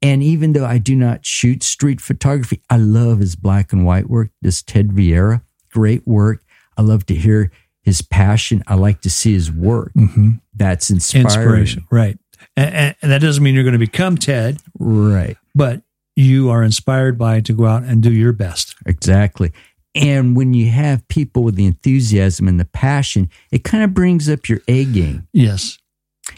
and 0.00 0.22
even 0.22 0.52
though 0.52 0.64
I 0.64 0.78
do 0.78 0.94
not 0.94 1.26
shoot 1.26 1.64
street 1.64 2.00
photography, 2.00 2.62
I 2.70 2.76
love 2.76 3.18
his 3.18 3.34
black 3.34 3.72
and 3.72 3.84
white 3.84 4.08
work. 4.08 4.30
This 4.40 4.62
Ted 4.62 4.90
Vieira, 4.90 5.42
great 5.72 6.06
work. 6.06 6.42
I 6.76 6.82
love 6.82 7.06
to 7.06 7.14
hear 7.14 7.50
his 7.82 8.02
passion. 8.02 8.62
I 8.66 8.74
like 8.74 9.00
to 9.02 9.10
see 9.10 9.32
his 9.32 9.50
work. 9.50 9.92
Mm-hmm. 9.94 10.30
That's 10.54 10.90
inspiring. 10.90 11.26
Inspiration, 11.26 11.86
right? 11.90 12.18
And, 12.56 12.96
and, 13.02 13.12
that 13.12 13.20
doesn't 13.20 13.42
mean 13.42 13.54
you're 13.54 13.64
going 13.64 13.72
to 13.72 13.78
become 13.78 14.16
Ted, 14.16 14.58
right? 14.78 15.36
But 15.54 15.82
you 16.16 16.50
are 16.50 16.62
inspired 16.62 17.18
by 17.18 17.36
it 17.36 17.44
to 17.46 17.52
go 17.52 17.66
out 17.66 17.84
and 17.84 18.02
do 18.02 18.12
your 18.12 18.32
best. 18.32 18.74
Exactly. 18.86 19.52
And 19.94 20.36
when 20.36 20.54
you 20.54 20.70
have 20.70 21.06
people 21.08 21.42
with 21.42 21.56
the 21.56 21.66
enthusiasm 21.66 22.48
and 22.48 22.60
the 22.60 22.64
passion, 22.64 23.30
it 23.50 23.64
kind 23.64 23.82
of 23.82 23.94
brings 23.94 24.28
up 24.28 24.48
your 24.48 24.60
A 24.68 24.84
game. 24.84 25.26
Yes. 25.32 25.78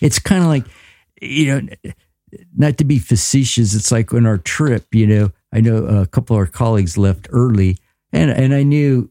It's 0.01 0.19
kind 0.19 0.43
of 0.43 0.49
like, 0.49 0.65
you 1.21 1.47
know, 1.47 1.69
not 2.57 2.79
to 2.79 2.85
be 2.85 2.99
facetious, 2.99 3.75
it's 3.75 3.93
like 3.93 4.15
on 4.15 4.25
our 4.27 4.39
trip, 4.39 4.87
you 4.93 5.07
know, 5.07 5.33
I 5.53 5.61
know 5.61 5.85
a 5.85 6.07
couple 6.07 6.35
of 6.35 6.41
our 6.41 6.47
colleagues 6.47 6.97
left 6.97 7.29
early 7.31 7.77
and, 8.13 8.31
and 8.31 8.55
I 8.55 8.63
knew 8.63 9.11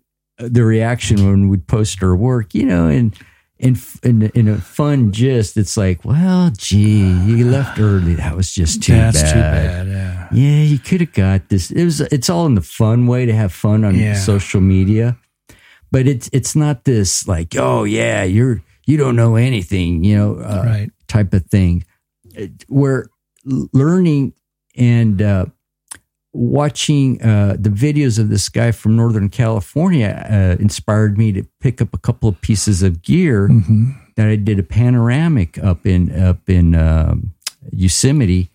the 0.50 0.64
reaction 0.64 1.26
when 1.26 1.50
we'd 1.50 1.68
post 1.68 2.02
our 2.04 2.16
work, 2.16 2.54
you 2.54 2.66
know, 2.66 2.88
and, 2.88 3.16
in, 3.60 3.78
in, 4.02 4.24
in 4.34 4.48
a 4.48 4.58
fun 4.58 5.12
gist, 5.12 5.56
it's 5.56 5.78
like, 5.78 6.04
well, 6.04 6.52
gee, 6.58 7.12
you 7.12 7.46
left 7.46 7.80
early. 7.80 8.16
That 8.16 8.36
was 8.36 8.52
just 8.52 8.82
too 8.82 8.94
That's 8.94 9.22
bad. 9.22 9.34
too 9.34 9.40
bad. 9.40 9.88
Yeah. 9.88 10.28
Yeah. 10.32 10.64
You 10.64 10.80
could 10.80 11.02
have 11.02 11.14
got 11.14 11.50
this. 11.50 11.70
It 11.70 11.86
was, 11.86 12.02
it's 12.02 12.28
all 12.28 12.48
in 12.48 12.56
the 12.56 12.62
fun 12.62 13.06
way 13.06 13.28
to 13.28 13.34
have 13.34 13.54
fun 13.54 13.86
on 13.86 13.94
yeah. 13.94 14.16
social 14.16 14.62
media, 14.62 15.16
but 15.92 16.08
it's, 16.08 16.28
it's 16.34 16.56
not 16.56 16.86
this 16.86 17.28
like, 17.28 17.56
oh 17.56 17.84
yeah, 17.84 18.24
you're, 18.24 18.64
you 18.88 18.98
don't 18.98 19.16
know 19.16 19.36
anything, 19.36 20.04
you 20.04 20.18
know, 20.18 20.38
uh, 20.38 20.64
right. 20.66 20.90
type 21.08 21.32
of 21.36 21.46
thing 21.46 21.86
where 22.68 23.06
learning 23.46 24.34
and 24.76 25.22
uh, 25.22 25.46
watching 26.34 27.22
uh, 27.22 27.56
the 27.60 27.70
videos 27.70 28.18
of 28.18 28.30
this 28.30 28.48
guy 28.50 28.72
from 28.72 28.96
Northern 28.96 29.28
California 29.30 30.26
uh, 30.30 30.62
inspired 30.62 31.18
me 31.18 31.32
to 31.34 31.44
pick 31.60 31.82
up 31.82 31.94
a 31.94 31.98
couple 31.98 32.30
of 32.30 32.40
pieces 32.42 32.82
of 32.84 33.02
gear 33.02 33.50
Mhm. 33.50 33.96
that 34.16 34.28
I 34.28 34.36
did 34.38 34.58
a 34.60 34.64
panoramic 34.64 35.58
up 35.64 35.86
in 35.86 36.12
up 36.12 36.50
in 36.50 36.74
um, 36.76 37.34
Yosemite. 37.72 38.50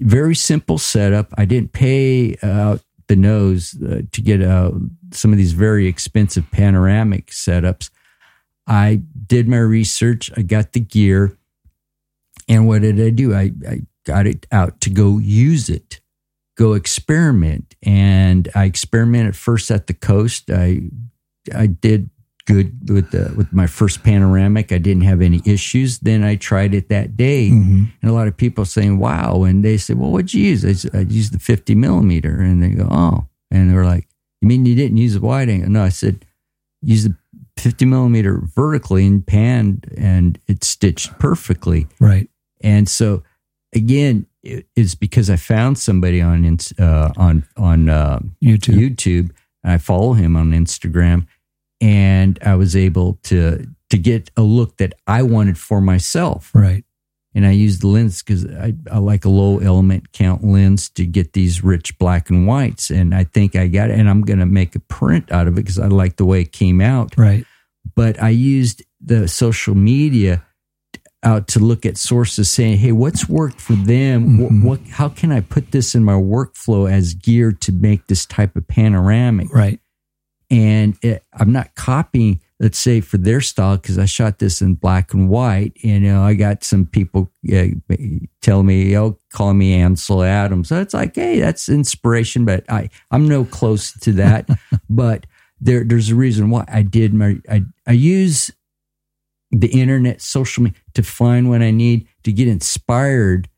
Very 0.00 0.34
simple 0.34 0.76
setup. 0.78 1.32
I 1.38 1.44
didn't 1.44 1.72
pay 1.72 2.36
out 2.42 2.80
the 3.06 3.14
nose 3.16 3.76
uh, 3.80 4.02
to 4.10 4.20
get 4.20 4.42
uh, 4.42 4.72
some 5.12 5.30
of 5.30 5.38
these 5.38 5.52
very 5.52 5.86
expensive 5.86 6.50
panoramic 6.50 7.26
setups. 7.30 7.90
I 8.66 9.02
did 9.26 9.46
my 9.46 9.58
research. 9.58 10.30
I 10.36 10.42
got 10.42 10.72
the 10.72 10.80
gear, 10.80 11.36
and 12.48 12.66
what 12.66 12.82
did 12.82 13.00
I 13.00 13.10
do? 13.10 13.34
I, 13.34 13.52
I 13.68 13.82
got 14.04 14.26
it 14.26 14.46
out 14.50 14.80
to 14.80 14.90
go 14.90 15.18
use 15.18 15.68
it, 15.68 16.00
go 16.56 16.72
experiment, 16.74 17.74
and 17.82 18.48
I 18.54 18.64
experimented 18.64 19.36
first 19.36 19.70
at 19.70 19.86
the 19.86 19.94
coast. 19.94 20.50
I 20.50 20.82
I 21.54 21.66
did 21.66 22.10
good 22.46 22.90
with 22.90 23.10
the 23.10 23.32
with 23.36 23.52
my 23.52 23.66
first 23.66 24.02
panoramic. 24.02 24.70
I 24.72 24.78
didn't 24.78 25.04
have 25.04 25.20
any 25.22 25.40
issues. 25.44 25.98
Then 26.00 26.22
I 26.22 26.36
tried 26.36 26.74
it 26.74 26.88
that 26.90 27.16
day, 27.16 27.50
Mhm. 27.50 27.88
and 28.02 28.10
a 28.10 28.14
lot 28.14 28.28
of 28.28 28.36
people 28.36 28.64
saying, 28.64 28.98
"Wow!" 28.98 29.44
And 29.44 29.64
they 29.64 29.76
said, 29.78 29.98
"Well, 29.98 30.10
what'd 30.12 30.34
you 30.34 30.44
use?" 30.44 30.64
I, 30.64 30.72
said, 30.74 30.94
I 30.94 31.00
used 31.00 31.32
the 31.32 31.38
fifty 31.38 31.74
millimeter, 31.74 32.40
and 32.40 32.62
they 32.62 32.70
go, 32.70 32.88
"Oh," 32.90 33.26
and 33.50 33.70
they 33.70 33.74
were 33.74 33.84
like, 33.86 34.06
"You 34.42 34.48
mean 34.48 34.66
you 34.66 34.74
didn't 34.74 34.98
use 34.98 35.14
the 35.14 35.20
wide 35.20 35.48
angle?" 35.48 35.70
No, 35.70 35.82
I 35.82 35.88
said, 35.88 36.24
"Use 36.82 37.04
the 37.04 37.14
fifty 37.56 37.86
millimeter 37.86 38.42
vertically 38.54 39.06
and 39.06 39.26
panned, 39.26 39.86
and 39.96 40.38
it 40.46 40.64
stitched 40.64 41.18
perfectly." 41.18 41.86
Right. 41.98 42.28
And 42.60 42.88
so, 42.88 43.22
again, 43.74 44.26
is 44.76 44.94
because 44.94 45.30
I 45.30 45.36
found 45.36 45.78
somebody 45.78 46.20
on 46.20 46.58
uh, 46.78 47.12
on 47.16 47.44
on 47.56 47.88
uh, 47.88 48.20
YouTube. 48.42 48.96
YouTube. 48.96 49.30
And 49.62 49.72
I 49.72 49.78
follow 49.78 50.12
him 50.12 50.36
on 50.36 50.52
Instagram, 50.52 51.26
and 51.80 52.38
I 52.44 52.54
was 52.54 52.76
able 52.76 53.18
to 53.24 53.66
to 53.90 53.98
get 53.98 54.30
a 54.36 54.42
look 54.42 54.76
that 54.78 54.94
I 55.06 55.22
wanted 55.22 55.58
for 55.58 55.80
myself. 55.80 56.50
Right. 56.54 56.84
And 57.34 57.44
I 57.44 57.50
used 57.50 57.82
the 57.82 57.88
lens 57.88 58.22
because 58.22 58.46
I, 58.46 58.74
I 58.90 58.98
like 58.98 59.24
a 59.24 59.28
low 59.28 59.58
element 59.58 60.12
count 60.12 60.44
lens 60.44 60.88
to 60.90 61.04
get 61.04 61.32
these 61.32 61.64
rich 61.64 61.98
black 61.98 62.30
and 62.30 62.46
whites. 62.46 62.90
And 62.90 63.12
I 63.14 63.24
think 63.24 63.56
I 63.56 63.66
got 63.66 63.90
it. 63.90 63.98
And 63.98 64.08
I'm 64.08 64.22
going 64.22 64.38
to 64.38 64.46
make 64.46 64.76
a 64.76 64.80
print 64.80 65.32
out 65.32 65.48
of 65.48 65.54
it 65.54 65.62
because 65.62 65.78
I 65.78 65.88
like 65.88 66.16
the 66.16 66.24
way 66.24 66.42
it 66.42 66.52
came 66.52 66.80
out. 66.80 67.14
Right. 67.16 67.44
But 67.96 68.22
I 68.22 68.28
used 68.28 68.84
the 69.00 69.26
social 69.26 69.74
media 69.74 70.44
out 71.24 71.48
to 71.48 71.58
look 71.58 71.84
at 71.86 71.96
sources 71.96 72.50
saying, 72.50 72.78
"Hey, 72.78 72.92
what's 72.92 73.28
worked 73.28 73.60
for 73.60 73.72
them? 73.74 74.38
What, 74.38 74.52
Mhm. 74.52 74.62
what? 74.62 74.80
How 74.90 75.08
can 75.08 75.32
I 75.32 75.40
put 75.40 75.70
this 75.72 75.94
in 75.94 76.04
my 76.04 76.12
workflow 76.14 76.90
as 76.90 77.14
gear 77.14 77.50
to 77.52 77.72
make 77.72 78.06
this 78.06 78.26
type 78.26 78.54
of 78.56 78.66
panoramic?" 78.68 79.52
Right. 79.52 79.80
and 80.50 80.96
it, 81.02 81.24
I'm 81.32 81.52
not 81.52 81.74
copying, 81.74 82.38
let's 82.60 82.78
say, 82.78 83.00
for 83.00 83.16
their 83.16 83.40
style 83.40 83.76
because 83.76 83.98
I 83.98 84.04
shot 84.04 84.38
this 84.38 84.60
in 84.60 84.74
black 84.74 85.12
and 85.14 85.28
white. 85.28 85.72
And, 85.82 86.04
you 86.04 86.12
know, 86.12 86.22
I 86.22 86.34
got 86.34 86.62
some 86.62 86.84
people 86.86 87.32
uh, 87.52 87.64
telling 88.42 88.66
me, 88.66 88.96
oh, 88.96 89.18
calling 89.32 89.58
me 89.58 89.72
Ansel 89.74 90.22
Adams. 90.22 90.68
So 90.68 90.80
it's 90.80 90.94
like, 90.94 91.16
hey, 91.16 91.40
that's 91.40 91.68
inspiration, 91.68 92.44
but 92.44 92.62
I 92.70 92.90
I'm 93.10 93.26
no 93.26 93.44
close 93.44 93.92
to 94.00 94.12
that. 94.12 94.48
but 94.90 95.26
there 95.60 95.82
there's 95.82 96.10
a 96.10 96.14
reason 96.14 96.50
why 96.50 96.64
I 96.68 96.82
did 96.82 97.14
my 97.14 97.38
I 97.50 97.62
I 97.86 97.92
use 97.92 98.50
the 99.60 99.68
internet, 99.68 100.20
social 100.20 100.64
media 100.64 100.78
to 100.94 101.02
find 101.02 101.48
what 101.48 101.62
I 101.62 101.70
need 101.70 102.08
to 102.24 102.32
get 102.32 102.48
inspired, 102.48 103.48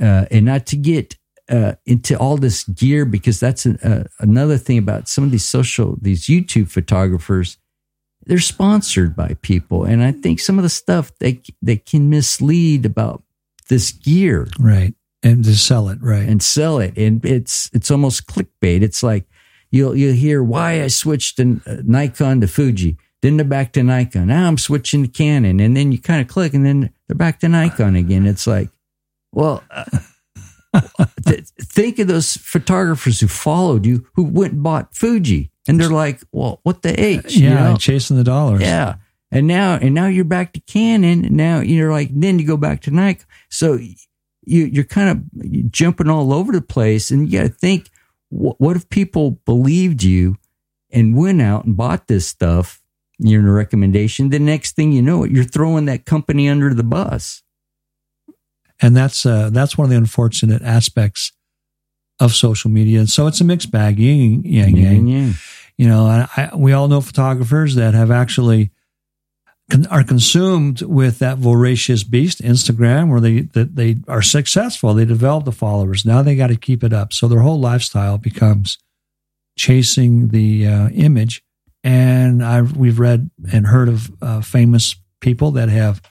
uh, 0.00 0.26
and 0.30 0.44
not 0.44 0.66
to 0.66 0.76
get 0.76 1.16
uh, 1.48 1.74
into 1.84 2.18
all 2.18 2.36
this 2.36 2.64
gear 2.64 3.04
because 3.04 3.38
that's 3.38 3.66
an, 3.66 3.76
uh, 3.78 4.04
another 4.20 4.58
thing 4.58 4.78
about 4.78 5.08
some 5.08 5.24
of 5.24 5.30
these 5.30 5.44
social 5.44 5.96
these 6.00 6.26
YouTube 6.26 6.68
photographers. 6.70 7.58
They're 8.24 8.38
sponsored 8.38 9.14
by 9.14 9.36
people, 9.42 9.84
and 9.84 10.02
I 10.02 10.12
think 10.12 10.40
some 10.40 10.58
of 10.58 10.64
the 10.64 10.68
stuff 10.68 11.12
they 11.20 11.40
they 11.62 11.76
can 11.76 12.10
mislead 12.10 12.84
about 12.84 13.22
this 13.68 13.92
gear 13.92 14.48
Right. 14.58 14.94
And 15.22 15.44
to 15.44 15.56
sell 15.56 15.88
it. 15.88 15.98
Right. 16.00 16.28
and 16.28 16.42
sell 16.42 16.78
it, 16.78 16.96
and 16.96 17.24
it's 17.24 17.70
it's 17.72 17.90
almost 17.90 18.26
clickbait. 18.26 18.82
It's 18.82 19.02
like 19.02 19.24
you'll 19.70 19.96
you'll 19.96 20.14
hear 20.14 20.42
why 20.42 20.82
I 20.82 20.88
switched 20.88 21.38
to 21.38 21.60
uh, 21.66 21.76
Nikon 21.84 22.40
to 22.42 22.46
Fuji, 22.46 22.96
then 23.22 23.36
they're 23.36 23.44
back 23.46 23.72
to 23.72 23.82
Nikon. 23.82 24.28
Now 24.28 24.46
I'm 24.46 24.58
switching 24.58 25.02
to 25.02 25.08
Canon, 25.08 25.60
and 25.60 25.76
then 25.76 25.92
you 25.92 25.98
kind 25.98 26.20
of 26.20 26.28
click, 26.28 26.54
and 26.54 26.64
then 26.64 26.92
they're 27.06 27.16
back 27.16 27.40
to 27.40 27.48
Nikon 27.48 27.96
again. 27.96 28.26
It's 28.26 28.46
like, 28.46 28.70
well, 29.32 29.62
uh, 29.70 29.84
th- 31.26 31.48
think 31.60 31.98
of 31.98 32.08
those 32.08 32.36
photographers 32.36 33.20
who 33.20 33.28
followed 33.28 33.86
you, 33.86 34.06
who 34.14 34.24
went 34.24 34.54
and 34.54 34.62
bought 34.62 34.94
Fuji, 34.94 35.50
and 35.68 35.80
they're 35.80 35.88
like, 35.88 36.20
well, 36.32 36.60
what 36.62 36.82
the 36.82 36.98
H? 37.00 37.34
you 37.36 37.48
yeah. 37.48 37.70
know? 37.70 37.76
Chasing 37.76 38.16
the 38.16 38.24
dollars. 38.24 38.60
Yeah. 38.60 38.96
And 39.30 39.46
now, 39.46 39.74
and 39.74 39.94
now 39.94 40.06
you're 40.06 40.24
back 40.24 40.52
to 40.52 40.60
Canon. 40.60 41.24
And 41.24 41.36
now 41.36 41.60
you're 41.60 41.90
like, 41.90 42.10
then 42.12 42.38
you 42.38 42.46
go 42.46 42.56
back 42.56 42.82
to 42.82 42.90
Nikon. 42.90 43.26
So 43.50 43.74
you, 43.74 43.94
you're 44.64 44.84
kind 44.84 45.10
of 45.10 45.70
jumping 45.70 46.08
all 46.08 46.32
over 46.32 46.52
the 46.52 46.60
place. 46.60 47.10
And 47.10 47.28
you 47.28 47.40
got 47.40 47.46
to 47.48 47.52
think, 47.52 47.90
what, 48.28 48.60
what 48.60 48.76
if 48.76 48.88
people 48.88 49.32
believed 49.44 50.02
you 50.02 50.36
and 50.90 51.16
went 51.16 51.42
out 51.42 51.64
and 51.64 51.76
bought 51.76 52.06
this 52.06 52.26
stuff? 52.26 52.80
You're 53.18 53.40
in 53.40 53.48
a 53.48 53.52
recommendation. 53.52 54.30
The 54.30 54.38
next 54.38 54.76
thing 54.76 54.92
you 54.92 55.02
know, 55.02 55.24
you're 55.24 55.44
throwing 55.44 55.86
that 55.86 56.04
company 56.04 56.48
under 56.48 56.74
the 56.74 56.84
bus. 56.84 57.42
and 58.80 58.96
that's 58.96 59.24
uh, 59.24 59.50
that's 59.52 59.78
one 59.78 59.86
of 59.86 59.90
the 59.90 59.96
unfortunate 59.96 60.62
aspects 60.62 61.32
of 62.20 62.34
social 62.34 62.70
media. 62.70 63.00
And 63.00 63.10
so 63.10 63.26
it's 63.26 63.40
a 63.40 63.44
mixed 63.44 63.70
bag, 63.70 63.98
yin 63.98 64.42
yang 64.44 64.76
yang. 64.76 65.06
Yeah. 65.06 65.32
You 65.78 65.88
know, 65.88 66.08
and 66.08 66.28
I, 66.36 66.50
we 66.56 66.72
all 66.72 66.88
know 66.88 67.00
photographers 67.00 67.74
that 67.74 67.94
have 67.94 68.10
actually 68.10 68.70
con- 69.70 69.86
are 69.86 70.02
consumed 70.04 70.80
with 70.82 71.18
that 71.18 71.38
voracious 71.38 72.02
beast, 72.02 72.40
Instagram, 72.42 73.10
where 73.10 73.20
they 73.20 73.40
that 73.40 73.76
they 73.76 73.96
are 74.08 74.22
successful. 74.22 74.94
They 74.94 75.04
develop 75.04 75.44
the 75.44 75.52
followers. 75.52 76.04
Now 76.04 76.22
they 76.22 76.36
got 76.36 76.48
to 76.48 76.56
keep 76.56 76.82
it 76.82 76.92
up. 76.92 77.12
So 77.12 77.28
their 77.28 77.40
whole 77.40 77.60
lifestyle 77.60 78.18
becomes 78.18 78.78
chasing 79.58 80.28
the 80.28 80.66
uh, 80.66 80.88
image. 80.90 81.42
And 81.86 82.44
I've 82.44 82.76
we've 82.76 82.98
read 82.98 83.30
and 83.52 83.68
heard 83.68 83.88
of 83.88 84.10
uh, 84.20 84.40
famous 84.40 84.96
people 85.20 85.52
that 85.52 85.68
have 85.68 86.02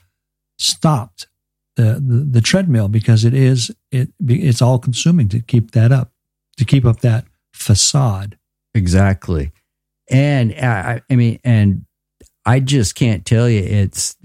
stopped 0.58 1.28
the, 1.76 2.02
the 2.02 2.26
the 2.30 2.40
treadmill 2.40 2.88
because 2.88 3.26
it 3.26 3.34
is 3.34 3.70
it 3.90 4.08
it's 4.26 4.62
all 4.62 4.78
consuming 4.78 5.28
to 5.28 5.40
keep 5.40 5.72
that 5.72 5.92
up, 5.92 6.12
to 6.56 6.64
keep 6.64 6.86
up 6.86 7.00
that 7.00 7.26
facade. 7.52 8.38
Exactly. 8.74 9.52
And 10.10 10.54
I, 10.54 11.02
I 11.10 11.14
mean, 11.14 11.40
and 11.44 11.84
I 12.46 12.60
just 12.60 12.94
can't 12.94 13.26
tell 13.26 13.46
you. 13.46 13.60
It's. 13.60 14.16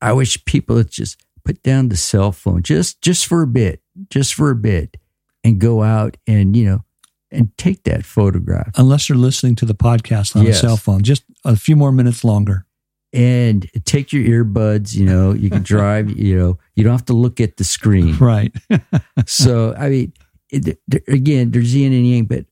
I 0.00 0.12
wish 0.12 0.44
people 0.44 0.76
would 0.76 0.92
just 0.92 1.20
put 1.44 1.60
down 1.64 1.88
the 1.88 1.96
cell 1.96 2.30
phone 2.30 2.62
just 2.62 3.02
just 3.02 3.26
for 3.26 3.42
a 3.42 3.48
bit, 3.48 3.80
just 4.10 4.34
for 4.34 4.50
a 4.50 4.54
bit, 4.54 4.96
and 5.42 5.58
go 5.58 5.82
out 5.82 6.18
and 6.28 6.56
you 6.56 6.66
know 6.66 6.84
and 7.32 7.56
take 7.56 7.82
that 7.84 8.04
photograph 8.04 8.70
unless 8.76 9.08
you're 9.08 9.18
listening 9.18 9.56
to 9.56 9.64
the 9.64 9.74
podcast 9.74 10.36
on 10.36 10.44
Yes. 10.44 10.58
a 10.58 10.60
cell 10.60 10.76
phone. 10.76 11.02
Just 11.02 11.24
a 11.44 11.56
few 11.56 11.74
more 11.76 11.90
minutes 11.92 12.22
longer. 12.24 12.66
and 13.14 13.66
take 13.84 14.10
your 14.12 14.22
earbuds. 14.44 14.94
You 14.94 15.04
know, 15.04 15.32
you 15.34 15.50
can 15.50 15.62
drive. 15.62 16.08
You 16.18 16.38
know, 16.38 16.58
you 16.76 16.84
don't 16.84 16.92
have 16.92 17.04
to 17.06 17.12
look 17.12 17.40
at 17.40 17.56
the 17.56 17.64
screen. 17.64 18.16
Right. 18.18 18.54
so 19.26 19.74
I 19.76 19.88
mean, 19.90 20.12
it, 20.50 20.78
again, 21.08 21.50
there's 21.50 21.74
yin 21.74 21.92
and 21.92 22.06
yang, 22.06 22.24
but 22.26 22.46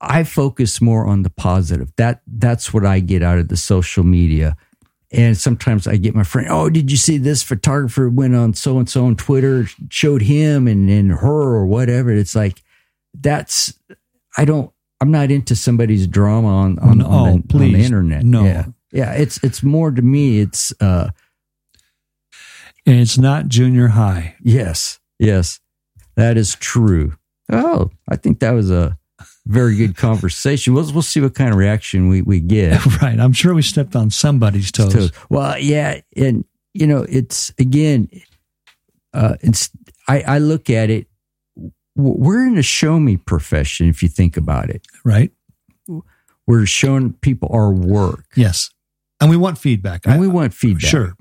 I 0.00 0.24
focus 0.24 0.80
more 0.80 1.06
on 1.06 1.22
the 1.22 1.30
positive. 1.30 1.92
That 1.96 2.22
that's 2.26 2.72
what 2.74 2.84
I 2.86 3.00
get 3.00 3.22
out 3.22 3.38
of 3.38 3.48
the 3.48 3.56
social 3.56 4.02
media. 4.04 4.56
And 5.14 5.36
sometimes 5.36 5.86
I 5.86 5.96
get 5.96 6.14
my 6.14 6.24
friend, 6.24 6.48
oh, 6.50 6.70
did 6.70 6.90
you 6.90 6.96
see 6.96 7.18
this 7.18 7.42
photographer 7.42 8.08
went 8.08 8.34
on 8.34 8.54
so 8.54 8.78
and 8.78 8.88
so 8.88 9.04
on 9.04 9.14
Twitter, 9.16 9.66
showed 9.90 10.22
him 10.22 10.66
and, 10.66 10.88
and 10.88 11.10
her 11.12 11.42
or 11.54 11.66
whatever. 11.66 12.10
It's 12.10 12.34
like 12.34 12.62
that's 13.12 13.74
I 14.36 14.44
don't 14.44 14.72
I'm 15.00 15.10
not 15.10 15.30
into 15.30 15.56
somebody's 15.56 16.06
drama 16.06 16.48
on 16.48 16.78
on, 16.78 16.98
No, 16.98 17.06
on, 17.06 17.44
the, 17.46 17.54
on 17.58 17.72
the 17.72 17.84
internet. 17.84 18.24
no. 18.24 18.44
Yeah. 18.44 18.66
Yeah. 18.92 19.12
It's 19.12 19.42
it's 19.42 19.62
more 19.62 19.90
to 19.90 20.02
me, 20.02 20.40
it's 20.40 20.72
uh 20.80 21.10
and 22.86 23.00
it's 23.00 23.18
not 23.18 23.48
junior 23.48 23.88
high. 23.88 24.34
Yes, 24.42 24.98
yes, 25.18 25.60
that 26.16 26.36
is 26.36 26.54
true. 26.56 27.14
Oh, 27.50 27.90
I 28.08 28.16
think 28.16 28.40
that 28.40 28.52
was 28.52 28.70
a 28.70 28.98
very 29.46 29.76
good 29.76 29.96
conversation. 29.96 30.74
We'll 30.74 30.92
we'll 30.92 31.02
see 31.02 31.20
what 31.20 31.34
kind 31.34 31.50
of 31.50 31.56
reaction 31.56 32.08
we 32.08 32.22
we 32.22 32.40
get. 32.40 32.84
right. 33.02 33.18
I'm 33.18 33.32
sure 33.32 33.54
we 33.54 33.62
stepped 33.62 33.94
on 33.94 34.10
somebody's 34.10 34.72
toes. 34.72 34.92
So, 34.92 35.08
well, 35.30 35.58
yeah, 35.58 36.00
and 36.16 36.44
you 36.74 36.86
know, 36.86 37.06
it's 37.08 37.52
again, 37.58 38.08
uh, 39.14 39.36
it's 39.40 39.70
I 40.08 40.22
I 40.22 40.38
look 40.38 40.70
at 40.70 40.90
it. 40.90 41.06
We're 41.94 42.46
in 42.46 42.56
a 42.58 42.62
show 42.62 42.98
me 42.98 43.16
profession. 43.16 43.88
If 43.88 44.02
you 44.02 44.08
think 44.08 44.36
about 44.36 44.70
it, 44.70 44.86
Right. 45.04 45.30
we're 46.46 46.66
showing 46.66 47.12
people 47.14 47.48
our 47.52 47.70
work, 47.72 48.24
Yes. 48.36 48.70
And 49.20 49.30
we 49.30 49.36
want 49.36 49.58
feedback. 49.58 50.04
and 50.06 50.14
I- 50.14 50.18
we 50.18 50.26
want 50.28 50.52
uh, 50.52 50.56
feedback. 50.56 50.90
Sure. 50.90 51.14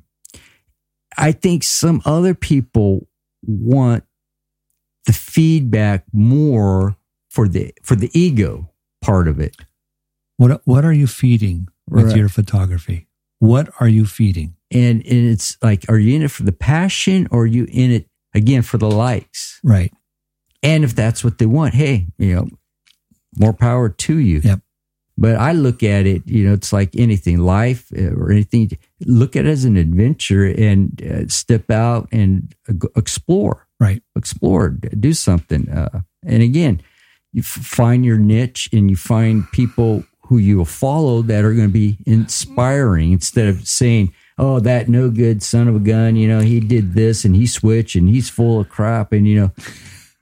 I 1.17 1.31
think 1.33 1.63
some 1.63 2.01
other 2.05 2.33
people 2.33 3.07
want 3.45 4.03
the 5.05 5.13
feedback 5.13 6.05
more 6.13 6.95
for 7.29 7.47
the 7.47 7.73
for 7.83 7.95
the 7.95 8.09
ego 8.17 8.69
part 9.01 9.27
of 9.27 9.39
it. 9.39 9.57
What 10.37 10.61
what 10.65 10.85
are 10.85 10.93
you 10.93 11.07
feeding 11.07 11.67
with 11.89 12.07
Right. 12.07 12.15
your 12.17 12.29
photography? 12.29 13.07
What 13.39 13.69
are 13.79 13.89
you 13.89 14.05
feeding? 14.05 14.55
And 14.71 15.05
and 15.05 15.27
it's 15.29 15.57
like, 15.61 15.85
are 15.89 15.99
you 15.99 16.15
in 16.15 16.21
it 16.23 16.31
for 16.31 16.43
the 16.43 16.51
passion 16.53 17.27
or 17.29 17.43
are 17.43 17.45
you 17.45 17.67
in 17.69 17.91
it 17.91 18.07
again 18.33 18.61
for 18.61 18.77
the 18.77 18.89
likes? 18.89 19.59
Right. 19.63 19.91
And 20.63 20.83
if 20.83 20.95
that's 20.95 21.23
what 21.23 21.37
they 21.37 21.45
want, 21.45 21.73
hey, 21.73 22.07
you 22.17 22.35
know, 22.35 22.47
more 23.39 23.53
power 23.53 23.89
to 23.89 24.17
you. 24.17 24.41
Yep. 24.43 24.59
But 25.17 25.35
I 25.35 25.51
look 25.51 25.83
at 25.83 26.05
it, 26.05 26.23
you 26.25 26.47
know, 26.47 26.53
it's 26.53 26.73
like 26.73 26.95
anything, 26.95 27.37
life 27.37 27.91
uh, 27.95 28.11
or 28.15 28.31
anything. 28.31 28.71
Look 29.05 29.35
at 29.35 29.45
it 29.45 29.49
as 29.49 29.65
an 29.65 29.77
adventure 29.77 30.45
and 30.45 31.01
uh, 31.03 31.27
step 31.27 31.69
out 31.69 32.07
and 32.11 32.55
uh, 32.67 32.87
explore. 32.95 33.67
Right. 33.79 34.03
explore, 34.15 34.69
do 34.69 35.13
something. 35.13 35.67
Uh, 35.69 36.01
and 36.23 36.43
again, 36.43 36.81
you 37.33 37.41
f- 37.41 37.45
find 37.45 38.05
your 38.05 38.17
niche 38.17 38.69
and 38.71 38.91
you 38.91 38.95
find 38.95 39.51
people 39.51 40.03
who 40.25 40.37
you 40.37 40.57
will 40.57 40.65
follow 40.65 41.23
that 41.23 41.43
are 41.43 41.53
going 41.53 41.67
to 41.67 41.73
be 41.73 41.97
inspiring 42.05 43.11
instead 43.11 43.47
of 43.47 43.67
saying, 43.67 44.13
oh, 44.37 44.59
that 44.59 44.87
no 44.87 45.09
good 45.09 45.41
son 45.43 45.67
of 45.67 45.75
a 45.75 45.79
gun, 45.79 46.15
you 46.15 46.27
know, 46.27 46.39
he 46.39 46.59
did 46.59 46.93
this 46.93 47.25
and 47.25 47.35
he 47.35 47.47
switched 47.47 47.95
and 47.95 48.07
he's 48.07 48.29
full 48.29 48.59
of 48.59 48.69
crap. 48.69 49.11
And, 49.11 49.27
you 49.27 49.41
know, 49.41 49.51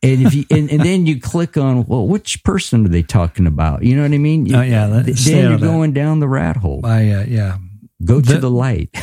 and 0.01 0.25
if 0.25 0.33
you, 0.33 0.45
and, 0.49 0.69
and 0.71 0.79
then 0.81 1.05
you 1.05 1.19
click 1.19 1.57
on, 1.57 1.85
well, 1.85 2.07
which 2.07 2.43
person 2.43 2.85
are 2.85 2.89
they 2.89 3.03
talking 3.03 3.45
about? 3.47 3.83
You 3.83 3.95
know 3.95 4.03
what 4.03 4.11
I 4.13 4.17
mean? 4.17 4.53
Oh, 4.55 4.61
yeah, 4.61 4.87
Then 4.87 5.05
you're 5.05 5.53
of 5.53 5.59
that. 5.61 5.65
going 5.65 5.93
down 5.93 6.19
the 6.19 6.27
rat 6.27 6.55
hole. 6.57 6.85
Uh, 6.85 6.97
yeah. 6.99 7.57
Go 8.05 8.21
to 8.21 8.33
The- 8.33 8.39
the 8.39 8.49
light. 8.49 8.91
be 8.93 8.99
a 8.99 9.01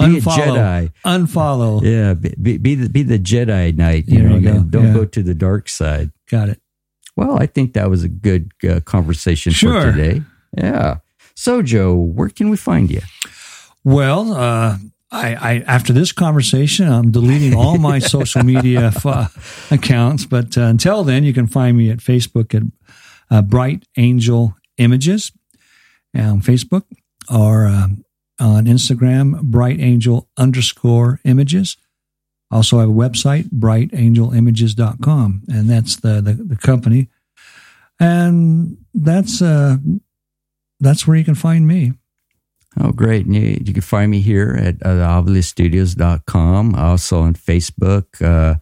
Unfollow. 0.00 0.90
Jedi. 0.90 0.92
Unfollow. 1.04 1.82
Yeah, 1.82 2.14
be, 2.14 2.34
be, 2.40 2.56
be 2.56 2.74
the 2.74 2.88
be 2.88 3.02
the 3.02 3.18
Jedi 3.18 3.76
Knight. 3.76 4.08
You 4.08 4.20
There 4.20 4.28
know, 4.30 4.36
you 4.36 4.40
go. 4.54 4.60
don't 4.62 4.86
Yeah. 4.86 4.94
go 4.94 5.04
to 5.04 5.22
the 5.22 5.34
dark 5.34 5.68
side. 5.68 6.10
Got 6.30 6.48
it. 6.48 6.60
Well, 7.16 7.36
I 7.38 7.44
think 7.44 7.74
that 7.74 7.90
was 7.90 8.02
a 8.02 8.08
good 8.08 8.52
uh, 8.66 8.80
conversation 8.80 9.52
Sure. 9.52 9.82
for 9.82 9.92
today. 9.92 10.22
Yeah. 10.56 10.98
So, 11.34 11.60
Joe, 11.60 11.94
where 11.94 12.30
can 12.30 12.48
we 12.48 12.56
find 12.56 12.90
you? 12.90 13.00
Well, 13.84 14.32
uh, 14.32 14.78
I, 15.12 15.34
I 15.34 15.64
after 15.66 15.92
this 15.92 16.12
conversation, 16.12 16.88
I'm 16.88 17.10
deleting 17.10 17.54
all 17.54 17.78
my 17.78 17.98
social 18.16 18.44
media 18.44 18.92
f- 18.94 19.70
accounts. 19.70 20.24
But 20.24 20.56
uh, 20.56 20.62
until 20.62 21.04
then, 21.04 21.24
you 21.24 21.32
can 21.32 21.46
find 21.46 21.76
me 21.76 21.90
at 21.90 21.98
Facebook 21.98 22.54
at 22.54 22.62
uh, 23.30 23.42
Bright 23.42 23.86
Angel 23.96 24.56
Images 24.78 25.32
on 26.14 26.40
Facebook 26.40 26.84
or 27.30 27.66
um, 27.66 28.04
on 28.38 28.64
Instagram, 28.64 29.42
Bright 29.42 29.80
Angel 29.80 30.28
underscore 30.36 31.20
Images. 31.24 31.76
Also, 32.50 32.78
I 32.78 32.80
have 32.80 32.90
a 32.90 32.92
website, 32.92 33.48
brightangelimages.com, 33.50 35.42
and 35.48 35.70
that's 35.70 35.96
the, 35.96 36.20
the, 36.20 36.32
the 36.32 36.56
company. 36.56 37.08
And 38.00 38.78
that's 38.92 39.40
uh, 39.40 39.76
that's 40.80 41.06
where 41.06 41.16
you 41.16 41.24
can 41.24 41.34
find 41.34 41.68
me. 41.68 41.92
Oh, 42.78 42.92
great. 42.92 43.26
And 43.26 43.34
You, 43.34 43.58
you 43.64 43.72
can 43.72 43.82
find 43.82 44.10
me 44.10 44.20
here 44.20 44.56
at 44.58 44.76
uh. 44.86 45.00
Also 46.76 47.20
on 47.22 47.34
Facebook. 47.34 48.22
Uh, 48.22 48.56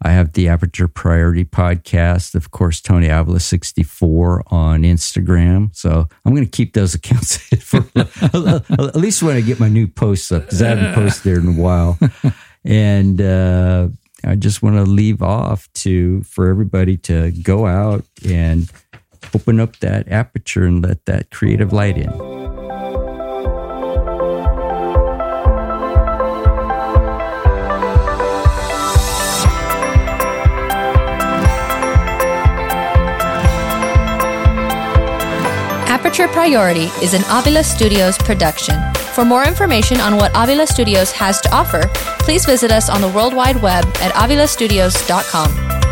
I 0.00 0.10
have 0.10 0.32
the 0.34 0.48
Aperture 0.48 0.86
Priority 0.86 1.44
podcast. 1.44 2.36
Of 2.36 2.52
course, 2.52 2.80
Tony 2.80 3.08
Avila 3.08 3.40
64 3.40 4.44
on 4.46 4.82
Instagram. 4.82 5.74
So 5.74 6.08
I'm 6.24 6.34
going 6.34 6.44
to 6.46 6.50
keep 6.50 6.74
those 6.74 6.94
accounts 6.98 7.38
for 7.64 7.84
at 7.96 8.96
least 8.96 9.22
when 9.24 9.36
I 9.36 9.40
get 9.40 9.58
my 9.58 9.68
new 9.68 9.88
posts 9.88 10.30
up 10.30 10.42
because 10.44 10.62
I 10.62 10.68
haven't 10.68 10.94
posted 10.94 11.24
there 11.24 11.40
in 11.40 11.48
a 11.48 11.60
while. 11.60 11.98
And 12.64 13.20
uh, 13.20 13.88
I 14.24 14.36
just 14.36 14.62
want 14.62 14.76
to 14.76 14.84
leave 14.84 15.20
off 15.20 15.68
to 15.74 16.22
for 16.22 16.48
everybody 16.48 16.96
to 16.98 17.32
go 17.32 17.66
out 17.66 18.04
and 18.24 18.70
open 19.34 19.58
up 19.58 19.78
that 19.78 20.08
aperture 20.12 20.64
and 20.64 20.80
let 20.84 21.04
that 21.06 21.30
creative 21.30 21.72
light 21.72 21.98
in. 21.98 22.37
Aperture 36.08 36.28
Priority 36.28 36.84
is 37.04 37.12
an 37.12 37.20
Avila 37.28 37.62
Studios 37.62 38.16
production. 38.16 38.74
For 39.12 39.26
more 39.26 39.44
information 39.44 40.00
on 40.00 40.16
what 40.16 40.32
Avila 40.34 40.66
Studios 40.66 41.12
has 41.12 41.38
to 41.42 41.54
offer, 41.54 41.82
please 42.20 42.46
visit 42.46 42.70
us 42.70 42.88
on 42.88 43.02
the 43.02 43.08
World 43.08 43.34
Wide 43.34 43.60
Web 43.60 43.84
at 44.00 44.14
avilastudios.com. 44.14 45.87